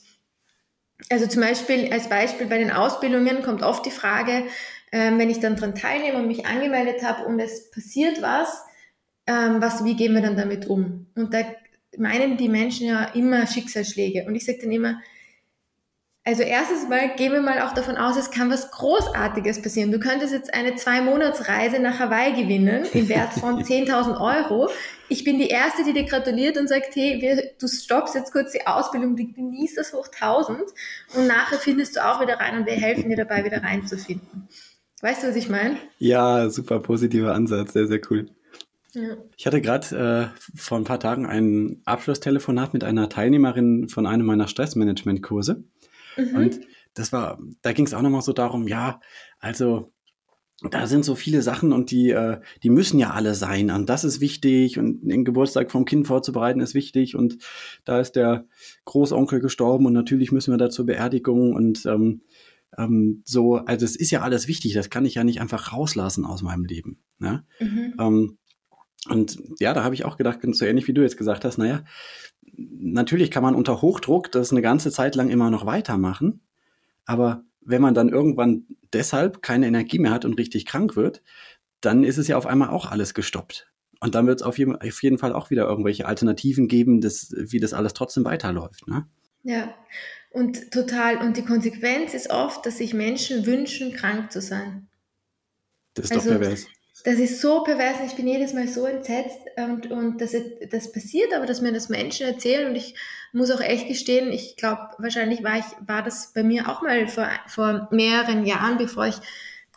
also 1.09 1.28
zum 1.28 1.41
Beispiel, 1.41 1.91
als 1.91 2.07
Beispiel 2.09 2.47
bei 2.47 2.57
den 2.57 2.72
Ausbildungen 2.72 3.43
kommt 3.43 3.62
oft 3.62 3.86
die 3.86 3.91
Frage, 3.91 4.43
ähm, 4.92 5.20
wenn 5.20 5.30
ich 5.30 5.40
dann 5.40 5.56
dran 5.56 5.76
teilnehme 5.76 6.18
und 6.20 6.28
mich 6.28 6.46
angemeldet 6.46 7.04
habe 7.04 7.26
und 7.26 7.40
es 7.40 7.72
passiert 7.72 8.22
was, 8.22 8.64
ähm, 9.28 9.62
was, 9.62 9.84
wie 9.84 9.96
gehen 9.96 10.14
wir 10.14 10.22
dann 10.22 10.38
damit 10.38 10.68
um? 10.68 11.08
Und 11.16 11.34
da 11.34 11.40
meinen 11.98 12.38
die 12.38 12.50
Menschen 12.50 12.88
ja 12.88 13.06
immer 13.14 13.48
Schicksalsschläge. 13.48 14.26
Und 14.26 14.36
ich 14.36 14.46
sage 14.46 14.60
dann 14.62 14.72
immer, 14.72 15.02
Also 16.24 16.44
erstes 16.44 16.90
Mal 16.90 17.16
gehen 17.16 17.32
wir 17.32 17.42
mal 17.42 17.62
auch 17.62 17.74
davon 17.74 17.96
aus, 17.96 18.18
es 18.18 18.32
kann 18.32 18.50
was 18.52 18.70
Großartiges 18.72 19.62
passieren. 19.62 19.94
Du 19.94 20.00
könntest 20.00 20.34
jetzt 20.34 20.54
eine 20.54 20.76
Zwei-Monats-Reise 20.76 21.80
nach 21.80 22.00
Hawaii 22.00 22.34
gewinnen 22.34 22.86
im 22.94 23.08
Wert 23.08 23.32
von 23.34 23.64
10.000 23.64 24.20
Euro. 24.20 24.70
Ich 25.08 25.24
bin 25.24 25.40
die 25.40 25.48
Erste, 25.48 25.86
die 25.86 25.94
dir 25.94 26.04
gratuliert 26.04 26.58
und 26.58 26.68
sagt, 26.68 26.94
hey, 26.96 27.22
wir, 27.22 27.52
du 27.58 27.68
stoppst 27.70 28.14
jetzt 28.14 28.34
kurz 28.34 28.52
die 28.52 28.68
Ausbildung, 28.68 29.16
du 29.16 29.26
genießt 29.26 29.78
das 29.78 29.94
hoch 29.94 30.08
1000 30.08 30.60
und 31.16 31.28
nachher 31.28 31.60
findest 31.60 31.96
du 31.96 32.06
auch 32.06 32.20
wieder 32.20 32.42
rein 32.42 32.58
und 32.58 32.66
wir 32.66 32.74
helfen 32.74 33.10
dir 33.10 33.16
dabei, 33.16 33.46
wieder 33.46 33.64
reinzufinden. 33.64 34.50
Weißt 35.02 35.24
du, 35.24 35.28
was 35.28 35.36
ich 35.36 35.50
meine? 35.50 35.78
Ja, 36.00 36.50
super 36.50 36.80
positiver 36.80 37.34
Ansatz, 37.34 37.74
sehr, 37.74 37.88
sehr 37.88 38.02
cool. 38.10 38.30
Ja. 38.93 39.16
Ich 39.38 39.45
hatte 39.45 39.62
gerade 39.62 40.34
äh, 40.34 40.58
vor 40.58 40.78
ein 40.78 40.86
paar 40.86 41.00
Tagen 41.00 41.26
ein 41.26 41.82
Abschlusstelefonat 41.86 42.74
mit 42.74 42.84
einer 42.84 43.10
Teilnehmerin 43.10 43.89
von 43.89 44.08
einem 44.08 44.26
meiner 44.26 44.48
Stressmanagement-Kurse. 44.48 45.64
Mhm. 46.18 46.36
Und 46.36 46.60
das 46.95 47.14
war, 47.14 47.38
da 47.62 47.74
ging 47.74 47.86
es 47.86 47.93
auch 47.93 48.02
nochmal 48.02 48.24
so 48.24 48.34
darum, 48.34 48.68
ja, 48.68 49.00
also 49.39 49.91
da 50.72 50.88
sind 50.88 51.06
so 51.06 51.14
viele 51.14 51.43
Sachen 51.43 51.72
und 51.72 51.91
die, 51.91 52.10
äh, 52.10 52.39
die 52.64 52.72
müssen 52.72 52.98
ja 52.98 53.12
alle 53.12 53.36
sein. 53.36 53.70
Und 53.70 53.88
das 53.89 54.04
ist 54.04 54.22
wichtig 54.22 54.80
und 54.80 55.08
den 55.08 55.24
Geburtstag 55.24 55.70
vom 55.70 55.86
Kind 55.86 56.08
vorzubereiten 56.08 56.62
ist 56.62 56.74
wichtig. 56.74 57.16
Und 57.16 57.38
da 57.86 58.00
ist 58.00 58.14
der 58.14 58.45
Großonkel 58.86 59.39
gestorben 59.39 59.86
und 59.86 59.93
natürlich 59.93 60.32
müssen 60.32 60.52
wir 60.52 60.58
da 60.58 60.72
zur 60.72 60.88
Beerdigung 60.88 61.54
und 61.54 61.86
ähm, 61.86 62.22
ähm, 62.78 63.23
so, 63.25 63.55
also 63.55 63.86
es 63.86 63.95
ist 63.95 64.11
ja 64.11 64.21
alles 64.21 64.47
wichtig, 64.47 64.73
das 64.73 64.89
kann 64.89 65.05
ich 65.05 65.15
ja 65.15 65.23
nicht 65.23 65.41
einfach 65.41 65.73
rauslassen 65.73 66.25
aus 66.25 66.41
meinem 66.41 66.65
Leben. 66.65 66.99
Ne? 67.19 67.45
Mhm. 67.59 67.93
Ähm, 67.99 68.38
und 69.09 69.39
ja, 69.59 69.73
da 69.73 69.84
habe 69.84 69.95
ich 69.95 70.05
auch 70.05 70.17
gedacht, 70.17 70.39
so 70.51 70.65
ähnlich 70.65 70.88
wie 70.88 70.93
du 70.93 71.01
jetzt 71.01 71.17
gesagt 71.17 71.45
hast, 71.45 71.57
naja, 71.57 71.84
natürlich 72.55 73.32
kann 73.32 73.43
man 73.43 73.55
unter 73.55 73.82
Hochdruck 73.82 74.32
das 74.32 74.51
eine 74.51 74.61
ganze 74.61 74.91
Zeit 74.91 75.15
lang 75.15 75.30
immer 75.30 75.49
noch 75.49 75.65
weitermachen, 75.65 76.41
aber 77.05 77.43
wenn 77.61 77.82
man 77.82 77.93
dann 77.93 78.09
irgendwann 78.09 78.65
deshalb 78.93 79.41
keine 79.41 79.67
Energie 79.67 79.99
mehr 79.99 80.11
hat 80.11 80.25
und 80.25 80.38
richtig 80.38 80.65
krank 80.65 80.95
wird, 80.95 81.21
dann 81.82 82.03
ist 82.03 82.17
es 82.17 82.28
ja 82.28 82.38
auf 82.38 82.47
einmal 82.47 82.69
auch 82.69 82.86
alles 82.89 83.13
gestoppt. 83.13 83.71
Und 83.99 84.15
dann 84.15 84.28
wird 84.28 84.41
es 84.41 84.45
auf, 84.45 84.55
auf, 84.59 85.03
jeden 85.03 85.17
Fall 85.17 85.34
auch 85.34 85.49
wieder 85.49 85.67
irgendwelche 85.67 86.05
Alternativen 86.05 86.67
geben, 86.67 87.01
das, 87.01 87.34
wie 87.36 87.59
das 87.59 87.73
alles 87.73 87.93
trotzdem 87.93 88.25
weiterläuft. 88.25 88.88
Ne? 88.88 89.07
Ja, 89.48 89.74
und 90.32 90.72
total. 90.72 91.18
Und 91.18 91.38
die 91.38 91.45
Konsequenz 91.45 92.14
ist 92.14 92.30
oft, 92.30 92.66
dass 92.66 92.80
sich 92.80 92.93
Menschen 92.93 93.45
wünschen, 93.45 93.93
krank 93.93 94.32
zu 94.32 94.41
sein. 94.41 94.88
Das 95.93 96.06
ist 96.06 96.12
also, 96.12 96.32
doch 96.32 96.39
pervers 96.39 96.68
das 97.04 97.20
ist 97.20 97.41
so 97.41 97.64
pervers 97.64 97.98
ich 98.06 98.16
bin 98.16 98.28
jedes 98.28 98.54
Mal 98.54 98.68
so 98.68 98.86
entsetzt 98.86 99.39
und, 99.56 99.89
und 99.91 100.20
das, 100.20 100.36
das 100.70 100.91
passiert, 100.91 101.34
aber 101.34 101.45
dass 101.45 101.62
mir 101.62 101.72
das 101.72 101.89
Menschen 101.89 102.28
erzählen 102.28 102.68
und 102.68 102.76
ich 102.76 102.95
muss 103.32 103.52
auch 103.52 103.62
echt 103.62 103.88
gestehen, 103.88 104.32
ich 104.32 104.58
glaube, 104.58 104.89
wahrscheinlich 104.98 105.43
war 105.43 105.58
ich, 105.58 105.66
war 105.88 106.04
das 106.04 106.34
bei 106.34 106.43
mir 106.43 106.68
auch 106.70 106.82
mal 106.82 107.08
vor, 107.08 107.30
vor 107.48 107.88
mehreren 107.91 108.45
Jahren, 108.45 108.78
bevor 108.78 109.08
ich 109.08 109.16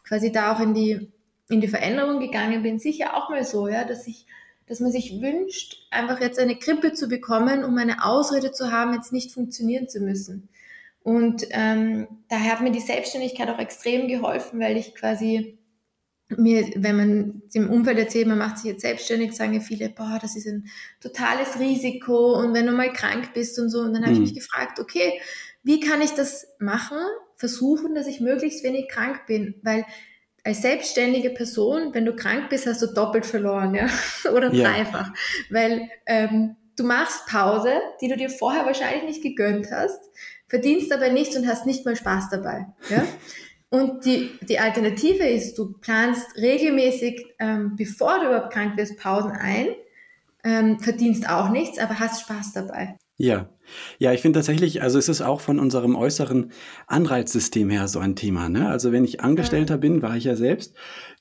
quasi 0.02 0.32
da 0.32 0.52
auch 0.52 0.60
in 0.60 0.74
die, 0.74 1.12
in 1.48 1.60
die 1.60 1.68
Veränderung 1.68 2.20
gegangen 2.20 2.62
bin, 2.62 2.78
sicher 2.78 3.16
auch 3.16 3.28
mal 3.28 3.44
so, 3.44 3.68
ja, 3.68 3.84
dass 3.84 4.06
ich, 4.06 4.26
dass 4.70 4.78
man 4.78 4.92
sich 4.92 5.20
wünscht, 5.20 5.88
einfach 5.90 6.20
jetzt 6.20 6.38
eine 6.38 6.54
Grippe 6.54 6.92
zu 6.92 7.08
bekommen, 7.08 7.64
um 7.64 7.76
eine 7.76 8.04
Ausrede 8.04 8.52
zu 8.52 8.70
haben, 8.70 8.94
jetzt 8.94 9.12
nicht 9.12 9.32
funktionieren 9.32 9.88
zu 9.88 9.98
müssen. 9.98 10.48
Und 11.02 11.44
ähm, 11.50 12.06
daher 12.28 12.52
hat 12.52 12.60
mir 12.60 12.70
die 12.70 12.78
Selbstständigkeit 12.78 13.48
auch 13.48 13.58
extrem 13.58 14.06
geholfen, 14.06 14.60
weil 14.60 14.76
ich 14.76 14.94
quasi 14.94 15.58
mir, 16.28 16.70
wenn 16.76 16.96
man 16.96 17.42
im 17.52 17.68
Umfeld 17.68 17.98
erzählt, 17.98 18.28
man 18.28 18.38
macht 18.38 18.58
sich 18.58 18.66
jetzt 18.66 18.82
selbstständig, 18.82 19.32
sagen 19.32 19.54
ja 19.54 19.60
viele, 19.60 19.88
boah, 19.88 20.20
das 20.22 20.36
ist 20.36 20.46
ein 20.46 20.68
totales 21.00 21.58
Risiko 21.58 22.38
und 22.38 22.54
wenn 22.54 22.66
du 22.66 22.72
mal 22.72 22.92
krank 22.92 23.34
bist 23.34 23.58
und 23.58 23.70
so. 23.70 23.80
Und 23.80 23.92
dann 23.92 24.04
habe 24.04 24.14
mhm. 24.14 24.22
ich 24.22 24.30
mich 24.30 24.38
gefragt, 24.38 24.78
okay, 24.78 25.20
wie 25.64 25.80
kann 25.80 26.00
ich 26.00 26.12
das 26.12 26.46
machen? 26.60 26.98
Versuchen, 27.34 27.96
dass 27.96 28.06
ich 28.06 28.20
möglichst 28.20 28.62
wenig 28.62 28.88
krank 28.88 29.26
bin, 29.26 29.56
weil 29.62 29.84
als 30.50 30.62
selbstständige 30.62 31.30
Person, 31.30 31.94
wenn 31.94 32.04
du 32.04 32.14
krank 32.14 32.50
bist, 32.50 32.66
hast 32.66 32.82
du 32.82 32.88
doppelt 32.88 33.24
verloren, 33.24 33.74
ja, 33.74 33.88
oder 34.34 34.50
dreifach, 34.50 35.06
ja. 35.06 35.14
weil 35.50 35.88
ähm, 36.06 36.56
du 36.76 36.84
machst 36.84 37.26
Pause, 37.26 37.74
die 38.00 38.08
du 38.08 38.16
dir 38.16 38.30
vorher 38.30 38.66
wahrscheinlich 38.66 39.04
nicht 39.04 39.22
gegönnt 39.22 39.70
hast, 39.70 40.00
verdienst 40.48 40.92
aber 40.92 41.08
nichts 41.10 41.36
und 41.36 41.46
hast 41.46 41.66
nicht 41.66 41.84
mal 41.84 41.96
Spaß 41.96 42.30
dabei, 42.30 42.66
ja. 42.90 43.04
Und 43.72 44.04
die, 44.04 44.32
die 44.48 44.58
Alternative 44.58 45.22
ist, 45.22 45.56
du 45.56 45.74
planst 45.74 46.36
regelmäßig, 46.36 47.24
ähm, 47.38 47.76
bevor 47.76 48.18
du 48.18 48.26
überhaupt 48.26 48.52
krank 48.52 48.76
wirst, 48.76 48.98
Pausen 48.98 49.30
ein, 49.30 49.68
ähm, 50.42 50.80
verdienst 50.80 51.30
auch 51.30 51.50
nichts, 51.50 51.78
aber 51.78 52.00
hast 52.00 52.22
Spaß 52.22 52.52
dabei. 52.52 52.96
Ja, 53.16 53.48
ja, 53.98 54.12
ich 54.12 54.20
finde 54.20 54.38
tatsächlich, 54.38 54.82
also 54.82 54.98
es 54.98 55.08
ist 55.08 55.22
auch 55.22 55.40
von 55.40 55.58
unserem 55.58 55.96
äußeren 55.96 56.52
Anreizsystem 56.86 57.70
her 57.70 57.88
so 57.88 57.98
ein 57.98 58.16
Thema. 58.16 58.48
Ne? 58.48 58.68
Also 58.68 58.92
wenn 58.92 59.04
ich 59.04 59.20
Angestellter 59.20 59.78
bin, 59.78 60.02
war 60.02 60.16
ich 60.16 60.24
ja 60.24 60.36
selbst, 60.36 60.74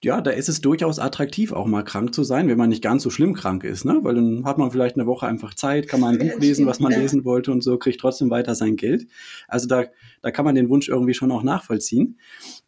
ja, 0.04 0.22
da 0.22 0.32
ist 0.32 0.50
es 0.50 0.62
durchaus 0.62 1.00
attraktiv, 1.00 1.52
auch 1.52 1.66
mal 1.66 1.84
krank 1.84 2.14
zu 2.14 2.24
sein, 2.24 2.48
wenn 2.48 2.58
man 2.58 2.70
nicht 2.70 2.84
ganz 2.84 3.04
so 3.04 3.10
schlimm 3.10 3.34
krank 3.34 3.64
ist, 3.64 3.84
ne? 3.84 4.00
Weil 4.02 4.16
dann 4.16 4.46
hat 4.46 4.58
man 4.58 4.72
vielleicht 4.72 4.96
eine 4.96 5.06
Woche 5.06 5.28
einfach 5.28 5.54
Zeit, 5.54 5.88
kann 5.90 6.00
man 6.00 6.18
ein 6.18 6.20
Buch 6.20 6.40
lesen, 6.40 6.66
was 6.66 6.80
man 6.80 6.94
lesen 6.94 7.26
wollte 7.26 7.52
und 7.52 7.62
so, 7.62 7.78
kriegt 7.78 8.00
trotzdem 8.00 8.30
weiter 8.30 8.56
sein 8.56 8.78
Geld. 8.78 9.08
Also 9.48 9.68
da, 9.68 9.86
da 10.22 10.32
kann 10.32 10.46
man 10.46 10.56
den 10.56 10.70
Wunsch 10.70 10.88
irgendwie 10.88 11.14
schon 11.14 11.32
auch 11.32 11.44
nachvollziehen. 11.44 12.18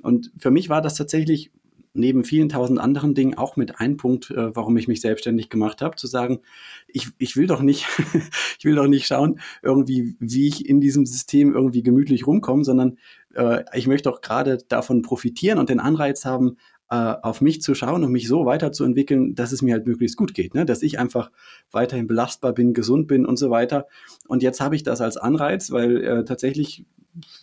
Und 0.01 0.31
für 0.37 0.51
mich 0.51 0.67
war 0.67 0.81
das 0.81 0.95
tatsächlich 0.95 1.51
neben 1.93 2.23
vielen 2.23 2.49
tausend 2.49 2.79
anderen 2.79 3.13
Dingen 3.13 3.37
auch 3.37 3.57
mit 3.57 3.79
ein 3.79 3.97
Punkt, 3.97 4.31
äh, 4.31 4.55
warum 4.55 4.77
ich 4.77 4.87
mich 4.87 5.01
selbstständig 5.01 5.49
gemacht 5.49 5.81
habe, 5.81 5.95
zu 5.95 6.07
sagen, 6.07 6.39
ich, 6.87 7.09
ich 7.17 7.35
will 7.35 7.47
doch 7.47 7.61
nicht, 7.61 7.85
ich 8.59 8.65
will 8.65 8.75
doch 8.75 8.87
nicht 8.87 9.07
schauen, 9.07 9.39
irgendwie, 9.61 10.15
wie 10.19 10.47
ich 10.47 10.67
in 10.67 10.81
diesem 10.81 11.05
System 11.05 11.53
irgendwie 11.53 11.83
gemütlich 11.83 12.27
rumkomme, 12.27 12.63
sondern 12.63 12.97
äh, 13.35 13.63
ich 13.73 13.87
möchte 13.87 14.09
auch 14.09 14.21
gerade 14.21 14.59
davon 14.67 15.01
profitieren 15.01 15.59
und 15.59 15.69
den 15.69 15.79
Anreiz 15.79 16.25
haben, 16.25 16.57
äh, 16.91 17.15
auf 17.21 17.39
mich 17.39 17.61
zu 17.61 17.73
schauen 17.73 18.03
und 18.03 18.11
mich 18.11 18.27
so 18.27 18.45
weiterzuentwickeln, 18.45 19.33
dass 19.33 19.53
es 19.53 19.61
mir 19.61 19.73
halt 19.73 19.87
möglichst 19.87 20.17
gut 20.17 20.33
geht, 20.33 20.53
ne? 20.53 20.65
dass 20.65 20.83
ich 20.83 20.99
einfach 20.99 21.31
weiterhin 21.71 22.05
belastbar 22.05 22.53
bin, 22.53 22.73
gesund 22.73 23.07
bin 23.07 23.25
und 23.25 23.37
so 23.37 23.49
weiter. 23.49 23.87
Und 24.27 24.43
jetzt 24.43 24.59
habe 24.59 24.75
ich 24.75 24.83
das 24.83 24.99
als 24.99 25.15
Anreiz, 25.15 25.71
weil 25.71 26.03
äh, 26.03 26.25
tatsächlich, 26.25 26.85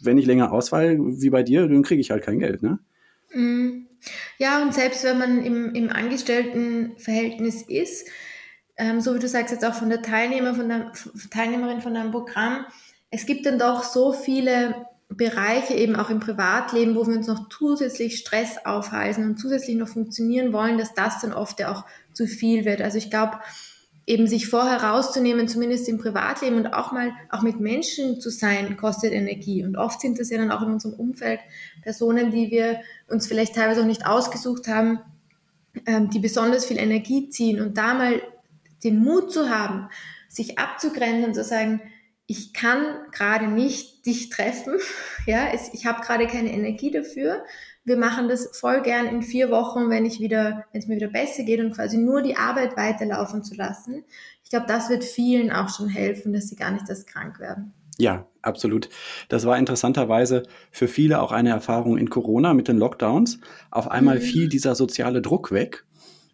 wenn 0.03 0.19
ich 0.19 0.27
länger 0.27 0.53
ausfall, 0.53 0.99
wie 0.99 1.31
bei 1.31 1.43
dir, 1.43 1.67
dann 1.67 1.83
kriege 1.83 2.01
ich 2.01 2.11
halt 2.11 2.25
kein 2.25 2.39
Geld. 2.39 2.63
Ne? 2.63 2.79
Mm. 3.35 3.88
Ja, 4.39 4.63
und 4.63 4.75
selbst 4.75 5.05
wenn 5.05 5.19
man 5.19 5.45
im, 5.45 5.75
im 5.75 5.91
Angestelltenverhältnis 5.91 7.63
ist, 7.63 8.09
ähm, 8.77 9.01
so 9.01 9.15
wie 9.15 9.19
du 9.19 9.29
sagst 9.29 9.53
jetzt 9.53 9.65
auch 9.65 9.75
von 9.75 9.89
der 9.89 10.03
Teilnehmer, 10.03 10.55
von 10.55 10.69
der 10.69 10.93
Teilnehmerin 11.31 11.81
von 11.81 11.95
deinem 11.95 12.13
Programm, 12.13 12.65
es 13.11 13.27
gibt 13.27 13.47
dann 13.47 13.59
doch 13.59 13.83
so 13.83 14.13
viele 14.13 14.87
Bereiche 15.09 15.75
eben 15.75 15.97
auch 15.97 16.11
im 16.11 16.21
Privatleben, 16.21 16.95
wo 16.95 17.07
wir 17.07 17.17
uns 17.17 17.27
noch 17.27 17.49
zusätzlich 17.49 18.19
Stress 18.19 18.59
aufhalten 18.65 19.25
und 19.25 19.39
zusätzlich 19.39 19.77
noch 19.77 19.89
funktionieren 19.89 20.53
wollen, 20.53 20.79
dass 20.79 20.95
das 20.95 21.21
dann 21.21 21.33
oft 21.33 21.59
ja 21.61 21.73
auch 21.73 21.85
zu 22.13 22.27
viel 22.27 22.65
wird. 22.65 22.83
Also 22.83 22.99
ich 22.99 23.11
glaube, 23.11 23.41
eben 24.09 24.27
sich 24.27 24.49
vorher 24.49 24.83
rauszunehmen, 24.83 25.49
zumindest 25.49 25.87
im 25.87 25.99
Privatleben 25.99 26.57
und 26.57 26.69
auch 26.69 26.93
mal 26.93 27.13
auch 27.31 27.43
mit 27.43 27.61
Menschen 27.61 28.21
zu 28.21 28.31
sein, 28.31 28.79
kostet 28.79 29.13
Energie. 29.13 29.63
Und 29.63 29.77
oft 29.77 30.01
sind 30.01 30.19
das 30.19 30.31
ja 30.31 30.39
dann 30.39 30.51
auch 30.51 30.63
in 30.63 30.73
unserem 30.73 30.95
Umfeld 30.95 31.41
Personen, 31.83 32.31
die 32.31 32.51
wir 32.51 32.81
uns 33.09 33.27
vielleicht 33.27 33.55
teilweise 33.55 33.83
auch 33.83 33.87
nicht 33.87 34.07
ausgesucht 34.07 34.67
haben, 34.67 35.01
ähm, 35.85 36.09
die 36.09 36.21
besonders 36.21 36.65
viel 36.65 36.79
Energie 36.79 37.29
ziehen. 37.29 37.61
Und 37.61 37.77
da 37.77 37.93
mal 37.93 38.23
den 38.83 38.99
Mut 38.99 39.31
zu 39.31 39.51
haben, 39.51 39.91
sich 40.29 40.59
abzugrenzen 40.59 41.27
und 41.27 41.35
zu 41.35 41.45
sagen, 41.45 41.83
ich 42.27 42.55
kann 42.55 42.85
gerade 43.13 43.47
nicht 43.47 44.07
dich 44.07 44.31
treffen, 44.31 44.75
ja, 45.27 45.49
es, 45.53 45.75
ich 45.75 45.85
habe 45.85 46.01
gerade 46.01 46.27
keine 46.27 46.53
Energie 46.53 46.91
dafür 46.91 47.45
wir 47.89 47.97
machen 47.97 48.29
das 48.29 48.51
voll 48.53 48.83
gern 48.83 49.07
in 49.07 49.23
vier 49.23 49.51
Wochen, 49.51 49.91
wenn 49.91 50.05
ich 50.05 50.21
wieder, 50.21 50.65
wenn 50.73 50.81
es 50.81 50.87
mir 50.87 50.97
wieder 50.97 51.09
besser 51.09 51.43
geht 51.43 51.61
und 51.61 51.75
quasi 51.75 51.99
nur 51.99 52.23
die 52.23 52.37
Arbeit 52.37 52.77
weiterlaufen 52.77 53.43
zu 53.43 53.55
lassen. 53.55 54.05
Ich 54.45 54.51
glaube, 54.51 54.67
das 54.69 54.89
wird 54.91 55.05
vielen 55.05 55.51
auch 55.51 55.69
schon 55.69 55.89
helfen, 55.89 56.33
dass 56.33 56.49
sie 56.49 56.57
gar 56.57 56.71
nicht 56.71 56.89
erst 56.89 57.07
krank 57.07 57.41
werden. 57.41 57.73
Ja, 57.99 58.27
absolut. 58.43 58.89
Das 59.29 59.45
war 59.45 59.59
interessanterweise 59.59 60.45
für 60.71 60.87
viele 60.87 61.21
auch 61.21 61.33
eine 61.33 61.51
Erfahrung 61.51 61.99
in 61.99 62.11
Corona 62.11 62.55
mit 62.55 62.69
den 62.69 62.79
Lockdowns. 62.79 63.41
Auf 63.71 63.91
einmal 63.91 64.17
mhm. 64.17 64.23
fiel 64.23 64.49
dieser 64.49 64.75
soziale 64.75 65.21
Druck 65.21 65.51
weg 65.51 65.85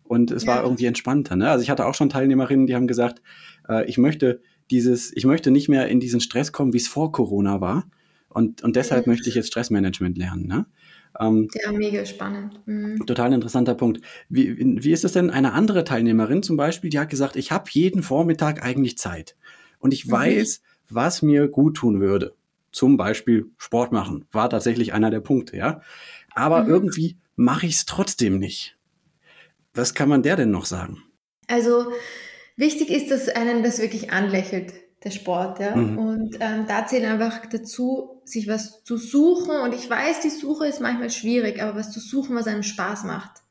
und 0.03 0.31
es 0.31 0.45
ja. 0.45 0.53
war 0.53 0.63
irgendwie 0.63 0.85
entspannter. 0.85 1.37
Ne? 1.37 1.51
Also 1.51 1.63
ich 1.63 1.71
hatte 1.71 1.87
auch 1.87 1.95
schon 1.95 2.11
Teilnehmerinnen, 2.11 2.67
die 2.67 2.75
haben 2.75 2.87
gesagt, 2.87 3.23
äh, 3.69 3.87
ich 3.87 3.97
möchte 3.97 4.43
dieses, 4.71 5.15
ich 5.17 5.25
möchte 5.25 5.51
nicht 5.51 5.69
mehr 5.69 5.89
in 5.89 6.01
diesen 6.01 6.21
Stress 6.21 6.53
kommen, 6.53 6.73
wie 6.73 6.79
es 6.79 6.89
vor 6.89 7.13
Corona 7.13 7.61
war. 7.61 7.85
Und, 8.29 8.63
und 8.63 8.77
deshalb 8.77 9.07
mhm. 9.07 9.13
möchte 9.13 9.29
ich 9.29 9.35
jetzt 9.35 9.49
Stressmanagement 9.49 10.19
lernen. 10.19 10.47
Ne? 10.47 10.67
Ähm, 11.21 11.49
ja, 11.55 11.73
mega 11.73 12.05
spannend. 12.05 12.61
Mhm. 12.67 13.05
Total 13.07 13.33
interessanter 13.33 13.75
Punkt. 13.75 14.01
Wie, 14.29 14.57
wie 14.59 14.93
ist 14.93 15.05
es 15.05 15.13
denn? 15.13 15.31
Eine 15.31 15.53
andere 15.53 15.85
Teilnehmerin 15.85 16.43
zum 16.43 16.57
Beispiel, 16.57 16.91
die 16.91 16.99
hat 16.99 17.11
gesagt, 17.11 17.37
ich 17.37 17.53
habe 17.53 17.71
jeden 17.71 18.03
Vormittag 18.03 18.65
eigentlich 18.65 18.99
Zeit 18.99 19.37
und 19.79 19.95
ich 19.95 20.07
mhm. 20.07 20.13
weiß, 20.13 20.63
was 20.89 21.23
mir 21.23 21.49
gut 21.49 21.77
tun 21.77 22.01
würde. 22.01 22.35
Zum 22.73 22.97
Beispiel 22.97 23.47
Sport 23.57 23.93
machen 23.93 24.27
war 24.33 24.51
tatsächlich 24.51 24.93
einer 24.93 25.11
der 25.11 25.21
Punkte, 25.21 25.57
ja. 25.57 25.81
Aber 26.35 26.65
mhm. 26.65 26.71
irgendwie 26.71 27.17
mache 27.37 27.67
ich 27.67 27.77
es 27.77 27.87
trotzdem 27.87 28.39
nicht. 28.39 28.77
Was 29.75 29.95
kann 29.95 30.09
man 30.09 30.23
der 30.23 30.37
denn 30.37 30.51
noch 30.51 30.67
sagen? 30.67 31.03
Also 31.47 31.87
wichtig 32.57 32.91
ist, 32.91 33.11
dass 33.11 33.29
einen 33.29 33.63
das 33.63 33.81
wirklich 33.81 34.13
anlächelt 34.13 34.73
der 35.05 35.11
Sport, 35.11 35.61
ja. 35.61 35.77
Mhm. 35.77 35.99
Und 35.99 36.37
ähm, 36.41 36.65
da 36.67 36.87
zählt 36.87 37.05
einfach 37.05 37.47
dazu, 37.47 38.23
sich 38.25 38.49
was 38.49 38.83
zu 38.85 38.97
suchen. 38.97 39.57
Und 39.57 39.75
ich 39.75 39.89
weiß, 39.89 40.21
die 40.21 40.31
Suche 40.31 40.67
ist 40.67 40.81
manchmal 40.81 41.11
schwierig, 41.11 41.63
aber 41.63 41.79
was 41.79 41.93
zu 41.93 42.01
suchen, 42.01 42.35
was 42.35 42.47
einem 42.47 42.63
Spaß 42.63 43.05
macht. 43.05 43.43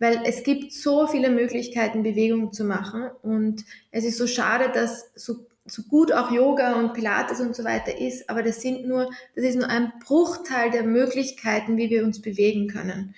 Weil 0.00 0.22
es 0.24 0.42
gibt 0.42 0.72
so 0.72 1.06
viele 1.06 1.30
Möglichkeiten, 1.30 2.02
Bewegung 2.02 2.52
zu 2.52 2.64
machen. 2.64 3.08
Und 3.22 3.64
es 3.92 4.04
ist 4.04 4.18
so 4.18 4.26
schade, 4.26 4.70
dass 4.72 5.10
so, 5.14 5.46
so 5.64 5.82
gut 5.82 6.12
auch 6.12 6.32
Yoga 6.32 6.74
und 6.80 6.94
Pilates 6.94 7.40
und 7.40 7.54
so 7.54 7.62
weiter 7.64 7.96
ist, 7.98 8.28
aber 8.28 8.42
das 8.42 8.60
sind 8.60 8.88
nur, 8.88 9.10
das 9.36 9.44
ist 9.44 9.56
nur 9.56 9.68
ein 9.68 9.92
Bruchteil 10.04 10.70
der 10.70 10.82
Möglichkeiten, 10.82 11.76
wie 11.76 11.90
wir 11.90 12.02
uns 12.02 12.20
bewegen 12.20 12.66
können. 12.66 13.14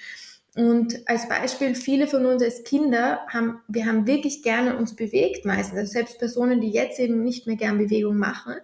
Und 0.55 1.09
als 1.09 1.29
Beispiel, 1.29 1.75
viele 1.75 2.07
von 2.07 2.27
uns 2.27 2.43
als 2.43 2.63
Kinder 2.63 3.21
haben, 3.29 3.61
wir 3.69 3.87
haben 3.87 4.07
wirklich 4.07 4.43
gerne 4.43 4.77
uns 4.77 4.95
bewegt 4.95 5.47
meistens. 5.47 5.79
Also 5.79 5.93
selbst 5.93 6.19
Personen, 6.19 6.61
die 6.61 6.71
jetzt 6.71 6.99
eben 6.99 7.23
nicht 7.23 7.47
mehr 7.47 7.57
gern 7.57 7.79
Bewegung 7.79 8.19
machen, 8.19 8.57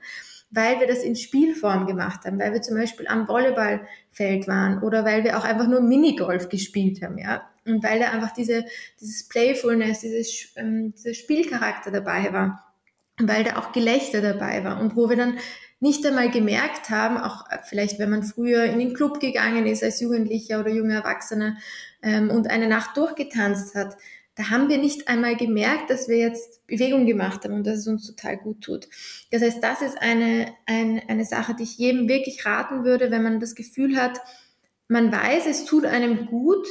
weil 0.51 0.80
wir 0.80 0.86
das 0.86 1.03
in 1.03 1.16
Spielform 1.16 1.86
gemacht 1.86 2.24
haben, 2.24 2.39
weil 2.39 2.53
wir 2.53 2.61
zum 2.61 2.76
Beispiel 2.76 3.07
am 3.09 3.26
Volleyballfeld 3.26 4.49
waren 4.49 4.82
oder 4.82 5.05
weil 5.05 5.24
wir 5.24 5.39
auch 5.39 5.45
einfach 5.45 5.66
nur 5.66 5.80
Minigolf 5.80 6.49
gespielt 6.49 7.03
haben, 7.03 7.18
ja. 7.18 7.43
Und 7.64 7.82
weil 7.82 8.01
da 8.01 8.11
einfach 8.11 8.32
diese, 8.32 8.64
dieses 9.01 9.28
Playfulness, 9.28 10.01
dieses, 10.01 10.53
ähm, 10.57 10.93
dieser 10.95 11.14
Spielcharakter 11.14 11.91
dabei 11.91 12.32
war. 12.32 12.64
Und 13.20 13.28
weil 13.28 13.45
da 13.45 13.59
auch 13.59 13.72
Gelächter 13.72 14.22
dabei 14.22 14.62
war 14.64 14.80
und 14.80 14.95
wo 14.95 15.09
wir 15.09 15.16
dann 15.16 15.39
nicht 15.81 16.05
einmal 16.05 16.31
gemerkt 16.31 16.91
haben, 16.91 17.16
auch 17.18 17.45
vielleicht 17.64 17.99
wenn 17.99 18.11
man 18.11 18.22
früher 18.22 18.64
in 18.64 18.79
den 18.79 18.95
Club 18.95 19.20
gegangen 19.20 19.66
ist 19.66 19.85
als 19.85 20.01
Jugendlicher 20.01 20.61
oder 20.61 20.70
junger 20.70 20.97
Erwachsener 20.97 21.57
ähm, 22.03 22.31
und 22.31 22.49
eine 22.49 22.68
Nacht 22.68 22.97
durchgetanzt 22.97 23.74
hat, 23.74 23.97
da 24.35 24.51
haben 24.51 24.68
wir 24.68 24.79
nicht 24.79 25.09
einmal 25.09 25.35
gemerkt, 25.35 25.91
dass 25.91 26.09
wir 26.09 26.16
jetzt 26.16 26.64
Bewegung 26.68 27.07
gemacht 27.07 27.45
haben 27.45 27.55
und 27.55 27.66
dass 27.66 27.79
es 27.79 27.89
uns 27.89 28.07
total 28.07 28.37
gut 28.37 28.61
tut. 28.61 28.89
Das 29.33 29.43
heißt, 29.43 29.62
das 29.62 29.83
ist 29.83 30.01
eine, 30.01 30.55
eine, 30.64 31.03
eine 31.09 31.24
Sache, 31.24 31.57
die 31.57 31.64
ich 31.64 31.76
jedem 31.76 32.09
wirklich 32.09 32.47
raten 32.47 32.85
würde, 32.85 33.11
wenn 33.11 33.24
man 33.24 33.41
das 33.41 33.57
Gefühl 33.57 34.01
hat, 34.01 34.20
man 34.87 35.11
weiß, 35.11 35.47
es 35.47 35.64
tut 35.64 35.85
einem 35.85 36.26
gut, 36.26 36.66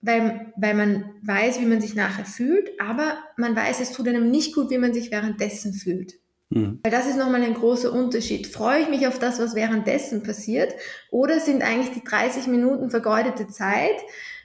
weil, 0.00 0.52
weil 0.56 0.74
man 0.74 1.10
weiß, 1.22 1.60
wie 1.60 1.66
man 1.66 1.80
sich 1.82 1.94
nachher 1.94 2.24
fühlt, 2.24 2.70
aber 2.80 3.18
man 3.36 3.54
weiß, 3.54 3.80
es 3.80 3.92
tut 3.92 4.08
einem 4.08 4.30
nicht 4.30 4.54
gut, 4.54 4.70
wie 4.70 4.78
man 4.78 4.94
sich 4.94 5.10
währenddessen 5.10 5.74
fühlt. 5.74 6.14
Mhm. 6.50 6.80
Weil 6.82 6.92
das 6.92 7.06
ist 7.06 7.16
nochmal 7.16 7.42
ein 7.42 7.54
großer 7.54 7.92
Unterschied. 7.92 8.46
Freue 8.46 8.82
ich 8.82 8.88
mich 8.88 9.06
auf 9.06 9.18
das, 9.18 9.38
was 9.38 9.54
währenddessen 9.54 10.22
passiert? 10.22 10.74
Oder 11.10 11.40
sind 11.40 11.62
eigentlich 11.62 11.92
die 11.92 12.04
30 12.04 12.46
Minuten 12.46 12.90
vergeudete 12.90 13.48
Zeit 13.48 13.96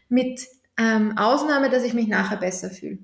mit 0.10 0.48
ähm, 0.78 1.18
Ausnahme, 1.18 1.70
dass 1.70 1.84
ich 1.84 1.94
mich 1.94 2.08
nachher 2.08 2.38
besser 2.38 2.70
fühle? 2.70 3.00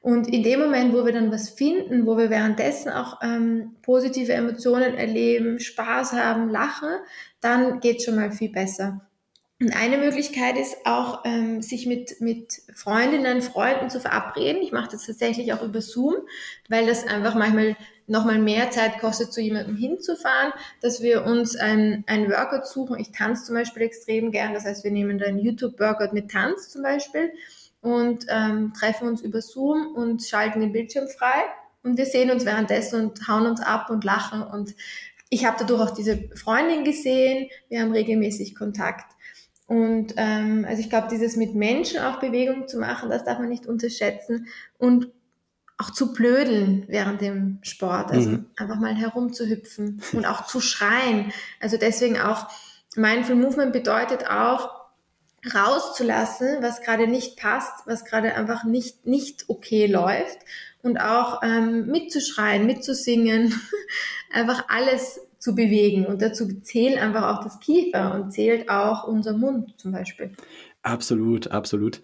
Und 0.00 0.28
in 0.32 0.42
dem 0.42 0.60
Moment, 0.60 0.94
wo 0.94 1.04
wir 1.04 1.12
dann 1.12 1.32
was 1.32 1.50
finden, 1.50 2.06
wo 2.06 2.16
wir 2.16 2.30
währenddessen 2.30 2.90
auch 2.90 3.20
ähm, 3.22 3.76
positive 3.82 4.32
Emotionen 4.32 4.94
erleben, 4.94 5.58
Spaß 5.58 6.12
haben, 6.12 6.50
lachen, 6.50 6.90
dann 7.40 7.80
geht 7.80 8.02
schon 8.02 8.14
mal 8.14 8.30
viel 8.30 8.50
besser. 8.50 9.07
Und 9.60 9.74
eine 9.74 9.98
Möglichkeit 9.98 10.56
ist 10.56 10.76
auch, 10.84 11.24
ähm, 11.24 11.62
sich 11.62 11.86
mit, 11.86 12.20
mit 12.20 12.62
Freundinnen, 12.74 13.42
Freunden 13.42 13.90
zu 13.90 14.00
verabreden. 14.00 14.62
Ich 14.62 14.70
mache 14.70 14.90
das 14.92 15.06
tatsächlich 15.06 15.52
auch 15.52 15.62
über 15.62 15.80
Zoom, 15.82 16.14
weil 16.68 16.86
das 16.86 17.04
einfach 17.06 17.34
manchmal 17.34 17.76
nochmal 18.06 18.38
mehr 18.38 18.70
Zeit 18.70 19.00
kostet, 19.00 19.32
zu 19.32 19.40
jemandem 19.40 19.76
hinzufahren, 19.76 20.52
dass 20.80 21.02
wir 21.02 21.24
uns 21.24 21.56
ein, 21.56 22.04
ein 22.06 22.30
Workout 22.30 22.68
suchen. 22.68 23.00
Ich 23.00 23.10
tanze 23.10 23.44
zum 23.44 23.56
Beispiel 23.56 23.82
extrem 23.82 24.30
gern. 24.30 24.54
Das 24.54 24.64
heißt, 24.64 24.84
wir 24.84 24.92
nehmen 24.92 25.18
da 25.18 25.26
ein 25.26 25.38
YouTube-Workout 25.38 26.12
mit 26.12 26.30
Tanz 26.30 26.68
zum 26.70 26.82
Beispiel 26.82 27.32
und 27.80 28.26
ähm, 28.28 28.72
treffen 28.78 29.08
uns 29.08 29.22
über 29.22 29.42
Zoom 29.42 29.94
und 29.94 30.22
schalten 30.22 30.60
den 30.60 30.72
Bildschirm 30.72 31.08
frei. 31.08 31.44
Und 31.82 31.98
wir 31.98 32.06
sehen 32.06 32.30
uns 32.30 32.44
währenddessen 32.44 33.06
und 33.06 33.28
hauen 33.28 33.46
uns 33.46 33.60
ab 33.60 33.90
und 33.90 34.04
lachen. 34.04 34.42
Und 34.42 34.74
ich 35.30 35.44
habe 35.44 35.56
dadurch 35.58 35.80
auch 35.82 35.94
diese 35.94 36.30
Freundin 36.34 36.84
gesehen. 36.84 37.48
Wir 37.68 37.82
haben 37.82 37.92
regelmäßig 37.92 38.54
Kontakt. 38.54 39.17
Und 39.68 40.14
ähm, 40.16 40.64
also 40.66 40.80
ich 40.80 40.88
glaube, 40.88 41.08
dieses 41.10 41.36
mit 41.36 41.54
Menschen 41.54 42.00
auch 42.00 42.18
Bewegung 42.20 42.66
zu 42.66 42.78
machen, 42.78 43.10
das 43.10 43.24
darf 43.24 43.38
man 43.38 43.50
nicht 43.50 43.66
unterschätzen. 43.66 44.48
Und 44.78 45.08
auch 45.76 45.92
zu 45.92 46.12
blödeln 46.12 46.84
während 46.88 47.20
dem 47.20 47.58
Sport, 47.62 48.10
also 48.10 48.30
mhm. 48.30 48.46
einfach 48.56 48.80
mal 48.80 48.96
herumzuhüpfen 48.96 50.02
und 50.12 50.26
auch 50.26 50.46
zu 50.46 50.60
schreien. 50.60 51.32
Also 51.60 51.76
deswegen 51.76 52.18
auch 52.18 52.48
Mindful 52.96 53.36
Movement 53.36 53.72
bedeutet 53.72 54.28
auch 54.28 54.70
rauszulassen, 55.54 56.62
was 56.62 56.80
gerade 56.80 57.06
nicht 57.06 57.38
passt, 57.38 57.86
was 57.86 58.04
gerade 58.04 58.34
einfach 58.34 58.64
nicht 58.64 59.06
nicht 59.06 59.44
okay 59.48 59.86
läuft 59.86 60.38
und 60.82 60.98
auch 60.98 61.42
ähm, 61.44 61.86
mitzuschreien, 61.86 62.66
mitzusingen, 62.66 63.54
einfach 64.32 64.64
alles 64.68 65.20
zu 65.38 65.54
bewegen. 65.54 66.06
Und 66.06 66.22
dazu 66.22 66.48
zählt 66.60 66.98
einfach 66.98 67.36
auch 67.36 67.44
das 67.44 67.60
Kiefer 67.60 68.14
und 68.14 68.32
zählt 68.32 68.68
auch 68.68 69.06
unser 69.06 69.36
Mund 69.36 69.74
zum 69.76 69.92
Beispiel. 69.92 70.32
Absolut, 70.82 71.50
absolut. 71.50 72.00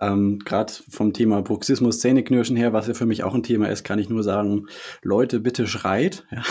Ähm, 0.00 0.40
Gerade 0.44 0.72
vom 0.90 1.12
Thema 1.12 1.42
Bruxismus, 1.42 2.00
Zähneknirschen 2.00 2.56
her, 2.56 2.72
was 2.72 2.86
ja 2.88 2.94
für 2.94 3.06
mich 3.06 3.22
auch 3.22 3.34
ein 3.34 3.42
Thema 3.42 3.68
ist, 3.68 3.84
kann 3.84 3.98
ich 3.98 4.08
nur 4.08 4.22
sagen, 4.22 4.66
Leute, 5.02 5.40
bitte 5.40 5.66
schreit. 5.66 6.26
Ja. 6.30 6.42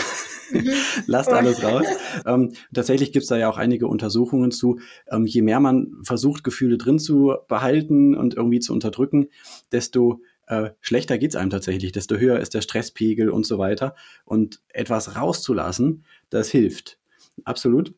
Mhm. 0.50 0.70
Lasst 1.06 1.30
alles 1.30 1.62
raus. 1.62 1.86
Ähm, 2.24 2.52
tatsächlich 2.72 3.12
gibt 3.12 3.24
es 3.24 3.28
da 3.28 3.36
ja 3.36 3.48
auch 3.48 3.58
einige 3.58 3.88
Untersuchungen 3.88 4.50
zu. 4.50 4.80
Ähm, 5.10 5.26
je 5.26 5.42
mehr 5.42 5.60
man 5.60 5.92
versucht, 6.02 6.44
Gefühle 6.44 6.78
drin 6.78 6.98
zu 6.98 7.34
behalten 7.46 8.14
und 8.16 8.34
irgendwie 8.34 8.60
zu 8.60 8.72
unterdrücken, 8.72 9.28
desto 9.70 10.20
äh, 10.46 10.70
schlechter 10.80 11.18
geht's 11.18 11.36
einem 11.36 11.50
tatsächlich, 11.50 11.92
desto 11.92 12.16
höher 12.16 12.38
ist 12.38 12.54
der 12.54 12.62
Stresspegel 12.62 13.30
und 13.30 13.46
so 13.46 13.58
weiter. 13.58 13.94
Und 14.24 14.62
etwas 14.68 15.16
rauszulassen, 15.16 16.04
das 16.30 16.50
hilft. 16.50 16.98
Absolut. 17.44 17.94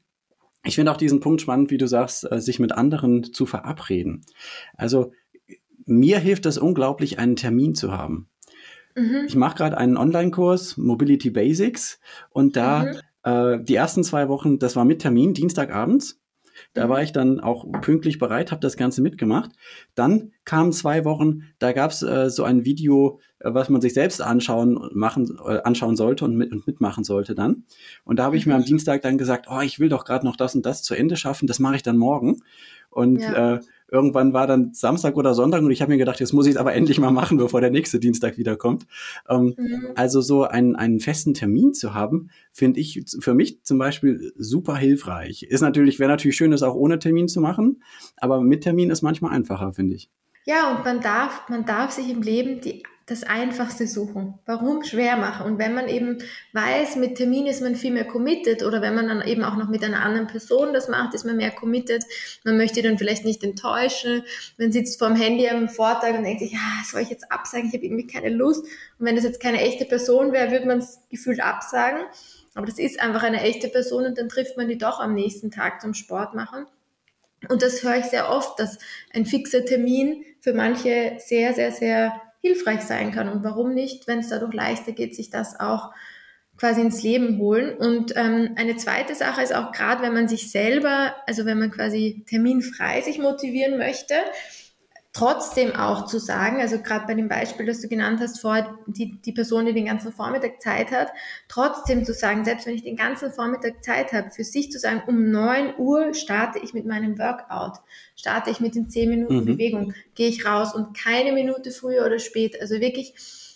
Ich 0.64 0.74
finde 0.74 0.92
auch 0.92 0.96
diesen 0.96 1.20
Punkt 1.20 1.40
spannend, 1.40 1.70
wie 1.70 1.78
du 1.78 1.86
sagst, 1.86 2.30
äh, 2.30 2.40
sich 2.40 2.58
mit 2.58 2.72
anderen 2.72 3.32
zu 3.32 3.46
verabreden. 3.46 4.24
Also 4.74 5.12
mir 5.86 6.18
hilft 6.18 6.46
es 6.46 6.58
unglaublich, 6.58 7.18
einen 7.18 7.36
Termin 7.36 7.74
zu 7.74 7.92
haben. 7.92 8.28
Mhm. 8.94 9.24
Ich 9.26 9.36
mache 9.36 9.56
gerade 9.56 9.78
einen 9.78 9.96
Online-Kurs, 9.96 10.76
Mobility 10.76 11.30
Basics, 11.30 12.00
und 12.30 12.56
da 12.56 12.84
mhm. 12.84 12.98
äh, 13.22 13.64
die 13.64 13.74
ersten 13.74 14.04
zwei 14.04 14.28
Wochen, 14.28 14.58
das 14.58 14.76
war 14.76 14.84
mit 14.84 15.00
Termin, 15.00 15.34
Dienstagabends. 15.34 16.17
Da 16.74 16.86
mhm. 16.86 16.90
war 16.90 17.02
ich 17.02 17.12
dann 17.12 17.40
auch 17.40 17.64
pünktlich 17.80 18.18
bereit, 18.18 18.50
habe 18.50 18.60
das 18.60 18.76
Ganze 18.76 19.02
mitgemacht. 19.02 19.50
Dann 19.94 20.32
kamen 20.44 20.72
zwei 20.72 21.04
Wochen, 21.04 21.42
da 21.58 21.72
gab 21.72 21.90
es 21.90 22.02
äh, 22.02 22.30
so 22.30 22.44
ein 22.44 22.64
Video, 22.64 23.20
äh, 23.40 23.52
was 23.52 23.68
man 23.68 23.80
sich 23.80 23.94
selbst 23.94 24.22
anschauen, 24.22 24.90
machen, 24.92 25.38
äh, 25.46 25.60
anschauen 25.62 25.96
sollte 25.96 26.24
und, 26.24 26.36
mit, 26.36 26.52
und 26.52 26.66
mitmachen 26.66 27.04
sollte 27.04 27.34
dann. 27.34 27.64
Und 28.04 28.18
da 28.18 28.24
habe 28.24 28.36
ich 28.36 28.46
mir 28.46 28.54
am 28.54 28.60
mhm. 28.60 28.66
Dienstag 28.66 29.02
dann 29.02 29.18
gesagt, 29.18 29.46
oh, 29.50 29.60
ich 29.60 29.78
will 29.78 29.88
doch 29.88 30.04
gerade 30.04 30.26
noch 30.26 30.36
das 30.36 30.54
und 30.54 30.64
das 30.64 30.82
zu 30.82 30.94
Ende 30.94 31.16
schaffen, 31.16 31.46
das 31.46 31.58
mache 31.58 31.76
ich 31.76 31.82
dann 31.82 31.96
morgen. 31.96 32.42
Und 32.98 33.20
ja. 33.20 33.54
äh, 33.54 33.60
irgendwann 33.86 34.32
war 34.32 34.48
dann 34.48 34.74
Samstag 34.74 35.16
oder 35.16 35.32
Sonntag 35.32 35.62
und 35.62 35.70
ich 35.70 35.80
habe 35.80 35.92
mir 35.92 35.98
gedacht, 35.98 36.18
jetzt 36.18 36.32
muss 36.32 36.46
ich 36.46 36.54
es 36.54 36.56
aber 36.56 36.74
endlich 36.78 36.98
mal 36.98 37.12
machen, 37.12 37.38
bevor 37.38 37.60
der 37.60 37.70
nächste 37.70 38.00
Dienstag 38.00 38.38
wiederkommt. 38.38 38.88
Ähm, 39.28 39.54
mhm. 39.56 39.92
Also 39.94 40.20
so 40.20 40.42
einen, 40.42 40.74
einen 40.74 40.98
festen 40.98 41.32
Termin 41.32 41.74
zu 41.74 41.94
haben, 41.94 42.30
finde 42.52 42.80
ich 42.80 43.04
für 43.20 43.34
mich 43.34 43.62
zum 43.62 43.78
Beispiel 43.78 44.32
super 44.36 44.76
hilfreich. 44.76 45.44
Ist 45.44 45.60
natürlich, 45.60 46.00
wäre 46.00 46.10
natürlich 46.10 46.36
schön, 46.36 46.50
das 46.50 46.64
auch 46.64 46.74
ohne 46.74 46.98
Termin 46.98 47.28
zu 47.28 47.40
machen, 47.40 47.84
aber 48.16 48.40
mit 48.40 48.64
Termin 48.64 48.90
ist 48.90 49.02
manchmal 49.02 49.32
einfacher, 49.32 49.72
finde 49.72 49.94
ich. 49.94 50.10
Ja, 50.44 50.76
und 50.76 50.84
man 50.84 51.00
darf, 51.00 51.48
man 51.48 51.64
darf 51.64 51.92
sich 51.92 52.10
im 52.10 52.22
Leben 52.22 52.60
die 52.60 52.82
das 53.08 53.24
Einfachste 53.24 53.86
suchen. 53.86 54.38
Warum 54.44 54.84
schwer 54.84 55.16
machen? 55.16 55.46
Und 55.46 55.58
wenn 55.58 55.74
man 55.74 55.88
eben 55.88 56.18
weiß, 56.52 56.96
mit 56.96 57.16
Termin 57.16 57.46
ist 57.46 57.62
man 57.62 57.74
viel 57.74 57.92
mehr 57.92 58.04
committed 58.04 58.62
oder 58.62 58.82
wenn 58.82 58.94
man 58.94 59.08
dann 59.08 59.22
eben 59.22 59.42
auch 59.42 59.56
noch 59.56 59.68
mit 59.68 59.82
einer 59.82 60.02
anderen 60.02 60.26
Person 60.26 60.74
das 60.74 60.88
macht, 60.88 61.14
ist 61.14 61.24
man 61.24 61.38
mehr 61.38 61.50
committed. 61.50 62.04
Man 62.44 62.58
möchte 62.58 62.82
dann 62.82 62.98
vielleicht 62.98 63.24
nicht 63.24 63.42
enttäuschen. 63.42 64.22
Man 64.58 64.72
sitzt 64.72 64.98
vorm 64.98 65.16
Handy 65.16 65.48
am 65.48 65.68
Vortag 65.68 66.14
und 66.16 66.24
denkt 66.24 66.40
sich, 66.40 66.52
ja, 66.52 66.82
soll 66.84 67.00
ich 67.00 67.08
jetzt 67.08 67.32
absagen? 67.32 67.68
Ich 67.68 67.74
habe 67.74 67.84
irgendwie 67.84 68.06
keine 68.06 68.28
Lust. 68.28 68.64
Und 68.64 69.06
wenn 69.06 69.16
das 69.16 69.24
jetzt 69.24 69.40
keine 69.40 69.60
echte 69.62 69.86
Person 69.86 70.32
wäre, 70.32 70.50
würde 70.50 70.66
man 70.66 70.78
es 70.78 71.00
gefühlt 71.08 71.40
absagen. 71.40 72.02
Aber 72.54 72.66
das 72.66 72.78
ist 72.78 73.00
einfach 73.00 73.22
eine 73.22 73.40
echte 73.42 73.68
Person 73.68 74.04
und 74.04 74.18
dann 74.18 74.28
trifft 74.28 74.56
man 74.56 74.68
die 74.68 74.78
doch 74.78 75.00
am 75.00 75.14
nächsten 75.14 75.50
Tag 75.50 75.80
zum 75.80 75.94
Sport 75.94 76.34
machen. 76.34 76.66
Und 77.48 77.62
das 77.62 77.82
höre 77.82 77.96
ich 77.96 78.06
sehr 78.06 78.30
oft, 78.30 78.58
dass 78.58 78.78
ein 79.14 79.24
fixer 79.24 79.64
Termin 79.64 80.24
für 80.40 80.52
manche 80.52 81.16
sehr, 81.18 81.54
sehr, 81.54 81.72
sehr 81.72 82.20
hilfreich 82.40 82.82
sein 82.82 83.12
kann. 83.12 83.28
Und 83.28 83.44
warum 83.44 83.74
nicht, 83.74 84.06
wenn 84.06 84.20
es 84.20 84.28
dadurch 84.28 84.54
leichter 84.54 84.92
geht, 84.92 85.14
sich 85.14 85.30
das 85.30 85.58
auch 85.58 85.92
quasi 86.56 86.80
ins 86.80 87.02
Leben 87.02 87.38
holen. 87.38 87.76
Und 87.76 88.14
ähm, 88.16 88.54
eine 88.56 88.76
zweite 88.76 89.14
Sache 89.14 89.42
ist 89.42 89.54
auch 89.54 89.72
gerade, 89.72 90.02
wenn 90.02 90.12
man 90.12 90.28
sich 90.28 90.50
selber, 90.50 91.14
also 91.26 91.46
wenn 91.46 91.58
man 91.58 91.70
quasi 91.70 92.24
terminfrei 92.28 93.00
sich 93.00 93.18
motivieren 93.18 93.78
möchte, 93.78 94.14
trotzdem 95.18 95.74
auch 95.74 96.06
zu 96.06 96.18
sagen, 96.18 96.60
also 96.60 96.78
gerade 96.78 97.06
bei 97.06 97.14
dem 97.14 97.28
Beispiel, 97.28 97.66
das 97.66 97.80
du 97.80 97.88
genannt 97.88 98.20
hast, 98.20 98.40
vor 98.40 98.78
die, 98.86 99.20
die 99.20 99.32
Person, 99.32 99.66
die 99.66 99.72
den 99.72 99.86
ganzen 99.86 100.12
Vormittag 100.12 100.62
Zeit 100.62 100.90
hat, 100.92 101.08
trotzdem 101.48 102.04
zu 102.04 102.12
sagen, 102.12 102.44
selbst 102.44 102.66
wenn 102.66 102.74
ich 102.74 102.84
den 102.84 102.96
ganzen 102.96 103.32
Vormittag 103.32 103.82
Zeit 103.82 104.12
habe, 104.12 104.30
für 104.30 104.44
sich 104.44 104.70
zu 104.70 104.78
sagen, 104.78 105.02
um 105.06 105.30
neun 105.30 105.74
Uhr 105.76 106.14
starte 106.14 106.58
ich 106.60 106.72
mit 106.72 106.86
meinem 106.86 107.18
Workout, 107.18 107.78
starte 108.14 108.50
ich 108.50 108.60
mit 108.60 108.74
den 108.74 108.88
zehn 108.88 109.10
Minuten 109.10 109.40
mhm. 109.40 109.44
Bewegung, 109.46 109.94
gehe 110.14 110.28
ich 110.28 110.46
raus 110.46 110.74
und 110.74 110.96
keine 110.96 111.32
Minute 111.32 111.70
früher 111.70 112.06
oder 112.06 112.18
später, 112.18 112.60
also 112.60 112.80
wirklich 112.80 113.14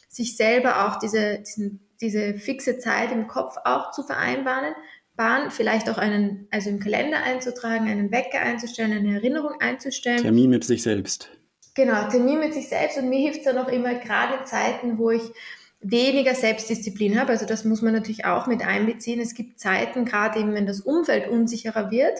sich 0.08 0.36
selber 0.36 0.86
auch 0.86 0.98
diese, 0.98 1.38
diesen 1.38 1.80
diese 2.00 2.34
fixe 2.34 2.78
Zeit 2.78 3.12
im 3.12 3.28
Kopf 3.28 3.56
auch 3.64 3.92
zu 3.92 4.02
vereinbaren, 4.02 4.74
Bahn, 5.14 5.50
vielleicht 5.50 5.88
auch 5.88 5.98
einen, 5.98 6.48
also 6.50 6.70
im 6.70 6.80
Kalender 6.80 7.22
einzutragen, 7.22 7.86
einen 7.86 8.10
Wecker 8.10 8.40
einzustellen, 8.40 8.92
eine 8.92 9.14
Erinnerung 9.14 9.60
einzustellen. 9.60 10.22
Termin 10.22 10.50
mit 10.50 10.64
sich 10.64 10.82
selbst. 10.82 11.30
Genau, 11.74 12.08
Termin 12.10 12.40
mit 12.40 12.54
sich 12.54 12.68
selbst. 12.68 12.98
Und 12.98 13.08
mir 13.08 13.20
hilft 13.20 13.38
es 13.40 13.44
dann 13.44 13.58
auch 13.58 13.68
immer, 13.68 13.94
gerade 13.94 14.38
in 14.40 14.46
Zeiten, 14.46 14.98
wo 14.98 15.10
ich 15.10 15.22
weniger 15.80 16.34
Selbstdisziplin 16.34 17.18
habe. 17.18 17.30
Also 17.30 17.46
das 17.46 17.64
muss 17.64 17.82
man 17.82 17.92
natürlich 17.92 18.24
auch 18.24 18.46
mit 18.46 18.64
einbeziehen. 18.64 19.20
Es 19.20 19.34
gibt 19.34 19.58
Zeiten, 19.58 20.04
gerade 20.04 20.38
eben 20.38 20.54
wenn 20.54 20.66
das 20.66 20.80
Umfeld 20.80 21.28
unsicherer 21.28 21.90
wird, 21.90 22.18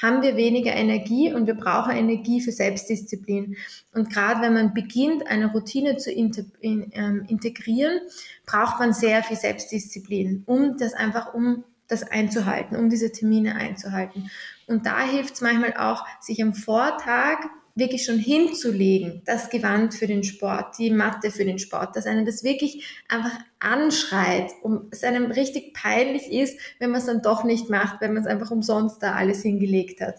haben 0.00 0.22
wir 0.22 0.36
weniger 0.36 0.72
Energie 0.72 1.32
und 1.32 1.46
wir 1.46 1.54
brauchen 1.54 1.96
Energie 1.96 2.40
für 2.40 2.52
Selbstdisziplin. 2.52 3.56
Und 3.94 4.12
gerade 4.12 4.42
wenn 4.42 4.52
man 4.52 4.74
beginnt, 4.74 5.26
eine 5.26 5.52
Routine 5.52 5.96
zu 5.96 6.10
ähm, 6.12 7.24
integrieren, 7.28 8.00
braucht 8.44 8.78
man 8.78 8.92
sehr 8.92 9.22
viel 9.22 9.38
Selbstdisziplin, 9.38 10.42
um 10.46 10.76
das 10.76 10.92
einfach, 10.92 11.32
um 11.32 11.64
das 11.88 12.02
einzuhalten, 12.02 12.76
um 12.76 12.90
diese 12.90 13.10
Termine 13.10 13.54
einzuhalten. 13.54 14.30
Und 14.66 14.84
da 14.84 15.00
hilft 15.00 15.34
es 15.34 15.40
manchmal 15.40 15.74
auch, 15.78 16.04
sich 16.20 16.42
am 16.42 16.52
Vortag 16.52 17.38
wirklich 17.76 18.04
schon 18.04 18.18
hinzulegen, 18.18 19.22
das 19.26 19.50
Gewand 19.50 19.94
für 19.94 20.06
den 20.06 20.24
Sport, 20.24 20.78
die 20.78 20.90
Matte 20.90 21.30
für 21.30 21.44
den 21.44 21.58
Sport, 21.58 21.94
dass 21.94 22.06
einem 22.06 22.24
das 22.24 22.42
wirklich 22.42 22.86
einfach 23.06 23.38
anschreit, 23.60 24.50
um 24.62 24.88
es 24.90 25.04
einem 25.04 25.30
richtig 25.30 25.74
peinlich 25.74 26.32
ist, 26.32 26.58
wenn 26.80 26.90
man 26.90 27.00
es 27.00 27.06
dann 27.06 27.20
doch 27.20 27.44
nicht 27.44 27.68
macht, 27.68 28.00
wenn 28.00 28.14
man 28.14 28.22
es 28.22 28.28
einfach 28.28 28.50
umsonst 28.50 29.02
da 29.02 29.12
alles 29.12 29.42
hingelegt 29.42 30.00
hat. 30.00 30.16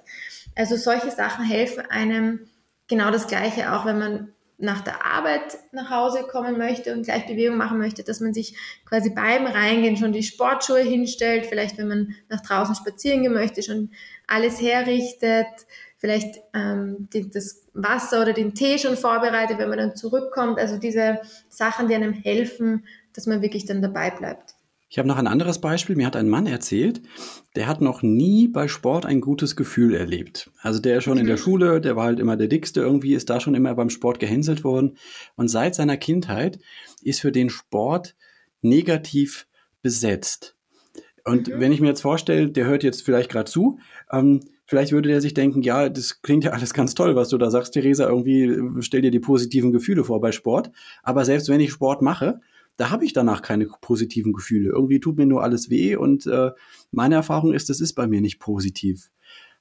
Also 0.55 0.77
solche 0.77 1.11
Sachen 1.11 1.43
helfen 1.43 1.83
einem 1.89 2.47
genau 2.87 3.09
das 3.09 3.27
Gleiche 3.27 3.73
auch, 3.73 3.85
wenn 3.85 3.97
man 3.97 4.33
nach 4.59 4.81
der 4.81 5.05
Arbeit 5.05 5.57
nach 5.71 5.91
Hause 5.91 6.23
kommen 6.23 6.57
möchte 6.57 6.93
und 6.93 7.03
gleich 7.03 7.27
Bewegung 7.27 7.57
machen 7.57 7.77
möchte, 7.77 8.03
dass 8.03 8.21
man 8.21 8.33
sich 8.33 8.55
quasi 8.85 9.11
beim 9.11 9.45
Reingehen 9.45 9.97
schon 9.97 10.13
die 10.13 10.23
Sportschuhe 10.23 10.79
hinstellt, 10.79 11.45
vielleicht 11.45 11.77
wenn 11.77 11.87
man 11.87 12.15
nach 12.29 12.41
draußen 12.41 12.73
spazieren 12.73 13.21
gehen 13.21 13.33
möchte, 13.33 13.61
schon 13.61 13.91
alles 14.25 14.59
herrichtet, 14.59 15.45
vielleicht 15.97 16.39
ähm, 16.53 17.09
die, 17.13 17.29
das 17.29 17.67
Wasser 17.73 18.21
oder 18.21 18.33
den 18.33 18.53
Tee 18.53 18.77
schon 18.77 18.95
vorbereitet, 18.95 19.57
wenn 19.57 19.69
man 19.69 19.79
dann 19.79 19.95
zurückkommt. 19.95 20.59
Also 20.59 20.77
diese 20.77 21.19
Sachen, 21.49 21.87
die 21.87 21.95
einem 21.95 22.13
helfen, 22.13 22.85
dass 23.13 23.27
man 23.27 23.41
wirklich 23.41 23.65
dann 23.65 23.81
dabei 23.81 24.11
bleibt. 24.11 24.55
Ich 24.89 24.97
habe 24.97 25.07
noch 25.07 25.17
ein 25.17 25.27
anderes 25.27 25.59
Beispiel. 25.59 25.97
Mir 25.97 26.07
hat 26.07 26.15
ein 26.15 26.29
Mann 26.29 26.47
erzählt, 26.47 27.01
der 27.55 27.67
hat 27.67 27.81
noch 27.81 28.03
nie 28.03 28.47
bei 28.47 28.69
Sport 28.69 29.05
ein 29.05 29.19
gutes 29.19 29.57
Gefühl 29.57 29.93
erlebt. 29.93 30.49
Also 30.61 30.79
der 30.79 30.99
ist 30.99 31.03
schon 31.03 31.15
mhm. 31.15 31.21
in 31.21 31.27
der 31.27 31.35
mhm. 31.35 31.41
Schule, 31.41 31.81
der 31.81 31.95
war 31.97 32.05
halt 32.05 32.19
immer 32.19 32.37
der 32.37 32.47
Dickste 32.47 32.81
irgendwie, 32.81 33.13
ist 33.13 33.29
da 33.29 33.41
schon 33.41 33.55
immer 33.55 33.75
beim 33.75 33.89
Sport 33.89 34.19
gehänselt 34.19 34.63
worden. 34.63 34.97
Und 35.35 35.49
seit 35.49 35.75
seiner 35.75 35.97
Kindheit 35.97 36.59
ist 37.01 37.19
für 37.19 37.33
den 37.33 37.49
Sport 37.49 38.15
negativ 38.61 39.47
besetzt. 39.81 40.55
Und 41.25 41.49
mhm. 41.49 41.59
wenn 41.59 41.71
ich 41.73 41.81
mir 41.81 41.87
jetzt 41.87 42.01
vorstelle, 42.01 42.49
der 42.49 42.65
hört 42.65 42.83
jetzt 42.83 43.03
vielleicht 43.03 43.29
gerade 43.29 43.51
zu, 43.51 43.79
ähm, 44.09 44.39
vielleicht 44.67 44.91
würde 44.91 45.09
der 45.09 45.21
sich 45.21 45.33
denken, 45.33 45.63
ja, 45.63 45.89
das 45.89 46.21
klingt 46.21 46.43
ja 46.43 46.51
alles 46.51 46.73
ganz 46.73 46.93
toll, 46.93 47.15
was 47.15 47.29
du 47.29 47.37
da 47.39 47.49
sagst, 47.49 47.73
Theresa, 47.73 48.07
irgendwie 48.07 48.43
äh, 48.43 48.81
stell 48.81 49.01
dir 49.01 49.11
die 49.11 49.19
positiven 49.19 49.71
Gefühle 49.71 50.03
vor 50.03 50.21
bei 50.21 50.31
Sport. 50.31 50.71
Aber 51.01 51.25
selbst 51.25 51.49
wenn 51.49 51.59
ich 51.59 51.71
Sport 51.71 52.01
mache, 52.01 52.39
da 52.75 52.91
habe 52.91 53.05
ich 53.05 53.13
danach 53.13 53.41
keine 53.41 53.67
positiven 53.81 54.33
Gefühle. 54.33 54.69
Irgendwie 54.69 54.99
tut 54.99 55.17
mir 55.17 55.25
nur 55.25 55.41
alles 55.41 55.71
weh 55.71 55.95
und 55.95 56.27
äh, 56.27 56.51
meine 56.91 57.15
Erfahrung 57.15 57.53
ist, 57.53 57.69
das 57.69 57.81
ist 57.81 57.93
bei 57.93 58.05
mir 58.05 58.21
nicht 58.21 58.39
positiv. 58.39 59.09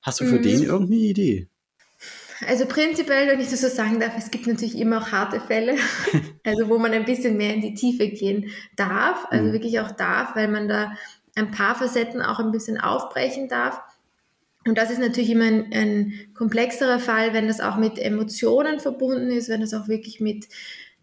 Hast 0.03 0.21
du 0.21 0.25
für 0.25 0.39
mhm. 0.39 0.43
den 0.43 0.63
irgendeine 0.63 1.01
Idee? 1.01 1.49
Also 2.47 2.67
prinzipiell, 2.67 3.29
wenn 3.29 3.41
ich 3.41 3.49
das 3.49 3.63
so 3.63 3.69
sagen 3.69 3.99
darf, 3.99 4.13
es 4.19 4.31
gibt 4.31 4.47
natürlich 4.47 4.79
immer 4.79 4.99
auch 5.01 5.11
harte 5.11 5.41
Fälle, 5.41 5.77
also 6.45 6.69
wo 6.69 6.79
man 6.79 6.93
ein 6.93 7.07
bisschen 7.07 7.39
mehr 7.39 7.55
in 7.55 7.63
die 7.63 7.73
Tiefe 7.73 8.09
gehen 8.09 8.51
darf, 8.77 9.27
also 9.31 9.47
mhm. 9.47 9.53
wirklich 9.53 9.81
auch 9.81 9.93
darf, 9.93 10.37
weil 10.37 10.49
man 10.49 10.69
da 10.69 10.93
ein 11.35 11.51
paar 11.51 11.75
Facetten 11.75 12.21
auch 12.21 12.39
ein 12.39 12.53
bisschen 12.53 12.79
aufbrechen 12.79 13.49
darf. 13.49 13.81
Und 14.67 14.77
das 14.77 14.91
ist 14.91 14.99
natürlich 14.99 15.31
immer 15.31 15.45
ein, 15.45 15.73
ein 15.73 16.13
komplexerer 16.35 16.99
Fall, 16.99 17.33
wenn 17.33 17.47
das 17.47 17.61
auch 17.61 17.77
mit 17.77 17.99
Emotionen 17.99 18.81
verbunden 18.81 19.31
ist, 19.31 19.49
wenn 19.49 19.61
das 19.61 19.73
auch 19.73 19.89
wirklich 19.89 20.21
mit 20.21 20.47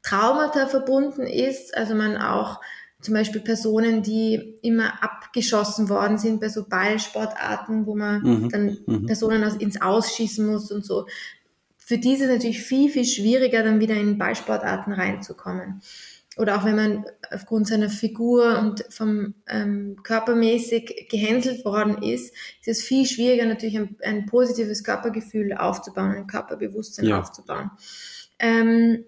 Traumata 0.04 0.68
verbunden 0.68 1.26
ist. 1.26 1.76
Also 1.76 1.96
man 1.96 2.18
auch 2.18 2.60
zum 3.02 3.14
Beispiel 3.14 3.42
Personen, 3.42 4.04
die 4.04 4.58
immer 4.62 5.02
abgeschossen 5.02 5.90
worden 5.90 6.18
sind 6.18 6.42
bei 6.42 6.50
so 6.50 6.68
Ballsportarten, 6.68 7.86
wo 7.86 7.96
man 7.96 8.22
mhm. 8.22 8.50
dann 8.50 8.78
mhm. 8.86 9.06
Personen 9.06 9.44
aus, 9.44 9.56
ins 9.56 9.82
Ausschießen 9.82 10.46
muss 10.46 10.72
und 10.72 10.86
so. 10.86 11.06
Für 11.78 11.98
diese 11.98 12.26
ist 12.26 12.30
es 12.30 12.36
natürlich 12.36 12.62
viel, 12.62 12.90
viel 12.90 13.06
schwieriger, 13.06 13.64
dann 13.64 13.82
wieder 13.82 13.96
in 13.96 14.18
Ballsportarten 14.18 14.94
reinzukommen. 14.94 15.82
Oder 16.38 16.58
auch 16.58 16.66
wenn 16.66 16.76
man 16.76 17.06
aufgrund 17.32 17.68
seiner 17.68 17.90
Figur 17.90 18.58
und 18.60 18.86
vom 18.90 19.36
ähm, 19.48 19.98
körpermäßig 20.02 21.08
gehänselt 21.10 21.64
worden 21.64 22.02
ist, 22.02 22.34
ist 22.62 22.68
es 22.68 22.82
viel 22.82 23.06
schwieriger, 23.06 23.46
natürlich 23.46 23.78
ein, 23.78 23.96
ein 24.04 24.26
positives 24.26 24.84
Körpergefühl 24.84 25.54
aufzubauen, 25.54 26.16
ein 26.16 26.28
Körperbewusstsein 26.28 27.06
ja. 27.06 27.20
aufzubauen. 27.20 27.70
Ähm, 28.40 29.06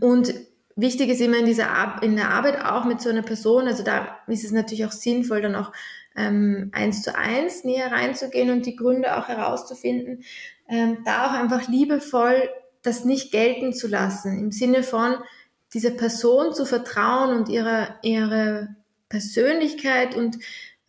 und 0.00 0.34
wichtig 0.76 1.10
ist 1.10 1.20
immer 1.20 1.38
in 1.38 1.46
dieser 1.46 1.70
Ar 1.70 2.02
in 2.02 2.14
der 2.14 2.30
Arbeit 2.30 2.64
auch 2.64 2.84
mit 2.84 3.00
so 3.00 3.08
einer 3.08 3.22
Person, 3.22 3.66
also 3.66 3.82
da 3.82 4.18
ist 4.28 4.44
es 4.44 4.52
natürlich 4.52 4.86
auch 4.86 4.92
sinnvoll, 4.92 5.42
dann 5.42 5.56
auch 5.56 5.72
ähm, 6.16 6.70
eins 6.72 7.02
zu 7.02 7.16
eins 7.16 7.64
näher 7.64 7.90
reinzugehen 7.90 8.50
und 8.50 8.66
die 8.66 8.76
Gründe 8.76 9.16
auch 9.16 9.26
herauszufinden, 9.26 10.22
ähm, 10.68 10.98
da 11.04 11.26
auch 11.26 11.32
einfach 11.32 11.68
liebevoll 11.68 12.48
das 12.82 13.04
nicht 13.04 13.32
gelten 13.32 13.72
zu 13.72 13.88
lassen, 13.88 14.38
im 14.38 14.52
Sinne 14.52 14.84
von 14.84 15.16
dieser 15.76 15.90
Person 15.90 16.54
zu 16.54 16.64
vertrauen 16.64 17.36
und 17.36 17.50
ihrer, 17.50 17.98
ihre 18.02 18.74
Persönlichkeit 19.10 20.16
und 20.16 20.38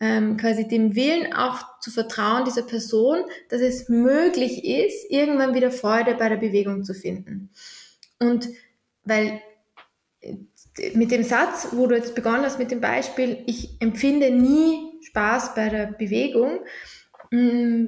ähm, 0.00 0.38
quasi 0.38 0.66
dem 0.66 0.94
Willen 0.94 1.34
auch 1.34 1.78
zu 1.80 1.90
vertrauen 1.90 2.46
dieser 2.46 2.62
Person, 2.62 3.18
dass 3.50 3.60
es 3.60 3.90
möglich 3.90 4.64
ist, 4.64 5.10
irgendwann 5.10 5.54
wieder 5.54 5.70
Freude 5.70 6.14
bei 6.14 6.30
der 6.30 6.38
Bewegung 6.38 6.84
zu 6.84 6.94
finden. 6.94 7.50
Und 8.18 8.48
weil 9.04 9.42
äh, 10.22 10.36
mit 10.94 11.10
dem 11.10 11.22
Satz, 11.22 11.68
wo 11.72 11.86
du 11.86 11.94
jetzt 11.94 12.14
begonnen 12.14 12.44
hast 12.44 12.58
mit 12.58 12.70
dem 12.70 12.80
Beispiel, 12.80 13.42
ich 13.46 13.76
empfinde 13.80 14.30
nie 14.30 14.98
Spaß 15.02 15.54
bei 15.54 15.68
der 15.68 15.86
Bewegung, 15.88 16.60
mm, 17.30 17.86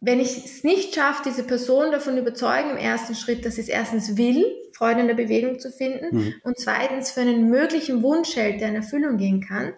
wenn 0.00 0.20
ich 0.20 0.44
es 0.44 0.64
nicht 0.64 0.94
schaffe, 0.94 1.22
diese 1.26 1.42
Person 1.42 1.90
davon 1.90 2.16
überzeugen 2.18 2.70
im 2.70 2.76
ersten 2.76 3.14
Schritt, 3.14 3.44
dass 3.44 3.56
sie 3.56 3.62
es 3.62 3.68
erstens 3.68 4.16
will, 4.16 4.44
Freude 4.72 5.00
in 5.00 5.08
der 5.08 5.14
Bewegung 5.14 5.58
zu 5.58 5.72
finden 5.72 6.16
mhm. 6.16 6.34
und 6.44 6.58
zweitens 6.58 7.10
für 7.10 7.20
einen 7.20 7.50
möglichen 7.50 8.02
Wunsch 8.02 8.36
hält, 8.36 8.60
der 8.60 8.68
in 8.68 8.76
Erfüllung 8.76 9.16
gehen 9.16 9.40
kann, 9.40 9.72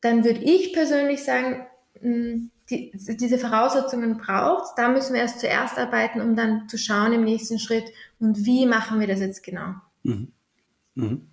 dann 0.00 0.24
würde 0.24 0.40
ich 0.40 0.72
persönlich 0.72 1.22
sagen, 1.22 1.66
mm, 2.00 2.50
die, 2.70 2.92
diese 2.94 3.38
Voraussetzungen 3.38 4.16
braucht 4.16 4.76
Da 4.76 4.88
müssen 4.88 5.14
wir 5.14 5.20
erst 5.20 5.40
zuerst 5.40 5.78
arbeiten, 5.78 6.20
um 6.20 6.34
dann 6.34 6.68
zu 6.68 6.78
schauen 6.78 7.12
im 7.12 7.24
nächsten 7.24 7.58
Schritt, 7.58 7.84
und 8.18 8.44
wie 8.44 8.66
machen 8.66 9.00
wir 9.00 9.06
das 9.06 9.20
jetzt 9.20 9.42
genau. 9.42 9.74
Mhm. 10.02 10.32
Mhm. 10.94 11.28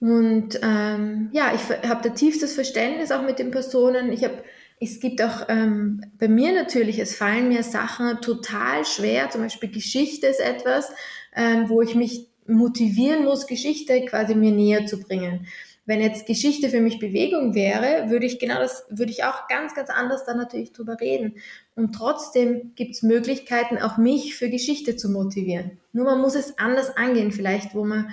Und 0.00 0.60
ähm, 0.62 1.30
ja, 1.32 1.52
ich 1.54 1.62
habe 1.88 2.08
da 2.08 2.14
tiefstes 2.14 2.54
Verständnis 2.54 3.10
auch 3.10 3.22
mit 3.22 3.38
den 3.38 3.50
Personen. 3.50 4.12
Ich 4.12 4.22
habe, 4.22 4.44
es 4.84 5.00
gibt 5.00 5.22
auch 5.22 5.48
ähm, 5.48 6.02
bei 6.18 6.28
mir 6.28 6.52
natürlich, 6.52 6.98
es 6.98 7.16
fallen 7.16 7.48
mir 7.48 7.62
Sachen 7.62 8.20
total 8.20 8.84
schwer. 8.84 9.30
Zum 9.30 9.42
Beispiel 9.42 9.70
Geschichte 9.70 10.26
ist 10.26 10.40
etwas, 10.40 10.90
ähm, 11.34 11.68
wo 11.68 11.82
ich 11.82 11.94
mich 11.94 12.28
motivieren 12.46 13.24
muss, 13.24 13.46
Geschichte 13.46 14.04
quasi 14.04 14.34
mir 14.34 14.52
näher 14.52 14.86
zu 14.86 15.00
bringen. 15.00 15.46
Wenn 15.86 16.00
jetzt 16.00 16.26
Geschichte 16.26 16.70
für 16.70 16.80
mich 16.80 16.98
Bewegung 16.98 17.54
wäre, 17.54 18.08
würde 18.08 18.24
ich 18.24 18.38
genau 18.38 18.58
das, 18.58 18.86
würde 18.88 19.12
ich 19.12 19.24
auch 19.24 19.48
ganz, 19.48 19.74
ganz 19.74 19.90
anders 19.90 20.24
dann 20.24 20.38
natürlich 20.38 20.72
drüber 20.72 20.98
reden. 20.98 21.34
Und 21.74 21.94
trotzdem 21.94 22.72
gibt 22.74 22.94
es 22.94 23.02
Möglichkeiten, 23.02 23.76
auch 23.78 23.98
mich 23.98 24.34
für 24.34 24.48
Geschichte 24.48 24.96
zu 24.96 25.10
motivieren. 25.10 25.78
Nur 25.92 26.06
man 26.06 26.22
muss 26.22 26.36
es 26.36 26.58
anders 26.58 26.96
angehen, 26.96 27.32
vielleicht, 27.32 27.74
wo 27.74 27.84
man, 27.84 28.10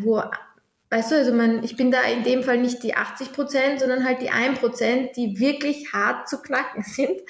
wo, 0.00 0.22
weißt 0.90 1.12
du, 1.12 1.16
also 1.16 1.32
man, 1.32 1.62
ich 1.62 1.76
bin 1.76 1.90
da 1.90 2.02
in 2.02 2.24
dem 2.24 2.42
Fall 2.42 2.58
nicht 2.58 2.82
die 2.82 2.94
80 2.94 3.32
Prozent, 3.32 3.80
sondern 3.80 4.04
halt 4.04 4.22
die 4.22 4.30
1 4.30 4.58
Prozent, 4.58 5.16
die 5.16 5.38
wirklich 5.38 5.92
hart 5.92 6.28
zu 6.28 6.40
knacken 6.40 6.82
sind. 6.86 7.20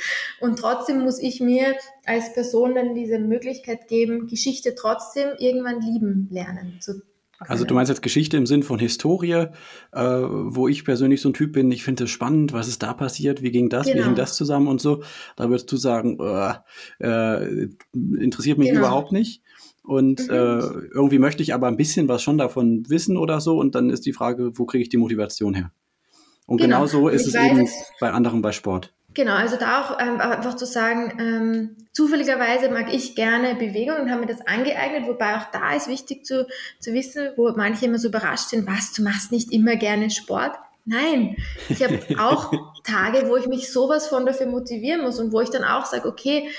Und 0.41 0.59
trotzdem 0.59 1.01
muss 1.01 1.21
ich 1.21 1.41
mir 1.41 1.75
als 2.05 2.33
Person 2.35 2.75
dann 2.75 2.95
diese 2.95 3.19
Möglichkeit 3.19 3.89
geben, 3.89 4.29
Geschichte 4.29 4.75
trotzdem 4.75 5.31
irgendwann 5.39 5.81
lieben 5.81 6.29
lernen 6.31 6.79
zu 6.81 7.03
also 7.41 7.65
du 7.65 7.73
meinst 7.75 7.89
jetzt 7.89 8.03
Geschichte 8.03 8.37
im 8.37 8.47
Sinn 8.47 8.65
von 8.65 8.81
Historie, 8.81 9.47
äh, 9.93 10.01
wo 10.01 10.67
ich 10.67 10.85
persönlich 10.85 11.21
so 11.21 11.29
ein 11.29 11.35
Typ 11.35 11.53
bin, 11.53 11.71
ich 11.71 11.85
finde 11.85 12.05
es 12.05 12.11
spannend, 12.11 12.53
was 12.53 12.67
ist 12.67 12.83
da 12.83 12.93
passiert, 12.95 13.43
wie 13.43 13.53
ging 13.53 13.69
das, 13.69 13.87
genau. 13.87 14.01
wie 14.01 14.05
ging 14.07 14.15
das 14.17 14.35
zusammen 14.35 14.67
und 14.67 14.81
so. 14.81 15.05
Da 15.37 15.49
würdest 15.49 15.71
du 15.71 15.77
sagen, 15.77 16.19
äh, 16.21 16.55
äh, 16.99 17.69
interessiert 17.95 18.59
mich 18.59 18.69
genau. 18.69 18.81
überhaupt 18.81 19.13
nicht. 19.13 19.43
Und 19.89 20.29
mhm. 20.29 20.35
äh, 20.35 20.59
irgendwie 20.93 21.19
möchte 21.19 21.43
ich 21.43 21.55
aber 21.55 21.67
ein 21.67 21.79
bisschen 21.79 22.09
was 22.09 22.23
schon 22.23 22.37
davon 22.37 22.85
wissen 22.91 23.17
oder 23.17 23.41
so. 23.41 23.59
Und 23.59 23.75
dann 23.75 23.89
ist 23.89 24.05
die 24.05 24.13
Frage, 24.13 24.51
wo 24.59 24.67
kriege 24.67 24.83
ich 24.83 24.91
die 24.91 24.99
Motivation 24.99 25.55
her? 25.55 25.73
Und 26.47 26.59
genau, 26.59 26.81
genau 26.81 26.87
so 26.87 27.09
ist 27.09 27.27
ich 27.27 27.35
es 27.35 27.43
eben 27.43 27.67
bei 27.99 28.11
anderen 28.11 28.43
bei 28.43 28.53
Sport. 28.53 28.93
Genau, 29.15 29.33
also 29.33 29.57
da 29.57 29.81
auch 29.81 29.99
ähm, 29.99 30.21
einfach 30.21 30.57
zu 30.57 30.67
sagen, 30.67 31.19
ähm, 31.19 31.77
zufälligerweise 31.93 32.69
mag 32.69 32.93
ich 32.93 33.15
gerne 33.15 33.55
Bewegung 33.55 33.97
und 34.03 34.11
habe 34.11 34.21
mir 34.21 34.27
das 34.27 34.47
angeeignet, 34.47 35.09
wobei 35.09 35.39
auch 35.39 35.51
da 35.53 35.75
ist 35.75 35.89
wichtig 35.89 36.27
zu, 36.27 36.47
zu 36.79 36.93
wissen, 36.93 37.31
wo 37.37 37.51
manche 37.57 37.87
immer 37.87 37.99
so 37.99 38.09
überrascht 38.09 38.51
sind, 38.51 38.67
was, 38.67 38.93
du 38.93 39.03
machst 39.03 39.33
nicht 39.33 39.53
immer 39.53 39.77
gerne 39.77 40.11
Sport. 40.11 40.53
Nein, 40.85 41.35
ich 41.71 41.83
habe 41.83 41.99
auch 42.19 42.53
Tage, 42.85 43.27
wo 43.31 43.37
ich 43.37 43.47
mich 43.47 43.73
sowas 43.73 44.07
von 44.07 44.27
dafür 44.27 44.49
motivieren 44.49 45.01
muss 45.01 45.19
und 45.19 45.33
wo 45.33 45.41
ich 45.41 45.49
dann 45.49 45.65
auch 45.65 45.87
sage, 45.87 46.07
okay, 46.07 46.51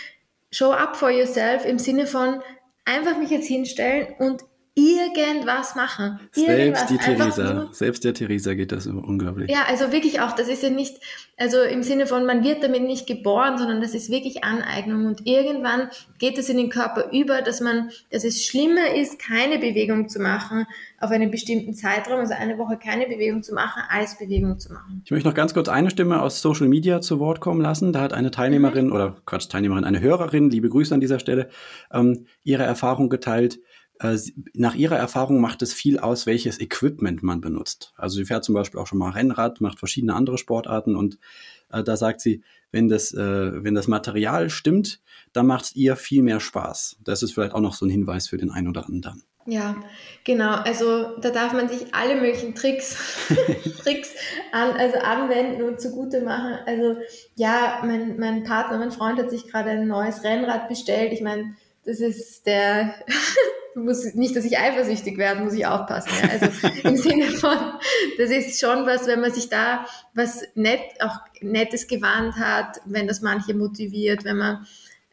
show 0.52 0.72
up 0.72 0.98
for 0.98 1.12
yourself 1.12 1.64
im 1.66 1.78
Sinne 1.78 2.08
von 2.08 2.42
einfach 2.90 3.18
mich 3.18 3.30
jetzt 3.30 3.48
hinstellen 3.48 4.08
und 4.18 4.44
irgendwas 4.80 5.76
machen. 5.76 6.20
Irgendwas. 6.36 6.88
Selbst 6.88 6.90
die 6.90 6.98
Theresa, 6.98 7.68
selbst 7.72 8.04
der 8.04 8.14
Theresa 8.14 8.54
geht 8.54 8.72
das 8.72 8.88
unglaublich. 8.88 9.50
Ja, 9.50 9.66
also 9.68 9.92
wirklich 9.92 10.22
auch, 10.22 10.34
das 10.34 10.48
ist 10.48 10.64
ja 10.64 10.70
nicht, 10.70 10.98
also 11.38 11.62
im 11.62 11.84
Sinne 11.84 12.08
von, 12.08 12.26
man 12.26 12.44
wird 12.44 12.64
damit 12.64 12.84
nicht 12.84 13.08
geboren, 13.08 13.58
sondern 13.58 13.82
das 13.82 13.94
ist 13.94 14.10
wirklich 14.10 14.44
Aneignung 14.44 15.06
und 15.06 15.26
irgendwann 15.26 15.90
geht 16.18 16.38
es 16.38 16.50
in 16.50 16.58
den 16.58 16.70
Körper 16.70 17.12
über, 17.12 17.42
dass 17.42 17.62
man, 17.62 17.90
dass 18.12 18.24
es 18.24 18.46
schlimmer 18.46 18.96
ist, 18.96 19.20
keine 19.20 19.60
Bewegung 19.60 20.10
zu 20.10 20.20
machen 20.20 20.66
auf 21.00 21.12
einen 21.12 21.32
bestimmten 21.32 21.74
Zeitraum, 21.74 22.20
also 22.20 22.34
eine 22.34 22.58
Woche 22.58 22.78
keine 22.78 23.08
Bewegung 23.08 23.44
zu 23.44 23.54
machen, 23.54 23.82
als 23.90 24.18
Bewegung 24.18 24.60
zu 24.60 24.74
machen. 24.74 25.02
Ich 25.06 25.12
möchte 25.12 25.28
noch 25.28 25.36
ganz 25.36 25.54
kurz 25.54 25.70
eine 25.70 25.90
Stimme 25.90 26.22
aus 26.22 26.42
Social 26.42 26.68
Media 26.68 27.02
zu 27.02 27.20
Wort 27.20 27.40
kommen 27.40 27.62
lassen. 27.62 27.94
Da 27.94 28.02
hat 28.02 28.14
eine 28.14 28.32
Teilnehmerin 28.32 28.88
mhm. 28.88 28.94
oder 28.94 29.16
Quatsch, 29.26 29.50
Teilnehmerin, 29.50 29.86
eine 29.86 30.02
Hörerin, 30.02 30.50
liebe 30.50 30.70
Grüße 30.70 30.94
an 30.94 31.00
dieser 31.00 31.20
Stelle, 31.20 31.50
ähm, 31.92 32.26
ihre 32.44 32.64
Erfahrung 32.64 33.10
geteilt 33.10 33.60
nach 34.54 34.76
ihrer 34.76 34.96
Erfahrung 34.96 35.42
macht 35.42 35.62
es 35.62 35.74
viel 35.74 36.00
aus, 36.00 36.26
welches 36.26 36.60
Equipment 36.60 37.22
man 37.22 37.42
benutzt. 37.42 37.94
Also 37.98 38.16
sie 38.16 38.26
fährt 38.26 38.46
zum 38.46 38.56
Beispiel 38.56 38.80
auch 38.80 38.88
schon 38.88 38.98
mal 38.98 39.12
Rennrad, 39.12 39.60
macht 39.60 39.80
verschiedene 39.80 40.16
andere 40.16 40.38
Sportarten 40.38 40.96
und 40.96 41.18
äh, 41.72 41.84
da 41.84 41.98
sagt 41.98 42.22
sie, 42.22 42.42
wenn 42.72 42.88
das, 42.88 43.14
äh, 43.14 43.64
wenn 43.64 43.76
das 43.76 43.88
Material 43.88 44.50
stimmt, 44.50 45.02
dann 45.34 45.48
macht 45.48 45.66
es 45.66 45.76
ihr 45.76 45.96
viel 45.96 46.24
mehr 46.24 46.40
Spaß. 46.40 46.98
Das 47.04 47.24
ist 47.24 47.34
vielleicht 47.34 47.54
auch 47.54 47.60
noch 47.60 47.74
so 47.74 47.86
ein 47.86 47.90
Hinweis 47.90 48.28
für 48.28 48.38
den 48.38 48.52
einen 48.52 48.70
oder 48.70 48.86
anderen. 48.86 49.24
Ja, 49.46 49.76
genau. 50.24 50.52
Also 50.52 51.18
da 51.18 51.32
darf 51.32 51.54
man 51.54 51.70
sich 51.70 51.94
alle 51.94 52.16
möglichen 52.16 52.54
Tricks, 52.54 52.98
Tricks 53.84 54.14
an, 54.52 54.72
also 54.78 55.00
anwenden 55.00 55.64
und 55.64 55.82
zugute 55.82 56.22
machen. 56.22 56.60
Also 56.68 56.98
ja, 57.36 57.82
mein, 57.84 58.18
mein 58.18 58.44
Partner, 58.44 58.78
mein 58.78 58.92
Freund 58.92 59.18
hat 59.18 59.32
sich 59.32 59.48
gerade 59.48 59.72
ein 59.72 59.88
neues 59.88 60.24
Rennrad 60.24 60.70
bestellt. 60.70 61.14
Ich 61.14 61.22
meine, 61.22 61.56
das 61.86 62.00
ist 62.00 62.46
der 62.46 62.96
muss 63.76 64.14
nicht, 64.16 64.36
dass 64.36 64.46
ich 64.46 64.58
eifersüchtig 64.58 65.18
werde, 65.18 65.42
muss 65.42 65.54
ich 65.54 65.66
aufpassen. 65.66 66.12
Ja. 66.22 66.30
Also 66.30 66.68
im 66.84 66.98
Sinne 66.98 67.26
von, 67.28 67.58
das 68.18 68.30
ist 68.30 68.60
schon 68.60 68.86
was, 68.86 69.08
wenn 69.08 69.22
man 69.22 69.32
sich 69.32 69.50
da 69.50 69.86
was 70.14 70.44
nett, 70.56 70.82
auch 71.00 71.18
Nettes 71.42 71.88
gewandt 71.88 72.36
hat, 72.36 72.82
wenn 72.86 73.08
das 73.08 73.22
manche 73.22 73.54
motiviert, 73.54 74.24
wenn 74.24 74.38
man 74.38 74.66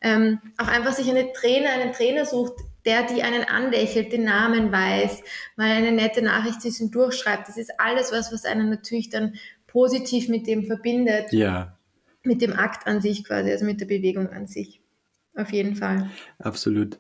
ähm, 0.03 0.41
auch 0.59 0.69
einfach 0.69 0.93
sich 0.93 1.09
einen 1.09 1.33
Trainer, 1.33 1.71
einen 1.71 1.93
Trainer 1.93 2.25
sucht, 2.27 2.55
der 2.85 3.03
die 3.03 3.23
einen 3.23 3.45
anlächelt, 3.45 4.13
den 4.13 4.25
Namen 4.25 4.71
weiß, 4.71 5.23
mal 5.57 5.71
eine 5.71 5.93
nette 5.93 6.23
Nachricht 6.23 6.63
zwischen 6.63 6.91
durchschreibt. 6.91 7.49
Das 7.49 7.57
ist 7.57 7.81
alles 7.81 8.13
was, 8.13 8.33
was 8.33 8.45
einen 8.45 8.71
natürlich 8.71 9.11
dann 9.11 9.35
positiv 9.67 10.29
mit 10.29 10.47
dem 10.47 10.65
verbindet. 10.65 11.33
Ja. 11.33 11.77
Mit 12.23 12.43
dem 12.43 12.53
Akt 12.53 12.87
an 12.87 13.01
sich 13.01 13.25
quasi, 13.25 13.51
also 13.51 13.65
mit 13.65 13.81
der 13.81 13.87
Bewegung 13.87 14.29
an 14.29 14.47
sich. 14.47 14.81
Auf 15.37 15.53
jeden 15.53 15.77
Fall. 15.77 16.11
Absolut. 16.39 16.99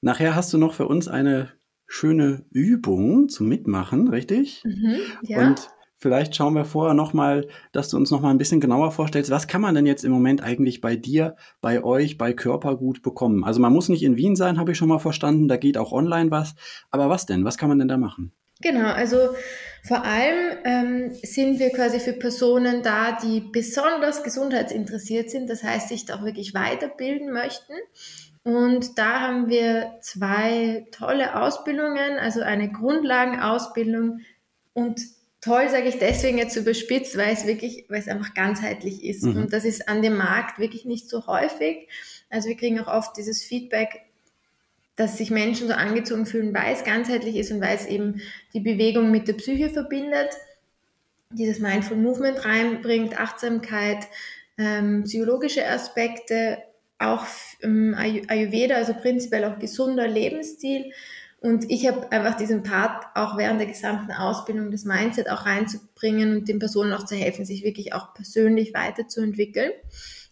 Nachher 0.00 0.34
hast 0.34 0.52
du 0.52 0.58
noch 0.58 0.74
für 0.74 0.86
uns 0.86 1.08
eine 1.08 1.52
schöne 1.86 2.44
Übung 2.50 3.28
zum 3.28 3.48
Mitmachen, 3.48 4.08
richtig? 4.08 4.62
Mhm, 4.64 4.96
ja. 5.22 5.38
Und 5.38 5.70
vielleicht 5.96 6.34
schauen 6.34 6.54
wir 6.54 6.64
vorher 6.64 6.94
nochmal, 6.94 7.46
dass 7.72 7.88
du 7.88 7.96
uns 7.96 8.10
nochmal 8.10 8.32
ein 8.32 8.38
bisschen 8.38 8.60
genauer 8.60 8.90
vorstellst, 8.90 9.30
was 9.30 9.46
kann 9.46 9.60
man 9.60 9.74
denn 9.74 9.86
jetzt 9.86 10.04
im 10.04 10.12
Moment 10.12 10.42
eigentlich 10.42 10.80
bei 10.80 10.96
dir, 10.96 11.36
bei 11.60 11.82
euch, 11.82 12.18
bei 12.18 12.32
Körpergut 12.32 13.02
bekommen? 13.02 13.44
Also 13.44 13.60
man 13.60 13.72
muss 13.72 13.88
nicht 13.88 14.02
in 14.02 14.16
Wien 14.16 14.36
sein, 14.36 14.58
habe 14.58 14.72
ich 14.72 14.78
schon 14.78 14.88
mal 14.88 14.98
verstanden, 14.98 15.48
da 15.48 15.56
geht 15.56 15.78
auch 15.78 15.92
online 15.92 16.30
was. 16.30 16.54
Aber 16.90 17.08
was 17.08 17.26
denn? 17.26 17.44
Was 17.44 17.56
kann 17.56 17.68
man 17.68 17.78
denn 17.78 17.88
da 17.88 17.96
machen? 17.96 18.32
Genau, 18.60 18.88
also 18.88 19.16
vor 19.86 20.02
allem 20.02 20.56
ähm, 20.64 21.14
sind 21.22 21.58
wir 21.58 21.68
quasi 21.70 22.00
für 22.00 22.14
Personen 22.14 22.82
da, 22.82 23.18
die 23.22 23.40
besonders 23.40 24.22
gesundheitsinteressiert 24.22 25.30
sind, 25.30 25.50
das 25.50 25.62
heißt, 25.62 25.88
sich 25.88 26.06
da 26.06 26.16
auch 26.16 26.24
wirklich 26.24 26.54
weiterbilden 26.54 27.30
möchten. 27.30 27.74
Und 28.44 28.98
da 28.98 29.20
haben 29.20 29.48
wir 29.50 29.98
zwei 30.00 30.86
tolle 30.90 31.40
Ausbildungen, 31.40 32.18
also 32.18 32.40
eine 32.40 32.72
Grundlagenausbildung 32.72 34.20
und 34.72 35.00
toll 35.42 35.68
sage 35.68 35.88
ich 35.88 35.98
deswegen 35.98 36.38
jetzt 36.38 36.56
überspitzt, 36.56 37.18
weil 37.18 37.34
es 37.34 37.46
wirklich, 37.46 37.84
weil 37.90 38.00
es 38.00 38.08
einfach 38.08 38.32
ganzheitlich 38.32 39.04
ist. 39.04 39.24
Mhm. 39.24 39.36
Und 39.36 39.52
das 39.52 39.66
ist 39.66 39.86
an 39.88 40.00
dem 40.00 40.16
Markt 40.16 40.58
wirklich 40.58 40.86
nicht 40.86 41.10
so 41.10 41.26
häufig. 41.26 41.88
Also 42.30 42.48
wir 42.48 42.56
kriegen 42.56 42.80
auch 42.80 42.88
oft 42.88 43.18
dieses 43.18 43.42
Feedback, 43.42 44.00
dass 44.96 45.18
sich 45.18 45.30
Menschen 45.30 45.68
so 45.68 45.74
angezogen 45.74 46.26
fühlen, 46.26 46.54
weil 46.54 46.72
es 46.72 46.84
ganzheitlich 46.84 47.36
ist 47.36 47.50
und 47.50 47.60
weil 47.60 47.76
es 47.76 47.86
eben 47.86 48.20
die 48.52 48.60
Bewegung 48.60 49.10
mit 49.10 49.26
der 49.26 49.34
Psyche 49.34 49.70
verbindet, 49.70 50.30
dieses 51.30 51.58
Mindful 51.58 51.96
Movement 51.96 52.44
reinbringt, 52.44 53.18
Achtsamkeit, 53.18 54.06
ähm, 54.56 55.02
psychologische 55.04 55.66
Aspekte 55.68 56.58
auch 56.98 57.26
ähm, 57.62 57.94
Ayurveda, 57.96 58.76
also 58.76 58.94
prinzipiell 58.94 59.44
auch 59.44 59.58
gesunder 59.58 60.06
Lebensstil. 60.06 60.92
Und 61.40 61.70
ich 61.70 61.86
habe 61.86 62.10
einfach 62.10 62.36
diesen 62.36 62.62
Part 62.62 63.04
auch 63.14 63.36
während 63.36 63.60
der 63.60 63.66
gesamten 63.66 64.12
Ausbildung, 64.12 64.70
das 64.70 64.84
Mindset 64.84 65.28
auch 65.28 65.44
reinzubringen 65.44 66.38
und 66.38 66.48
den 66.48 66.58
Personen 66.58 66.92
auch 66.92 67.04
zu 67.04 67.16
helfen, 67.16 67.44
sich 67.44 67.64
wirklich 67.64 67.92
auch 67.92 68.14
persönlich 68.14 68.72
weiterzuentwickeln. 68.72 69.70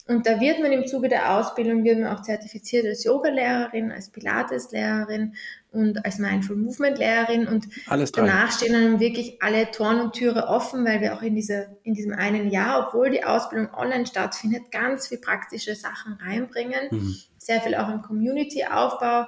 Und 0.09 0.27
da 0.27 0.41
wird 0.41 0.61
man 0.61 0.73
im 0.73 0.87
Zuge 0.87 1.09
der 1.09 1.39
Ausbildung 1.39 1.85
wird 1.85 2.01
man 2.01 2.15
auch 2.15 2.23
zertifiziert 2.23 2.87
als 2.87 3.05
Yoga-Lehrerin, 3.05 3.93
als 3.93 4.11
Pilates-Lehrerin 4.11 5.35
und 5.71 6.05
als 6.05 6.19
Mindful 6.19 6.57
Movement-Lehrerin. 6.57 7.47
Und 7.47 7.69
danach 8.15 8.51
stehen 8.51 8.73
dann 8.73 9.01
wirklich 9.01 9.41
alle 9.41 9.71
Toren 9.71 10.01
und 10.01 10.15
Türe 10.15 10.49
offen, 10.49 10.85
weil 10.85 11.01
wir 11.01 11.15
auch 11.15 11.23
in, 11.23 11.37
diese, 11.37 11.77
in 11.85 11.95
diesem 11.95 12.13
einen 12.13 12.51
Jahr, 12.51 12.89
obwohl 12.89 13.11
die 13.11 13.25
Ausbildung 13.25 13.73
online 13.75 14.07
stattfindet, 14.07 14.73
ganz 14.73 15.09
viel 15.09 15.19
praktische 15.19 15.77
Sachen 15.77 16.15
reinbringen. 16.15 16.89
Mhm. 16.91 17.17
Sehr 17.39 17.61
viel 17.61 17.77
auch 17.77 17.89
im 17.89 18.03
Community-Aufbau 18.03 19.27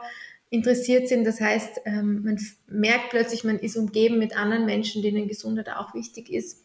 interessiert 0.51 1.09
sind. 1.09 1.25
Das 1.25 1.41
heißt, 1.41 1.83
ähm, 1.85 2.23
man 2.25 2.41
merkt 2.67 3.11
plötzlich, 3.11 3.45
man 3.45 3.59
ist 3.59 3.77
umgeben 3.77 4.19
mit 4.19 4.37
anderen 4.37 4.67
Menschen, 4.67 5.03
denen 5.03 5.29
Gesundheit 5.29 5.69
auch 5.69 5.95
wichtig 5.95 6.31
ist. 6.31 6.64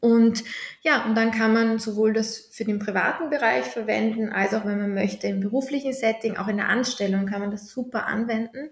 Und 0.00 0.44
ja, 0.82 1.04
und 1.04 1.14
dann 1.14 1.30
kann 1.30 1.52
man 1.52 1.78
sowohl 1.78 2.12
das 2.12 2.38
für 2.38 2.64
den 2.64 2.78
privaten 2.78 3.30
Bereich 3.30 3.64
verwenden, 3.64 4.30
als 4.30 4.54
auch 4.54 4.64
wenn 4.64 4.78
man 4.78 4.94
möchte 4.94 5.26
im 5.26 5.40
beruflichen 5.40 5.92
Setting, 5.92 6.36
auch 6.36 6.48
in 6.48 6.58
der 6.58 6.68
Anstellung 6.68 7.26
kann 7.26 7.40
man 7.40 7.50
das 7.50 7.68
super 7.68 8.06
anwenden. 8.06 8.70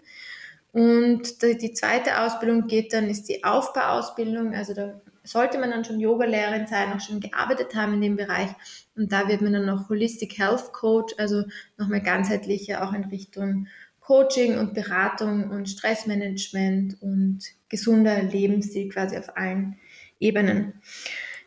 Und 0.72 1.42
die 1.42 1.72
zweite 1.72 2.20
Ausbildung 2.20 2.66
geht 2.66 2.92
dann, 2.92 3.08
ist 3.08 3.28
die 3.28 3.42
Aufbauausbildung. 3.42 4.54
Also 4.54 4.74
da 4.74 5.00
sollte 5.24 5.58
man 5.58 5.70
dann 5.70 5.84
schon 5.84 6.00
Yoga-Lehrerin 6.00 6.66
sein, 6.66 6.92
auch 6.92 7.00
schon 7.00 7.20
gearbeitet 7.20 7.74
haben 7.74 7.94
in 7.94 8.00
dem 8.00 8.16
Bereich. 8.16 8.50
Und 8.96 9.12
da 9.12 9.28
wird 9.28 9.40
man 9.40 9.52
dann 9.52 9.66
noch 9.66 9.88
Holistic 9.88 10.38
Health 10.38 10.72
Coach, 10.72 11.14
also 11.18 11.44
nochmal 11.76 12.00
ganzheitlicher 12.00 12.86
auch 12.86 12.92
in 12.92 13.04
Richtung 13.04 13.66
Coaching 14.00 14.58
und 14.58 14.72
Beratung 14.72 15.50
und 15.50 15.68
Stressmanagement 15.68 17.02
und 17.02 17.40
gesunder 17.68 18.22
Lebensstil 18.22 18.88
quasi 18.88 19.18
auf 19.18 19.36
allen 19.36 19.76
Ebenen. 20.20 20.80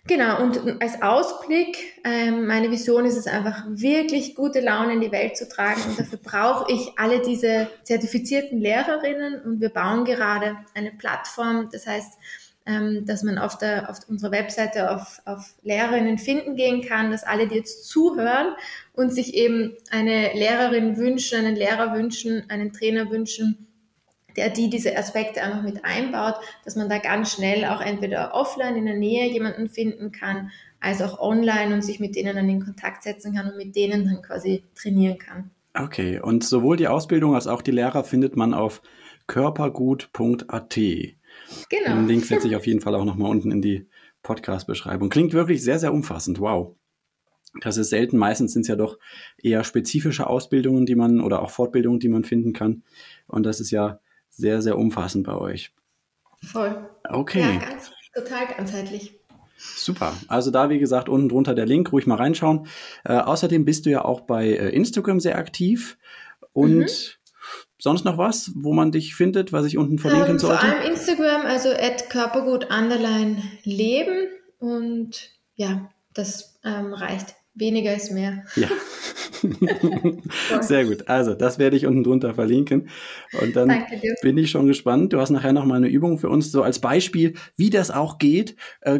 Genau, 0.07 0.41
und 0.41 0.81
als 0.81 0.99
Ausblick, 1.03 1.77
ähm, 2.03 2.47
meine 2.47 2.71
Vision 2.71 3.05
ist 3.05 3.17
es 3.17 3.27
einfach, 3.27 3.65
wirklich 3.69 4.33
gute 4.33 4.59
Laune 4.59 4.93
in 4.93 5.01
die 5.01 5.11
Welt 5.11 5.37
zu 5.37 5.47
tragen. 5.47 5.81
Und 5.87 5.99
dafür 5.99 6.17
brauche 6.17 6.71
ich 6.73 6.91
alle 6.97 7.21
diese 7.21 7.67
zertifizierten 7.83 8.59
Lehrerinnen. 8.59 9.41
Und 9.41 9.61
wir 9.61 9.69
bauen 9.69 10.03
gerade 10.03 10.57
eine 10.73 10.91
Plattform. 10.91 11.69
Das 11.71 11.85
heißt, 11.85 12.13
ähm, 12.65 13.05
dass 13.05 13.21
man 13.21 13.37
auf, 13.37 13.59
der, 13.59 13.89
auf 13.89 13.99
unserer 14.07 14.31
Webseite 14.31 14.91
auf, 14.91 15.21
auf 15.25 15.53
Lehrerinnen 15.61 16.17
finden 16.17 16.55
gehen 16.55 16.81
kann, 16.81 17.11
dass 17.11 17.23
alle, 17.23 17.47
die 17.47 17.55
jetzt 17.55 17.87
zuhören 17.87 18.55
und 18.93 19.13
sich 19.13 19.35
eben 19.35 19.77
eine 19.91 20.33
Lehrerin 20.33 20.97
wünschen, 20.97 21.39
einen 21.39 21.55
Lehrer 21.55 21.95
wünschen, 21.95 22.43
einen 22.49 22.73
Trainer 22.73 23.09
wünschen, 23.09 23.67
der 24.35 24.49
die 24.49 24.69
diese 24.69 24.97
Aspekte 24.97 25.41
einfach 25.41 25.63
mit 25.63 25.83
einbaut, 25.83 26.35
dass 26.65 26.75
man 26.75 26.89
da 26.89 26.97
ganz 26.97 27.33
schnell 27.33 27.65
auch 27.65 27.81
entweder 27.81 28.33
offline 28.33 28.75
in 28.75 28.85
der 28.85 28.97
Nähe 28.97 29.31
jemanden 29.31 29.69
finden 29.69 30.11
kann, 30.11 30.51
als 30.79 31.01
auch 31.01 31.19
online 31.19 31.73
und 31.73 31.81
sich 31.83 31.99
mit 31.99 32.15
denen 32.15 32.35
dann 32.35 32.49
in 32.49 32.63
Kontakt 32.63 33.03
setzen 33.03 33.35
kann 33.35 33.51
und 33.51 33.57
mit 33.57 33.75
denen 33.75 34.05
dann 34.05 34.21
quasi 34.21 34.63
trainieren 34.75 35.17
kann. 35.17 35.51
Okay, 35.73 36.19
und 36.19 36.43
sowohl 36.43 36.75
die 36.75 36.87
Ausbildung 36.87 37.35
als 37.35 37.47
auch 37.47 37.61
die 37.61 37.71
Lehrer 37.71 38.03
findet 38.03 38.35
man 38.35 38.53
auf 38.53 38.81
körpergut.at. 39.27 40.75
Genau. 40.75 41.15
Den 41.69 42.07
Link 42.07 42.25
setze 42.25 42.47
ich 42.47 42.55
auf 42.55 42.67
jeden 42.67 42.81
Fall 42.81 42.95
auch 42.95 43.05
nochmal 43.05 43.31
unten 43.31 43.51
in 43.51 43.61
die 43.61 43.87
Podcast-Beschreibung. 44.23 45.09
Klingt 45.09 45.33
wirklich 45.33 45.63
sehr, 45.63 45.79
sehr 45.79 45.93
umfassend. 45.93 46.39
Wow. 46.39 46.75
Das 47.61 47.77
ist 47.77 47.89
selten. 47.89 48.17
Meistens 48.17 48.53
sind 48.53 48.63
es 48.63 48.67
ja 48.67 48.75
doch 48.75 48.97
eher 49.37 49.63
spezifische 49.63 50.27
Ausbildungen, 50.27 50.85
die 50.85 50.95
man 50.95 51.21
oder 51.21 51.41
auch 51.41 51.49
Fortbildungen, 51.49 51.99
die 51.99 52.09
man 52.09 52.23
finden 52.23 52.53
kann. 52.53 52.83
Und 53.27 53.45
das 53.45 53.59
ist 53.59 53.71
ja 53.71 53.99
sehr, 54.31 54.61
sehr 54.61 54.77
umfassend 54.77 55.25
bei 55.25 55.35
euch. 55.35 55.73
Voll. 56.43 56.89
Okay. 57.07 57.41
Ja, 57.41 57.69
ganz, 57.69 57.91
total 58.13 58.47
ganzheitlich. 58.47 59.19
Super. 59.57 60.13
Also 60.27 60.49
da, 60.49 60.69
wie 60.69 60.79
gesagt, 60.79 61.07
unten 61.07 61.29
drunter 61.29 61.53
der 61.53 61.67
Link, 61.67 61.91
ruhig 61.91 62.07
mal 62.07 62.15
reinschauen. 62.15 62.67
Äh, 63.03 63.13
außerdem 63.17 63.63
bist 63.63 63.85
du 63.85 63.91
ja 63.91 64.03
auch 64.03 64.21
bei 64.21 64.47
äh, 64.47 64.69
Instagram 64.69 65.19
sehr 65.19 65.37
aktiv. 65.37 65.97
Und 66.53 66.79
mhm. 66.79 66.87
sonst 67.77 68.03
noch 68.03 68.17
was, 68.17 68.51
wo 68.55 68.73
man 68.73 68.91
dich 68.91 69.13
findet, 69.13 69.53
was 69.53 69.65
ich 69.65 69.77
unten 69.77 69.99
verlinken 69.99 70.31
ähm, 70.31 70.39
sollte? 70.39 70.65
Vor 70.65 70.75
allem 70.75 70.91
Instagram, 70.91 71.45
also 71.45 71.69
at 71.69 72.09
körpergut 72.09 72.67
leben. 73.63 74.27
Und 74.57 75.29
ja, 75.55 75.91
das 76.13 76.59
ähm, 76.63 76.93
reicht. 76.93 77.35
Weniger 77.53 77.93
ist 77.93 78.11
mehr. 78.11 78.43
Ja. 78.55 78.69
Sehr 80.61 80.85
gut. 80.85 81.07
Also, 81.07 81.33
das 81.33 81.59
werde 81.59 81.77
ich 81.77 81.85
unten 81.85 82.03
drunter 82.03 82.33
verlinken. 82.33 82.89
Und 83.41 83.55
dann 83.55 83.85
bin 84.21 84.37
ich 84.37 84.51
schon 84.51 84.67
gespannt. 84.67 85.13
Du 85.13 85.19
hast 85.19 85.29
nachher 85.29 85.53
noch 85.53 85.65
mal 85.65 85.75
eine 85.75 85.87
Übung 85.87 86.17
für 86.17 86.29
uns, 86.29 86.51
so 86.51 86.63
als 86.63 86.79
Beispiel, 86.79 87.33
wie 87.57 87.69
das 87.69 87.91
auch 87.91 88.17
geht, 88.17 88.55
äh, 88.81 88.99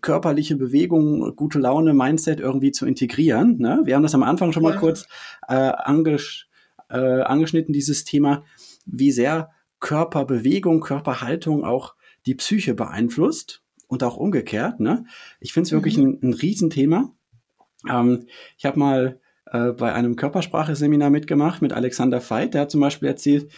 körperliche 0.00 0.56
Bewegung, 0.56 1.34
gute 1.36 1.58
Laune, 1.58 1.94
Mindset 1.94 2.40
irgendwie 2.40 2.72
zu 2.72 2.86
integrieren. 2.86 3.58
Ne? 3.58 3.82
Wir 3.84 3.94
haben 3.94 4.02
das 4.02 4.14
am 4.14 4.22
Anfang 4.22 4.52
schon 4.52 4.62
mal 4.62 4.74
ja. 4.74 4.80
kurz 4.80 5.06
äh, 5.48 5.54
angesch 5.54 6.48
äh, 6.88 7.22
angeschnitten, 7.22 7.72
dieses 7.72 8.04
Thema, 8.04 8.44
wie 8.84 9.10
sehr 9.10 9.50
Körperbewegung, 9.80 10.80
Körperhaltung 10.80 11.64
auch 11.64 11.94
die 12.26 12.34
Psyche 12.34 12.74
beeinflusst 12.74 13.62
und 13.88 14.02
auch 14.02 14.16
umgekehrt. 14.16 14.80
Ne? 14.80 15.04
Ich 15.40 15.52
finde 15.52 15.66
es 15.66 15.72
wirklich 15.72 15.98
mhm. 15.98 16.18
ein, 16.22 16.30
ein 16.30 16.34
Riesenthema. 16.34 17.12
Ähm, 17.88 18.26
ich 18.56 18.64
habe 18.64 18.78
mal 18.78 19.20
äh, 19.56 19.72
bei 19.72 19.92
einem 19.92 20.16
Körpersprache-Seminar 20.16 21.10
mitgemacht 21.10 21.62
mit 21.62 21.72
Alexander 21.72 22.20
Veit. 22.28 22.54
Der 22.54 22.62
hat 22.62 22.70
zum 22.70 22.80
Beispiel 22.80 23.08
erzählt, 23.08 23.50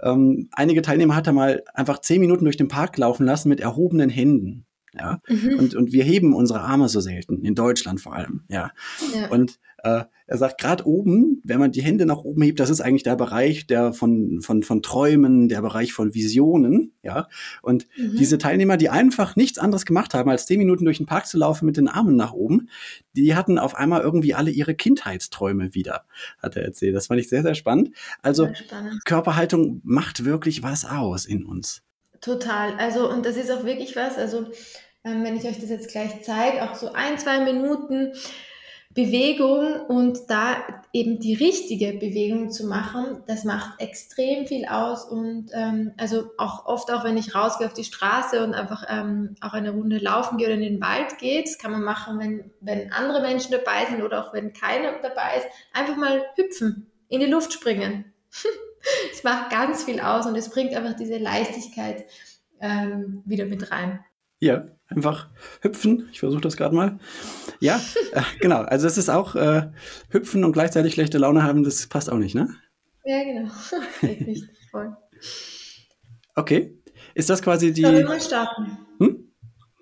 ähm, 0.00 0.48
einige 0.52 0.82
Teilnehmer 0.82 1.16
hat 1.16 1.26
er 1.26 1.32
mal 1.32 1.62
einfach 1.72 2.00
zehn 2.00 2.20
Minuten 2.20 2.44
durch 2.44 2.56
den 2.56 2.68
Park 2.68 2.96
laufen 2.98 3.24
lassen 3.24 3.48
mit 3.48 3.60
erhobenen 3.60 4.10
Händen. 4.10 4.66
Ja, 4.96 5.20
mhm. 5.28 5.58
und, 5.58 5.74
und 5.74 5.92
wir 5.92 6.04
heben 6.04 6.34
unsere 6.34 6.60
Arme 6.60 6.88
so 6.88 7.00
selten, 7.00 7.44
in 7.44 7.56
Deutschland 7.56 8.00
vor 8.00 8.14
allem, 8.14 8.44
ja. 8.48 8.70
ja. 9.12 9.28
Und 9.28 9.58
äh, 9.84 10.04
er 10.26 10.38
sagt, 10.38 10.58
gerade 10.58 10.86
oben, 10.86 11.42
wenn 11.44 11.58
man 11.58 11.70
die 11.70 11.82
Hände 11.82 12.06
nach 12.06 12.16
oben 12.16 12.40
hebt, 12.42 12.58
das 12.58 12.70
ist 12.70 12.80
eigentlich 12.80 13.02
der 13.02 13.16
Bereich 13.16 13.66
der 13.66 13.92
von, 13.92 14.40
von, 14.40 14.62
von 14.62 14.80
Träumen, 14.80 15.50
der 15.50 15.60
Bereich 15.60 15.92
von 15.92 16.14
Visionen, 16.14 16.94
ja. 17.02 17.28
Und 17.60 17.86
mhm. 17.96 18.16
diese 18.16 18.38
Teilnehmer, 18.38 18.78
die 18.78 18.88
einfach 18.88 19.36
nichts 19.36 19.58
anderes 19.58 19.84
gemacht 19.84 20.14
haben, 20.14 20.30
als 20.30 20.46
zehn 20.46 20.58
Minuten 20.58 20.86
durch 20.86 20.96
den 20.96 21.06
Park 21.06 21.26
zu 21.26 21.36
laufen 21.36 21.66
mit 21.66 21.76
den 21.76 21.88
Armen 21.88 22.16
nach 22.16 22.32
oben, 22.32 22.70
die 23.14 23.34
hatten 23.34 23.58
auf 23.58 23.74
einmal 23.74 24.00
irgendwie 24.00 24.32
alle 24.32 24.50
ihre 24.50 24.74
Kindheitsträume 24.74 25.74
wieder, 25.74 26.06
hat 26.42 26.56
er 26.56 26.64
erzählt. 26.64 26.96
Das 26.96 27.08
fand 27.08 27.20
ich 27.20 27.28
sehr, 27.28 27.42
sehr 27.42 27.54
spannend. 27.54 27.90
Also 28.22 28.48
spannend. 28.54 29.04
Körperhaltung 29.04 29.82
macht 29.84 30.24
wirklich 30.24 30.62
was 30.62 30.86
aus 30.86 31.26
in 31.26 31.44
uns. 31.44 31.82
Total. 32.22 32.72
Also, 32.78 33.10
und 33.10 33.26
das 33.26 33.36
ist 33.36 33.50
auch 33.50 33.64
wirklich 33.64 33.94
was, 33.96 34.16
also 34.16 34.46
ähm, 35.04 35.22
wenn 35.22 35.36
ich 35.36 35.44
euch 35.44 35.60
das 35.60 35.68
jetzt 35.68 35.90
gleich 35.90 36.22
zeige, 36.22 36.62
auch 36.62 36.74
so 36.74 36.94
ein, 36.94 37.18
zwei 37.18 37.40
Minuten 37.40 38.14
Bewegung 38.94 39.80
und 39.88 40.30
da 40.30 40.56
eben 40.92 41.18
die 41.18 41.34
richtige 41.34 41.94
Bewegung 41.94 42.50
zu 42.50 42.64
machen, 42.66 43.24
das 43.26 43.42
macht 43.42 43.80
extrem 43.80 44.46
viel 44.46 44.66
aus 44.66 45.04
und 45.04 45.50
ähm, 45.52 45.92
also 45.96 46.30
auch 46.38 46.66
oft 46.66 46.92
auch 46.92 47.02
wenn 47.02 47.16
ich 47.16 47.34
rausgehe 47.34 47.66
auf 47.66 47.74
die 47.74 47.82
Straße 47.82 48.44
und 48.44 48.54
einfach 48.54 48.84
ähm, 48.88 49.34
auch 49.40 49.52
eine 49.52 49.72
Runde 49.72 49.98
laufen 49.98 50.38
gehe 50.38 50.46
oder 50.46 50.54
in 50.54 50.62
den 50.62 50.80
Wald 50.80 51.18
geht, 51.18 51.48
das 51.48 51.58
kann 51.58 51.72
man 51.72 51.82
machen, 51.82 52.20
wenn, 52.20 52.52
wenn 52.60 52.92
andere 52.92 53.20
Menschen 53.20 53.50
dabei 53.50 53.84
sind 53.90 54.00
oder 54.00 54.24
auch 54.24 54.32
wenn 54.32 54.52
keiner 54.52 54.92
dabei 55.02 55.38
ist, 55.38 55.46
einfach 55.72 55.96
mal 55.96 56.22
hüpfen, 56.36 56.86
in 57.08 57.18
die 57.20 57.26
Luft 57.26 57.52
springen. 57.52 58.12
Es 59.10 59.24
macht 59.24 59.48
ganz 59.48 59.84
viel 59.84 59.98
aus 59.98 60.26
und 60.26 60.36
es 60.36 60.50
bringt 60.50 60.74
einfach 60.74 60.92
diese 60.92 61.16
Leichtigkeit 61.16 62.04
ähm, 62.60 63.22
wieder 63.24 63.46
mit 63.46 63.70
rein. 63.70 64.04
Ja, 64.40 64.66
einfach 64.88 65.28
hüpfen. 65.60 66.08
Ich 66.12 66.20
versuche 66.20 66.40
das 66.40 66.56
gerade 66.56 66.74
mal. 66.74 66.98
Ja, 67.60 67.80
äh, 68.12 68.22
genau. 68.40 68.62
Also 68.62 68.86
es 68.86 68.98
ist 68.98 69.08
auch 69.08 69.34
äh, 69.34 69.70
hüpfen 70.10 70.44
und 70.44 70.52
gleichzeitig 70.52 70.94
schlechte 70.94 71.18
Laune 71.18 71.42
haben, 71.42 71.64
das 71.64 71.86
passt 71.86 72.10
auch 72.10 72.18
nicht, 72.18 72.34
ne? 72.34 72.48
Ja, 73.04 73.22
genau. 73.22 73.50
Okay. 76.36 76.76
Ist 77.14 77.30
das 77.30 77.40
quasi 77.40 77.72
die. 77.72 77.82
Sollen 77.82 77.98
wir 77.98 78.06
mal 78.06 78.20
starten? 78.20 78.76
Hm? 78.98 79.32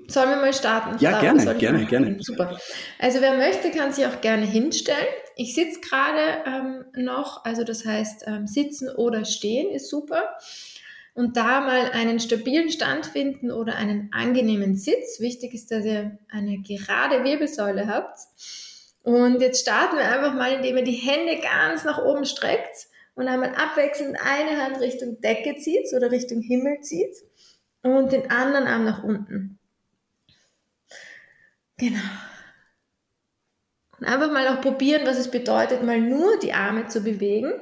Sollen 0.06 0.28
wir 0.28 0.36
mal 0.36 0.52
starten? 0.52 0.98
Ja, 0.98 1.18
Starten 1.18 1.38
gerne, 1.38 1.58
gerne, 1.58 1.86
gerne. 1.86 2.16
Super. 2.20 2.58
Also 2.98 3.22
wer 3.22 3.38
möchte, 3.38 3.70
kann 3.70 3.92
sich 3.92 4.04
auch 4.04 4.20
gerne 4.20 4.44
hinstellen. 4.44 5.06
Ich 5.36 5.54
sitze 5.54 5.80
gerade 5.80 6.44
ähm, 6.44 6.84
noch, 6.94 7.44
also 7.46 7.64
das 7.64 7.86
heißt 7.86 8.24
ähm, 8.26 8.46
sitzen 8.46 8.90
oder 8.90 9.24
stehen 9.24 9.72
ist 9.72 9.88
super 9.88 10.36
und 11.14 11.36
da 11.36 11.60
mal 11.60 11.90
einen 11.92 12.20
stabilen 12.20 12.70
Stand 12.70 13.06
finden 13.06 13.50
oder 13.50 13.76
einen 13.76 14.10
angenehmen 14.12 14.76
Sitz. 14.76 15.20
Wichtig 15.20 15.54
ist, 15.54 15.70
dass 15.70 15.84
ihr 15.84 16.18
eine 16.30 16.58
gerade 16.62 17.24
Wirbelsäule 17.24 17.86
habt. 17.86 18.18
Und 19.02 19.40
jetzt 19.40 19.62
starten 19.62 19.96
wir 19.96 20.10
einfach 20.10 20.34
mal, 20.34 20.52
indem 20.52 20.78
ihr 20.78 20.84
die 20.84 20.92
Hände 20.92 21.40
ganz 21.40 21.84
nach 21.84 22.02
oben 22.02 22.24
streckt 22.24 22.86
und 23.14 23.28
einmal 23.28 23.54
abwechselnd 23.54 24.16
eine 24.22 24.62
Hand 24.62 24.80
Richtung 24.80 25.20
Decke 25.20 25.56
zieht 25.56 25.92
oder 25.94 26.10
Richtung 26.10 26.40
Himmel 26.40 26.80
zieht 26.80 27.14
und 27.82 28.12
den 28.12 28.30
anderen 28.30 28.66
Arm 28.66 28.84
nach 28.84 29.02
unten. 29.02 29.58
Genau. 31.76 31.98
Und 33.98 34.06
einfach 34.06 34.32
mal 34.32 34.48
auch 34.48 34.60
probieren, 34.60 35.02
was 35.04 35.18
es 35.18 35.30
bedeutet, 35.30 35.82
mal 35.82 36.00
nur 36.00 36.38
die 36.38 36.52
Arme 36.52 36.86
zu 36.86 37.02
bewegen 37.02 37.52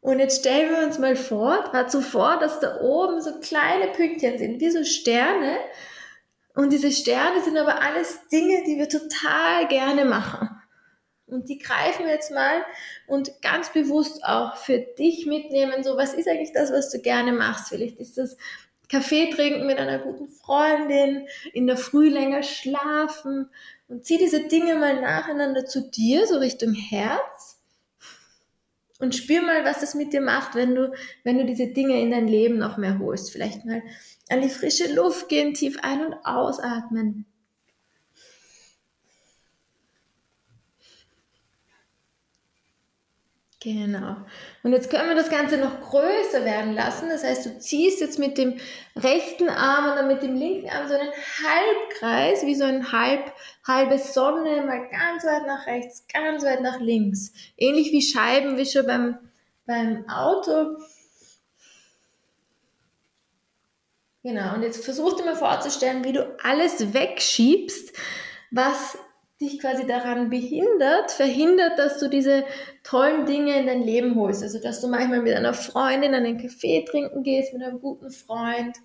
und 0.00 0.20
jetzt 0.20 0.40
stellen 0.40 0.70
wir 0.70 0.86
uns 0.86 0.98
mal 0.98 1.16
vor, 1.16 1.70
dazu 1.72 2.00
vor, 2.00 2.38
dass 2.38 2.60
da 2.60 2.80
oben 2.80 3.20
so 3.20 3.40
kleine 3.40 3.88
Pünktchen 3.88 4.38
sind, 4.38 4.60
wie 4.60 4.70
so 4.70 4.84
Sterne. 4.84 5.58
Und 6.54 6.72
diese 6.72 6.92
Sterne 6.92 7.42
sind 7.42 7.56
aber 7.56 7.82
alles 7.82 8.20
Dinge, 8.28 8.62
die 8.64 8.78
wir 8.78 8.88
total 8.88 9.66
gerne 9.68 10.04
machen. 10.04 10.48
Und 11.26 11.48
die 11.48 11.58
greifen 11.58 12.06
wir 12.06 12.12
jetzt 12.12 12.32
mal 12.32 12.64
und 13.06 13.42
ganz 13.42 13.70
bewusst 13.72 14.24
auch 14.24 14.56
für 14.56 14.78
dich 14.78 15.26
mitnehmen. 15.26 15.82
So, 15.82 15.96
was 15.96 16.14
ist 16.14 16.26
eigentlich 16.26 16.52
das, 16.52 16.72
was 16.72 16.90
du 16.90 17.00
gerne 17.00 17.32
machst? 17.32 17.68
Vielleicht 17.68 17.98
ist 17.98 18.16
das 18.16 18.36
Kaffee 18.88 19.28
trinken 19.28 19.66
mit 19.66 19.78
einer 19.78 19.98
guten 19.98 20.28
Freundin, 20.28 21.26
in 21.52 21.66
der 21.66 21.76
Früh 21.76 22.08
länger 22.08 22.42
schlafen 22.42 23.50
und 23.88 24.06
zieh 24.06 24.16
diese 24.16 24.44
Dinge 24.48 24.76
mal 24.76 24.98
nacheinander 25.00 25.66
zu 25.66 25.90
dir, 25.90 26.26
so 26.26 26.38
Richtung 26.38 26.72
Herz 26.72 27.57
und 28.98 29.14
spür 29.14 29.42
mal, 29.42 29.64
was 29.64 29.80
das 29.80 29.94
mit 29.94 30.12
dir 30.12 30.20
macht, 30.20 30.54
wenn 30.54 30.74
du, 30.74 30.92
wenn 31.24 31.38
du 31.38 31.44
diese 31.44 31.68
Dinge 31.68 32.00
in 32.00 32.10
dein 32.10 32.28
Leben 32.28 32.58
noch 32.58 32.76
mehr 32.76 32.98
holst. 32.98 33.32
Vielleicht 33.32 33.64
mal 33.64 33.82
an 34.28 34.42
die 34.42 34.48
frische 34.48 34.92
Luft 34.92 35.28
gehen, 35.28 35.54
tief 35.54 35.78
ein- 35.82 36.04
und 36.04 36.14
ausatmen. 36.24 37.26
Genau. 43.74 44.16
Und 44.62 44.72
jetzt 44.72 44.88
können 44.88 45.10
wir 45.10 45.14
das 45.14 45.28
Ganze 45.28 45.58
noch 45.58 45.82
größer 45.82 46.44
werden 46.44 46.72
lassen. 46.72 47.10
Das 47.10 47.22
heißt, 47.22 47.44
du 47.44 47.58
ziehst 47.58 48.00
jetzt 48.00 48.18
mit 48.18 48.38
dem 48.38 48.58
rechten 48.96 49.50
Arm 49.50 49.90
und 49.90 49.96
dann 49.96 50.08
mit 50.08 50.22
dem 50.22 50.36
linken 50.36 50.70
Arm 50.70 50.88
so 50.88 50.94
einen 50.94 51.10
Halbkreis, 51.10 52.46
wie 52.46 52.54
so 52.54 52.64
ein 52.64 52.92
halb, 52.92 53.30
halbe 53.66 53.98
Sonne, 53.98 54.62
mal 54.62 54.88
ganz 54.88 55.24
weit 55.24 55.46
nach 55.46 55.66
rechts, 55.66 56.06
ganz 56.10 56.44
weit 56.44 56.62
nach 56.62 56.80
links. 56.80 57.32
Ähnlich 57.58 57.92
wie 57.92 58.00
Scheibenwischer 58.00 58.84
beim, 58.84 59.18
beim 59.66 60.08
Auto. 60.08 60.78
Genau. 64.22 64.54
Und 64.54 64.62
jetzt 64.62 64.82
versuch 64.82 65.14
dir 65.14 65.26
mal 65.26 65.36
vorzustellen, 65.36 66.04
wie 66.04 66.12
du 66.12 66.36
alles 66.42 66.94
wegschiebst, 66.94 67.92
was 68.50 68.96
dich 69.40 69.60
quasi 69.60 69.86
daran 69.86 70.30
behindert, 70.30 71.12
verhindert, 71.12 71.78
dass 71.78 71.98
du 71.98 72.08
diese 72.08 72.44
tollen 72.82 73.24
Dinge 73.24 73.56
in 73.58 73.66
dein 73.66 73.82
Leben 73.82 74.16
holst. 74.16 74.42
Also, 74.42 74.60
dass 74.60 74.80
du 74.80 74.88
manchmal 74.88 75.22
mit 75.22 75.34
einer 75.34 75.54
Freundin 75.54 76.14
einen 76.14 76.38
Kaffee 76.38 76.84
trinken 76.84 77.22
gehst, 77.22 77.52
mit 77.52 77.62
einem 77.62 77.80
guten 77.80 78.10
Freund, 78.10 78.76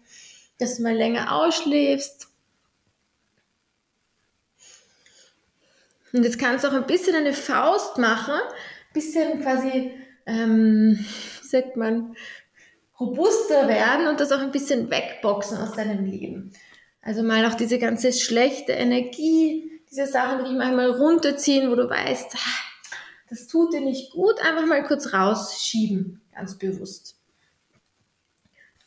dass 0.60 0.78
du 0.78 0.84
mal 0.84 0.94
länger 0.94 1.36
ausschläfst. 1.36 2.28
Und 6.14 6.24
jetzt 6.24 6.38
kannst 6.38 6.64
du 6.64 6.68
auch 6.68 6.74
ein 6.74 6.86
bisschen 6.86 7.16
eine 7.16 7.34
Faust 7.34 7.98
machen, 7.98 8.36
ein 8.36 8.94
bisschen 8.94 9.42
quasi, 9.42 9.92
ähm, 10.28 11.00
wie 11.42 11.48
sagt 11.48 11.76
man, 11.76 12.16
robuster 13.00 13.68
werden 13.68 14.08
und 14.08 14.20
das 14.20 14.32
auch 14.32 14.40
ein 14.40 14.52
bisschen 14.52 14.92
wegboxen 14.92 15.58
aus 15.58 15.72
deinem 15.72 16.06
Leben. 16.06 16.54
Also 17.02 17.24
mal 17.24 17.44
auch 17.48 17.56
diese 17.56 17.80
ganze 17.80 18.14
schlechte 18.14 18.74
Energie 18.74 19.73
diese 19.94 20.08
Sachen, 20.08 20.40
die 20.40 20.50
dich 20.50 20.58
manchmal 20.58 20.90
runterziehen, 20.90 21.70
wo 21.70 21.76
du 21.76 21.88
weißt, 21.88 22.36
ah, 22.36 22.64
das 23.30 23.48
tut 23.48 23.74
dir 23.74 23.82
nicht 23.82 24.12
gut, 24.12 24.40
einfach 24.42 24.66
mal 24.66 24.84
kurz 24.84 25.14
rausschieben, 25.14 26.20
ganz 26.34 26.58
bewusst. 26.58 27.16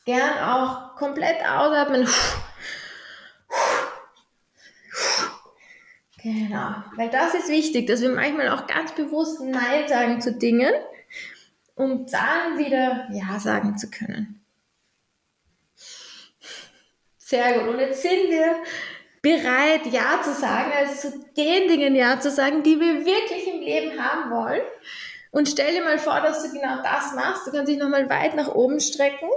Gern 0.04 0.38
auch 0.38 0.96
komplett 0.96 1.40
ausatmen. 1.42 2.08
Genau, 6.22 6.74
weil 6.96 7.08
das 7.10 7.34
ist 7.34 7.48
wichtig, 7.48 7.86
dass 7.86 8.00
wir 8.00 8.08
manchmal 8.08 8.48
auch 8.48 8.66
ganz 8.66 8.92
bewusst 8.92 9.40
Nein 9.40 9.86
sagen 9.86 10.20
zu 10.20 10.32
Dingen, 10.32 10.72
um 11.76 12.04
dann 12.06 12.58
wieder 12.58 13.06
Ja 13.12 13.38
sagen 13.38 13.78
zu 13.78 13.88
können. 13.90 14.44
Sehr 17.16 17.60
gut. 17.60 17.68
Und 17.68 17.78
jetzt 17.78 18.02
sind 18.02 18.28
wir 18.28 18.56
bereit, 19.22 19.86
Ja 19.86 20.20
zu 20.22 20.32
sagen, 20.32 20.72
also 20.76 21.10
zu 21.10 21.18
den 21.36 21.68
Dingen 21.68 21.94
Ja 21.94 22.20
zu 22.20 22.30
sagen, 22.30 22.62
die 22.62 22.78
wir 22.78 23.04
wirklich 23.04 23.46
im 23.46 23.60
Leben 23.60 24.02
haben 24.02 24.30
wollen. 24.30 24.62
Und 25.30 25.48
stell 25.48 25.74
dir 25.74 25.84
mal 25.84 25.98
vor, 25.98 26.20
dass 26.20 26.42
du 26.42 26.50
genau 26.50 26.82
das 26.82 27.14
machst. 27.14 27.46
Du 27.46 27.50
kannst 27.50 27.70
dich 27.70 27.78
nochmal 27.78 28.08
weit 28.08 28.34
nach 28.36 28.54
oben 28.54 28.80
strecken, 28.80 29.28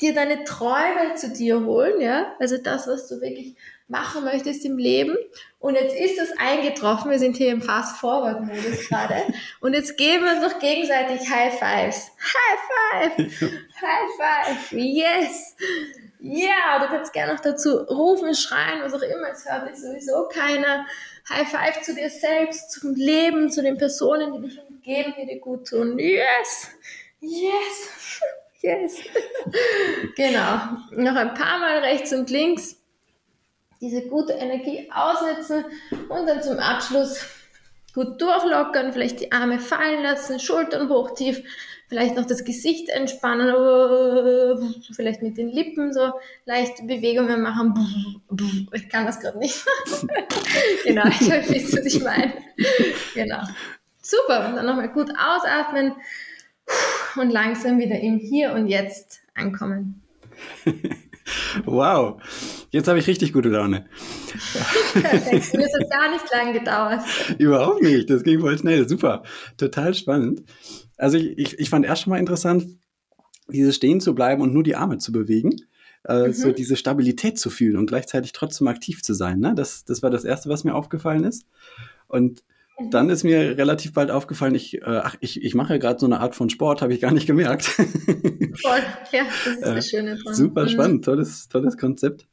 dir 0.00 0.14
deine 0.14 0.44
Träume 0.44 1.14
zu 1.16 1.30
dir 1.32 1.64
holen, 1.64 2.00
ja, 2.00 2.34
also 2.38 2.58
das, 2.58 2.86
was 2.86 3.08
du 3.08 3.20
wirklich 3.20 3.56
machen 3.88 4.24
möchtest 4.24 4.64
im 4.64 4.78
Leben. 4.78 5.16
Und 5.58 5.74
jetzt 5.74 5.96
ist 5.96 6.20
es 6.20 6.36
eingetroffen. 6.38 7.10
Wir 7.10 7.18
sind 7.18 7.36
hier 7.36 7.50
im 7.50 7.62
Fast-Forward-Modus 7.62 8.88
gerade. 8.88 9.22
Und 9.60 9.74
jetzt 9.74 9.96
geben 9.96 10.24
wir 10.24 10.32
uns 10.32 10.52
doch 10.52 10.58
gegenseitig 10.60 11.28
High 11.28 11.58
Fives. 11.58 12.10
High 12.20 13.16
Five! 13.16 13.40
High 13.82 14.10
Five! 14.18 14.72
Yes! 14.72 15.56
Ja, 16.18 16.78
du 16.80 16.86
kannst 16.86 17.12
gerne 17.12 17.34
noch 17.34 17.40
dazu 17.40 17.76
rufen, 17.76 18.34
schreien, 18.34 18.82
was 18.82 18.94
auch 18.94 19.02
immer. 19.02 19.30
Es 19.30 19.44
hört 19.48 19.68
dich 19.68 19.76
sowieso 19.76 20.28
keiner. 20.28 20.86
High 21.28 21.48
Five 21.48 21.82
zu 21.82 21.94
dir 21.94 22.08
selbst, 22.08 22.72
zum 22.72 22.94
Leben, 22.94 23.50
zu 23.50 23.62
den 23.62 23.76
Personen, 23.76 24.32
die 24.32 24.48
dich 24.48 24.60
umgeben, 24.68 25.14
die 25.18 25.26
dir 25.26 25.40
gut 25.40 25.68
tun. 25.68 25.98
Yes! 25.98 26.70
Yes! 27.20 28.20
Yes! 28.62 28.96
genau. 30.16 30.58
Noch 30.90 31.14
ein 31.14 31.34
paar 31.34 31.58
Mal 31.58 31.78
rechts 31.80 32.12
und 32.12 32.30
links 32.30 32.76
diese 33.80 34.02
gute 34.08 34.32
Energie 34.32 34.90
ausnutzen 34.92 35.64
und 36.08 36.26
dann 36.26 36.42
zum 36.42 36.58
Abschluss 36.58 37.20
gut 37.94 38.20
durchlockern, 38.20 38.92
vielleicht 38.92 39.20
die 39.20 39.32
Arme 39.32 39.58
fallen 39.58 40.02
lassen, 40.02 40.40
Schultern 40.40 40.88
hoch, 40.88 41.14
tief, 41.14 41.42
vielleicht 41.88 42.16
noch 42.16 42.26
das 42.26 42.44
Gesicht 42.44 42.88
entspannen, 42.88 43.54
vielleicht 44.92 45.22
mit 45.22 45.36
den 45.36 45.48
Lippen 45.48 45.92
so 45.92 46.12
leichte 46.44 46.84
Bewegungen 46.84 47.42
machen. 47.42 48.22
Ich 48.72 48.88
kann 48.88 49.06
das 49.06 49.20
gerade 49.20 49.38
nicht. 49.38 49.64
genau, 50.84 51.06
ich 51.06 51.28
weiß, 51.28 51.76
was 51.76 51.86
ich 51.86 52.02
meine. 52.02 52.32
Genau. 53.14 53.42
Super, 54.02 54.48
und 54.48 54.56
dann 54.56 54.66
nochmal 54.66 54.92
gut 54.92 55.10
ausatmen 55.10 55.92
und 57.16 57.30
langsam 57.30 57.78
wieder 57.78 57.98
im 57.98 58.18
Hier 58.18 58.52
und 58.52 58.68
Jetzt 58.68 59.20
ankommen. 59.34 60.02
Wow, 61.64 62.20
jetzt 62.70 62.86
habe 62.88 62.98
ich 62.98 63.06
richtig 63.06 63.32
gute 63.32 63.48
Laune. 63.48 63.86
Perfekt, 64.92 65.54
mir 65.54 65.66
hat 65.66 65.90
gar 65.90 66.10
nicht 66.10 66.24
lang 66.32 66.52
gedauert. 66.52 67.00
Überhaupt 67.38 67.82
nicht, 67.82 68.08
das 68.08 68.22
ging 68.22 68.40
voll 68.40 68.56
schnell, 68.58 68.88
super, 68.88 69.24
total 69.56 69.94
spannend. 69.94 70.42
Also 70.96 71.18
ich, 71.18 71.38
ich, 71.38 71.58
ich 71.58 71.70
fand 71.70 71.84
erst 71.84 72.02
schon 72.02 72.10
mal 72.10 72.18
interessant, 72.18 72.66
dieses 73.48 73.76
Stehen 73.76 74.00
zu 74.00 74.14
bleiben 74.14 74.42
und 74.42 74.52
nur 74.52 74.62
die 74.62 74.76
Arme 74.76 74.98
zu 74.98 75.12
bewegen. 75.12 75.56
Äh, 76.04 76.28
mhm. 76.28 76.32
So 76.32 76.52
diese 76.52 76.76
Stabilität 76.76 77.38
zu 77.38 77.50
fühlen 77.50 77.76
und 77.76 77.86
gleichzeitig 77.86 78.32
trotzdem 78.32 78.68
aktiv 78.68 79.02
zu 79.02 79.14
sein. 79.14 79.40
Ne? 79.40 79.54
Das, 79.54 79.84
das 79.84 80.02
war 80.02 80.10
das 80.10 80.24
Erste, 80.24 80.48
was 80.48 80.64
mir 80.64 80.74
aufgefallen 80.74 81.24
ist. 81.24 81.46
Und 82.08 82.42
Mhm. 82.78 82.90
Dann 82.90 83.10
ist 83.10 83.24
mir 83.24 83.56
relativ 83.56 83.94
bald 83.94 84.10
aufgefallen, 84.10 84.54
ich, 84.54 84.82
äh, 84.82 84.84
ach, 84.84 85.16
ich, 85.20 85.42
ich 85.42 85.54
mache 85.54 85.74
ja 85.74 85.78
gerade 85.78 85.98
so 85.98 86.06
eine 86.06 86.20
Art 86.20 86.34
von 86.34 86.50
Sport, 86.50 86.82
habe 86.82 86.92
ich 86.92 87.00
gar 87.00 87.12
nicht 87.12 87.26
gemerkt. 87.26 87.64
Voll, 87.64 88.82
ja, 89.12 89.22
das 89.44 89.54
ist 89.54 89.62
das 89.62 89.86
äh, 89.86 89.96
Schöne 89.96 90.16
dran. 90.16 90.34
Super 90.34 90.64
mhm. 90.64 90.68
spannend, 90.68 91.04
tolles, 91.04 91.48
tolles 91.48 91.78
Konzept. 91.78 92.26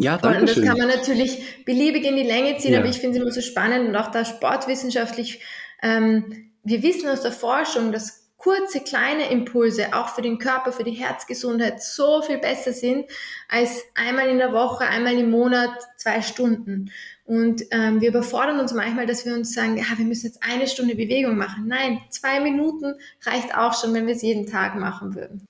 Ja, 0.00 0.16
danke 0.16 0.40
Und 0.40 0.48
das 0.48 0.62
kann 0.62 0.78
man 0.78 0.88
natürlich 0.88 1.64
beliebig 1.64 2.04
in 2.04 2.16
die 2.16 2.22
Länge 2.22 2.56
ziehen, 2.58 2.72
ja. 2.72 2.80
aber 2.80 2.88
ich 2.88 2.98
finde 2.98 3.18
es 3.18 3.22
immer 3.22 3.32
so 3.32 3.40
spannend 3.40 3.88
und 3.88 3.96
auch 3.96 4.10
da 4.10 4.24
sportwissenschaftlich. 4.24 5.40
Ähm, 5.82 6.47
wir 6.64 6.82
wissen 6.82 7.08
aus 7.08 7.22
der 7.22 7.32
Forschung, 7.32 7.92
dass 7.92 8.28
kurze, 8.38 8.80
kleine 8.80 9.30
Impulse 9.30 9.94
auch 9.94 10.08
für 10.08 10.22
den 10.22 10.38
Körper, 10.38 10.72
für 10.72 10.84
die 10.84 10.92
Herzgesundheit 10.92 11.82
so 11.82 12.22
viel 12.22 12.38
besser 12.38 12.72
sind 12.72 13.06
als 13.48 13.82
einmal 13.94 14.28
in 14.28 14.38
der 14.38 14.52
Woche, 14.52 14.84
einmal 14.86 15.18
im 15.18 15.30
Monat, 15.30 15.70
zwei 15.96 16.22
Stunden. 16.22 16.90
Und 17.24 17.62
ähm, 17.72 18.00
wir 18.00 18.08
überfordern 18.08 18.60
uns 18.60 18.72
manchmal, 18.72 19.06
dass 19.06 19.26
wir 19.26 19.34
uns 19.34 19.52
sagen, 19.52 19.76
ja, 19.76 19.84
wir 19.96 20.06
müssen 20.06 20.26
jetzt 20.26 20.42
eine 20.42 20.66
Stunde 20.66 20.94
Bewegung 20.94 21.36
machen. 21.36 21.66
Nein, 21.66 21.98
zwei 22.10 22.40
Minuten 22.40 22.94
reicht 23.22 23.54
auch 23.56 23.78
schon, 23.78 23.92
wenn 23.92 24.06
wir 24.06 24.14
es 24.14 24.22
jeden 24.22 24.46
Tag 24.46 24.76
machen 24.76 25.14
würden. 25.14 25.44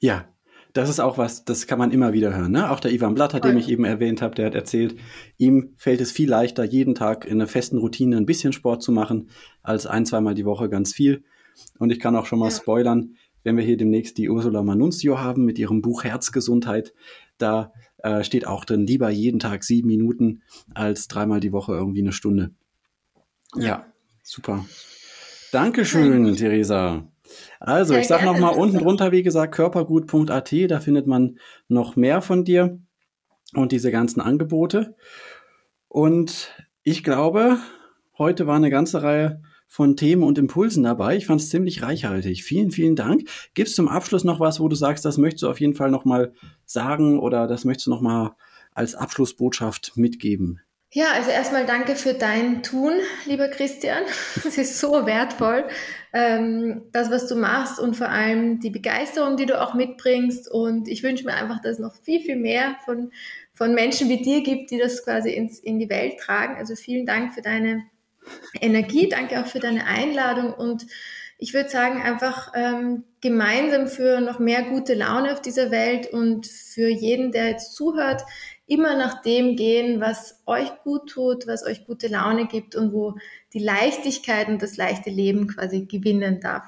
Ja, 0.00 0.26
das 0.72 0.88
ist 0.88 1.00
auch 1.00 1.18
was, 1.18 1.44
das 1.44 1.66
kann 1.66 1.78
man 1.78 1.90
immer 1.90 2.12
wieder 2.12 2.34
hören. 2.34 2.52
Ne? 2.52 2.70
Auch 2.70 2.80
der 2.80 2.92
Ivan 2.92 3.14
Blatt, 3.14 3.44
den 3.44 3.58
ich 3.58 3.68
eben 3.68 3.84
erwähnt 3.84 4.22
habe, 4.22 4.34
der 4.34 4.46
hat 4.46 4.54
erzählt, 4.54 4.96
ihm 5.36 5.74
fällt 5.76 6.00
es 6.00 6.12
viel 6.12 6.30
leichter, 6.30 6.64
jeden 6.64 6.94
Tag 6.94 7.26
in 7.26 7.32
einer 7.32 7.46
festen 7.46 7.78
Routine 7.78 8.16
ein 8.16 8.26
bisschen 8.26 8.52
Sport 8.52 8.82
zu 8.82 8.90
machen, 8.90 9.28
als 9.62 9.86
ein, 9.86 10.06
zweimal 10.06 10.34
die 10.34 10.44
Woche 10.44 10.68
ganz 10.68 10.92
viel. 10.92 11.24
Und 11.78 11.90
ich 11.90 12.00
kann 12.00 12.16
auch 12.16 12.26
schon 12.26 12.38
mal 12.38 12.50
spoilern, 12.50 13.16
wenn 13.44 13.56
wir 13.56 13.64
hier 13.64 13.76
demnächst 13.76 14.18
die 14.18 14.28
Ursula 14.28 14.62
Manunzio 14.62 15.18
haben 15.18 15.44
mit 15.44 15.58
ihrem 15.58 15.82
Buch 15.82 16.04
Herzgesundheit, 16.04 16.94
da 17.38 17.72
äh, 17.98 18.22
steht 18.24 18.46
auch 18.46 18.64
drin, 18.64 18.86
lieber 18.86 19.10
jeden 19.10 19.40
Tag 19.40 19.64
sieben 19.64 19.88
Minuten 19.88 20.42
als 20.74 21.08
dreimal 21.08 21.40
die 21.40 21.52
Woche 21.52 21.72
irgendwie 21.72 22.02
eine 22.02 22.12
Stunde. 22.12 22.50
Ja, 23.56 23.62
ja 23.62 23.86
super. 24.22 24.64
Dankeschön, 25.50 26.22
Nein. 26.22 26.36
Theresa. 26.36 27.08
Also, 27.60 27.94
Sehr 27.94 28.02
ich 28.02 28.08
sage 28.08 28.24
nochmal 28.24 28.54
unten 28.54 28.78
drunter, 28.78 29.12
wie 29.12 29.22
gesagt, 29.22 29.54
körpergut.at, 29.54 30.52
da 30.68 30.80
findet 30.80 31.06
man 31.06 31.38
noch 31.68 31.96
mehr 31.96 32.22
von 32.22 32.44
dir 32.44 32.78
und 33.54 33.72
diese 33.72 33.90
ganzen 33.90 34.20
Angebote. 34.20 34.96
Und 35.88 36.54
ich 36.82 37.04
glaube, 37.04 37.58
heute 38.18 38.46
war 38.46 38.56
eine 38.56 38.70
ganze 38.70 39.02
Reihe 39.02 39.42
von 39.72 39.96
Themen 39.96 40.22
und 40.22 40.36
Impulsen 40.36 40.82
dabei. 40.82 41.16
Ich 41.16 41.24
fand 41.24 41.40
es 41.40 41.48
ziemlich 41.48 41.80
reichhaltig. 41.80 42.44
Vielen, 42.44 42.70
vielen 42.70 42.94
Dank. 42.94 43.26
Gibt 43.54 43.70
es 43.70 43.74
zum 43.74 43.88
Abschluss 43.88 44.22
noch 44.22 44.38
was, 44.38 44.60
wo 44.60 44.68
du 44.68 44.76
sagst, 44.76 45.02
das 45.06 45.16
möchtest 45.16 45.44
du 45.44 45.48
auf 45.48 45.60
jeden 45.60 45.74
Fall 45.74 45.90
nochmal 45.90 46.34
sagen 46.66 47.18
oder 47.18 47.46
das 47.46 47.64
möchtest 47.64 47.86
du 47.86 47.90
nochmal 47.90 48.32
als 48.74 48.94
Abschlussbotschaft 48.94 49.92
mitgeben? 49.96 50.60
Ja, 50.90 51.12
also 51.14 51.30
erstmal 51.30 51.64
danke 51.64 51.96
für 51.96 52.12
dein 52.12 52.62
Tun, 52.62 52.92
lieber 53.24 53.48
Christian. 53.48 54.02
Es 54.46 54.58
ist 54.58 54.78
so 54.78 55.06
wertvoll, 55.06 55.64
ähm, 56.12 56.82
das, 56.92 57.10
was 57.10 57.26
du 57.26 57.34
machst 57.34 57.80
und 57.80 57.96
vor 57.96 58.10
allem 58.10 58.60
die 58.60 58.68
Begeisterung, 58.68 59.38
die 59.38 59.46
du 59.46 59.58
auch 59.58 59.72
mitbringst. 59.72 60.50
Und 60.50 60.86
ich 60.86 61.02
wünsche 61.02 61.24
mir 61.24 61.32
einfach, 61.32 61.62
dass 61.62 61.76
es 61.76 61.78
noch 61.78 61.94
viel, 61.94 62.20
viel 62.20 62.36
mehr 62.36 62.76
von, 62.84 63.10
von 63.54 63.72
Menschen 63.72 64.10
wie 64.10 64.20
dir 64.20 64.42
gibt, 64.42 64.70
die 64.70 64.76
das 64.76 65.02
quasi 65.02 65.30
ins, 65.30 65.60
in 65.60 65.78
die 65.78 65.88
Welt 65.88 66.18
tragen. 66.18 66.56
Also 66.56 66.76
vielen 66.76 67.06
Dank 67.06 67.32
für 67.32 67.40
deine 67.40 67.84
Energie. 68.60 69.08
Danke 69.08 69.40
auch 69.40 69.46
für 69.46 69.60
deine 69.60 69.86
Einladung 69.86 70.52
und 70.52 70.86
ich 71.38 71.54
würde 71.54 71.70
sagen, 71.70 72.00
einfach 72.00 72.52
ähm, 72.54 73.02
gemeinsam 73.20 73.88
für 73.88 74.20
noch 74.20 74.38
mehr 74.38 74.62
gute 74.62 74.94
Laune 74.94 75.32
auf 75.32 75.42
dieser 75.42 75.72
Welt 75.72 76.12
und 76.12 76.46
für 76.46 76.88
jeden, 76.88 77.32
der 77.32 77.48
jetzt 77.48 77.74
zuhört, 77.74 78.22
immer 78.66 78.96
nach 78.96 79.22
dem 79.22 79.56
gehen, 79.56 80.00
was 80.00 80.40
euch 80.46 80.70
gut 80.84 81.10
tut, 81.10 81.48
was 81.48 81.66
euch 81.66 81.84
gute 81.84 82.06
Laune 82.06 82.46
gibt 82.46 82.76
und 82.76 82.92
wo 82.92 83.16
die 83.52 83.58
Leichtigkeit 83.58 84.46
und 84.46 84.62
das 84.62 84.76
leichte 84.76 85.10
Leben 85.10 85.48
quasi 85.48 85.86
gewinnen 85.86 86.38
darf. 86.40 86.62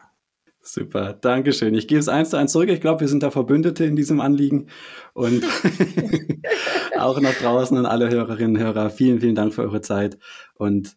Super, 0.61 1.13
Dankeschön. 1.13 1.75
Ich 1.75 1.87
gebe 1.87 2.01
es 2.01 2.09
eins 2.09 2.31
zu 2.31 2.37
eins 2.37 2.51
zurück. 2.51 2.71
Ich 2.71 2.81
glaube, 2.81 3.03
wir 3.03 3.09
sind 3.09 3.23
da 3.23 3.31
Verbündete 3.31 3.85
in 3.85 3.97
diesem 3.97 4.21
Anliegen. 4.21 4.69
Und 5.13 5.45
auch 6.99 7.21
nach 7.21 7.35
draußen 7.35 7.77
an 7.77 7.87
alle 7.87 8.11
Hörerinnen 8.11 8.57
und 8.57 8.63
Hörer, 8.63 8.91
vielen, 8.91 9.21
vielen 9.21 9.35
Dank 9.35 9.55
für 9.55 9.63
eure 9.63 9.83
Zeit. 9.83 10.19
Und 10.55 10.97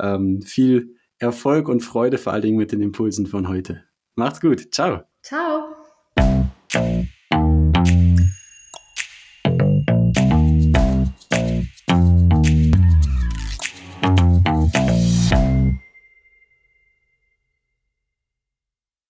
ähm, 0.00 0.42
viel 0.42 0.96
Erfolg 1.18 1.68
und 1.68 1.80
Freude 1.80 2.18
vor 2.18 2.32
allen 2.32 2.42
Dingen 2.42 2.58
mit 2.58 2.72
den 2.72 2.80
Impulsen 2.80 3.26
von 3.26 3.48
heute. 3.48 3.84
Macht's 4.14 4.40
gut. 4.40 4.72
Ciao. 4.72 5.02
Ciao. 5.22 5.77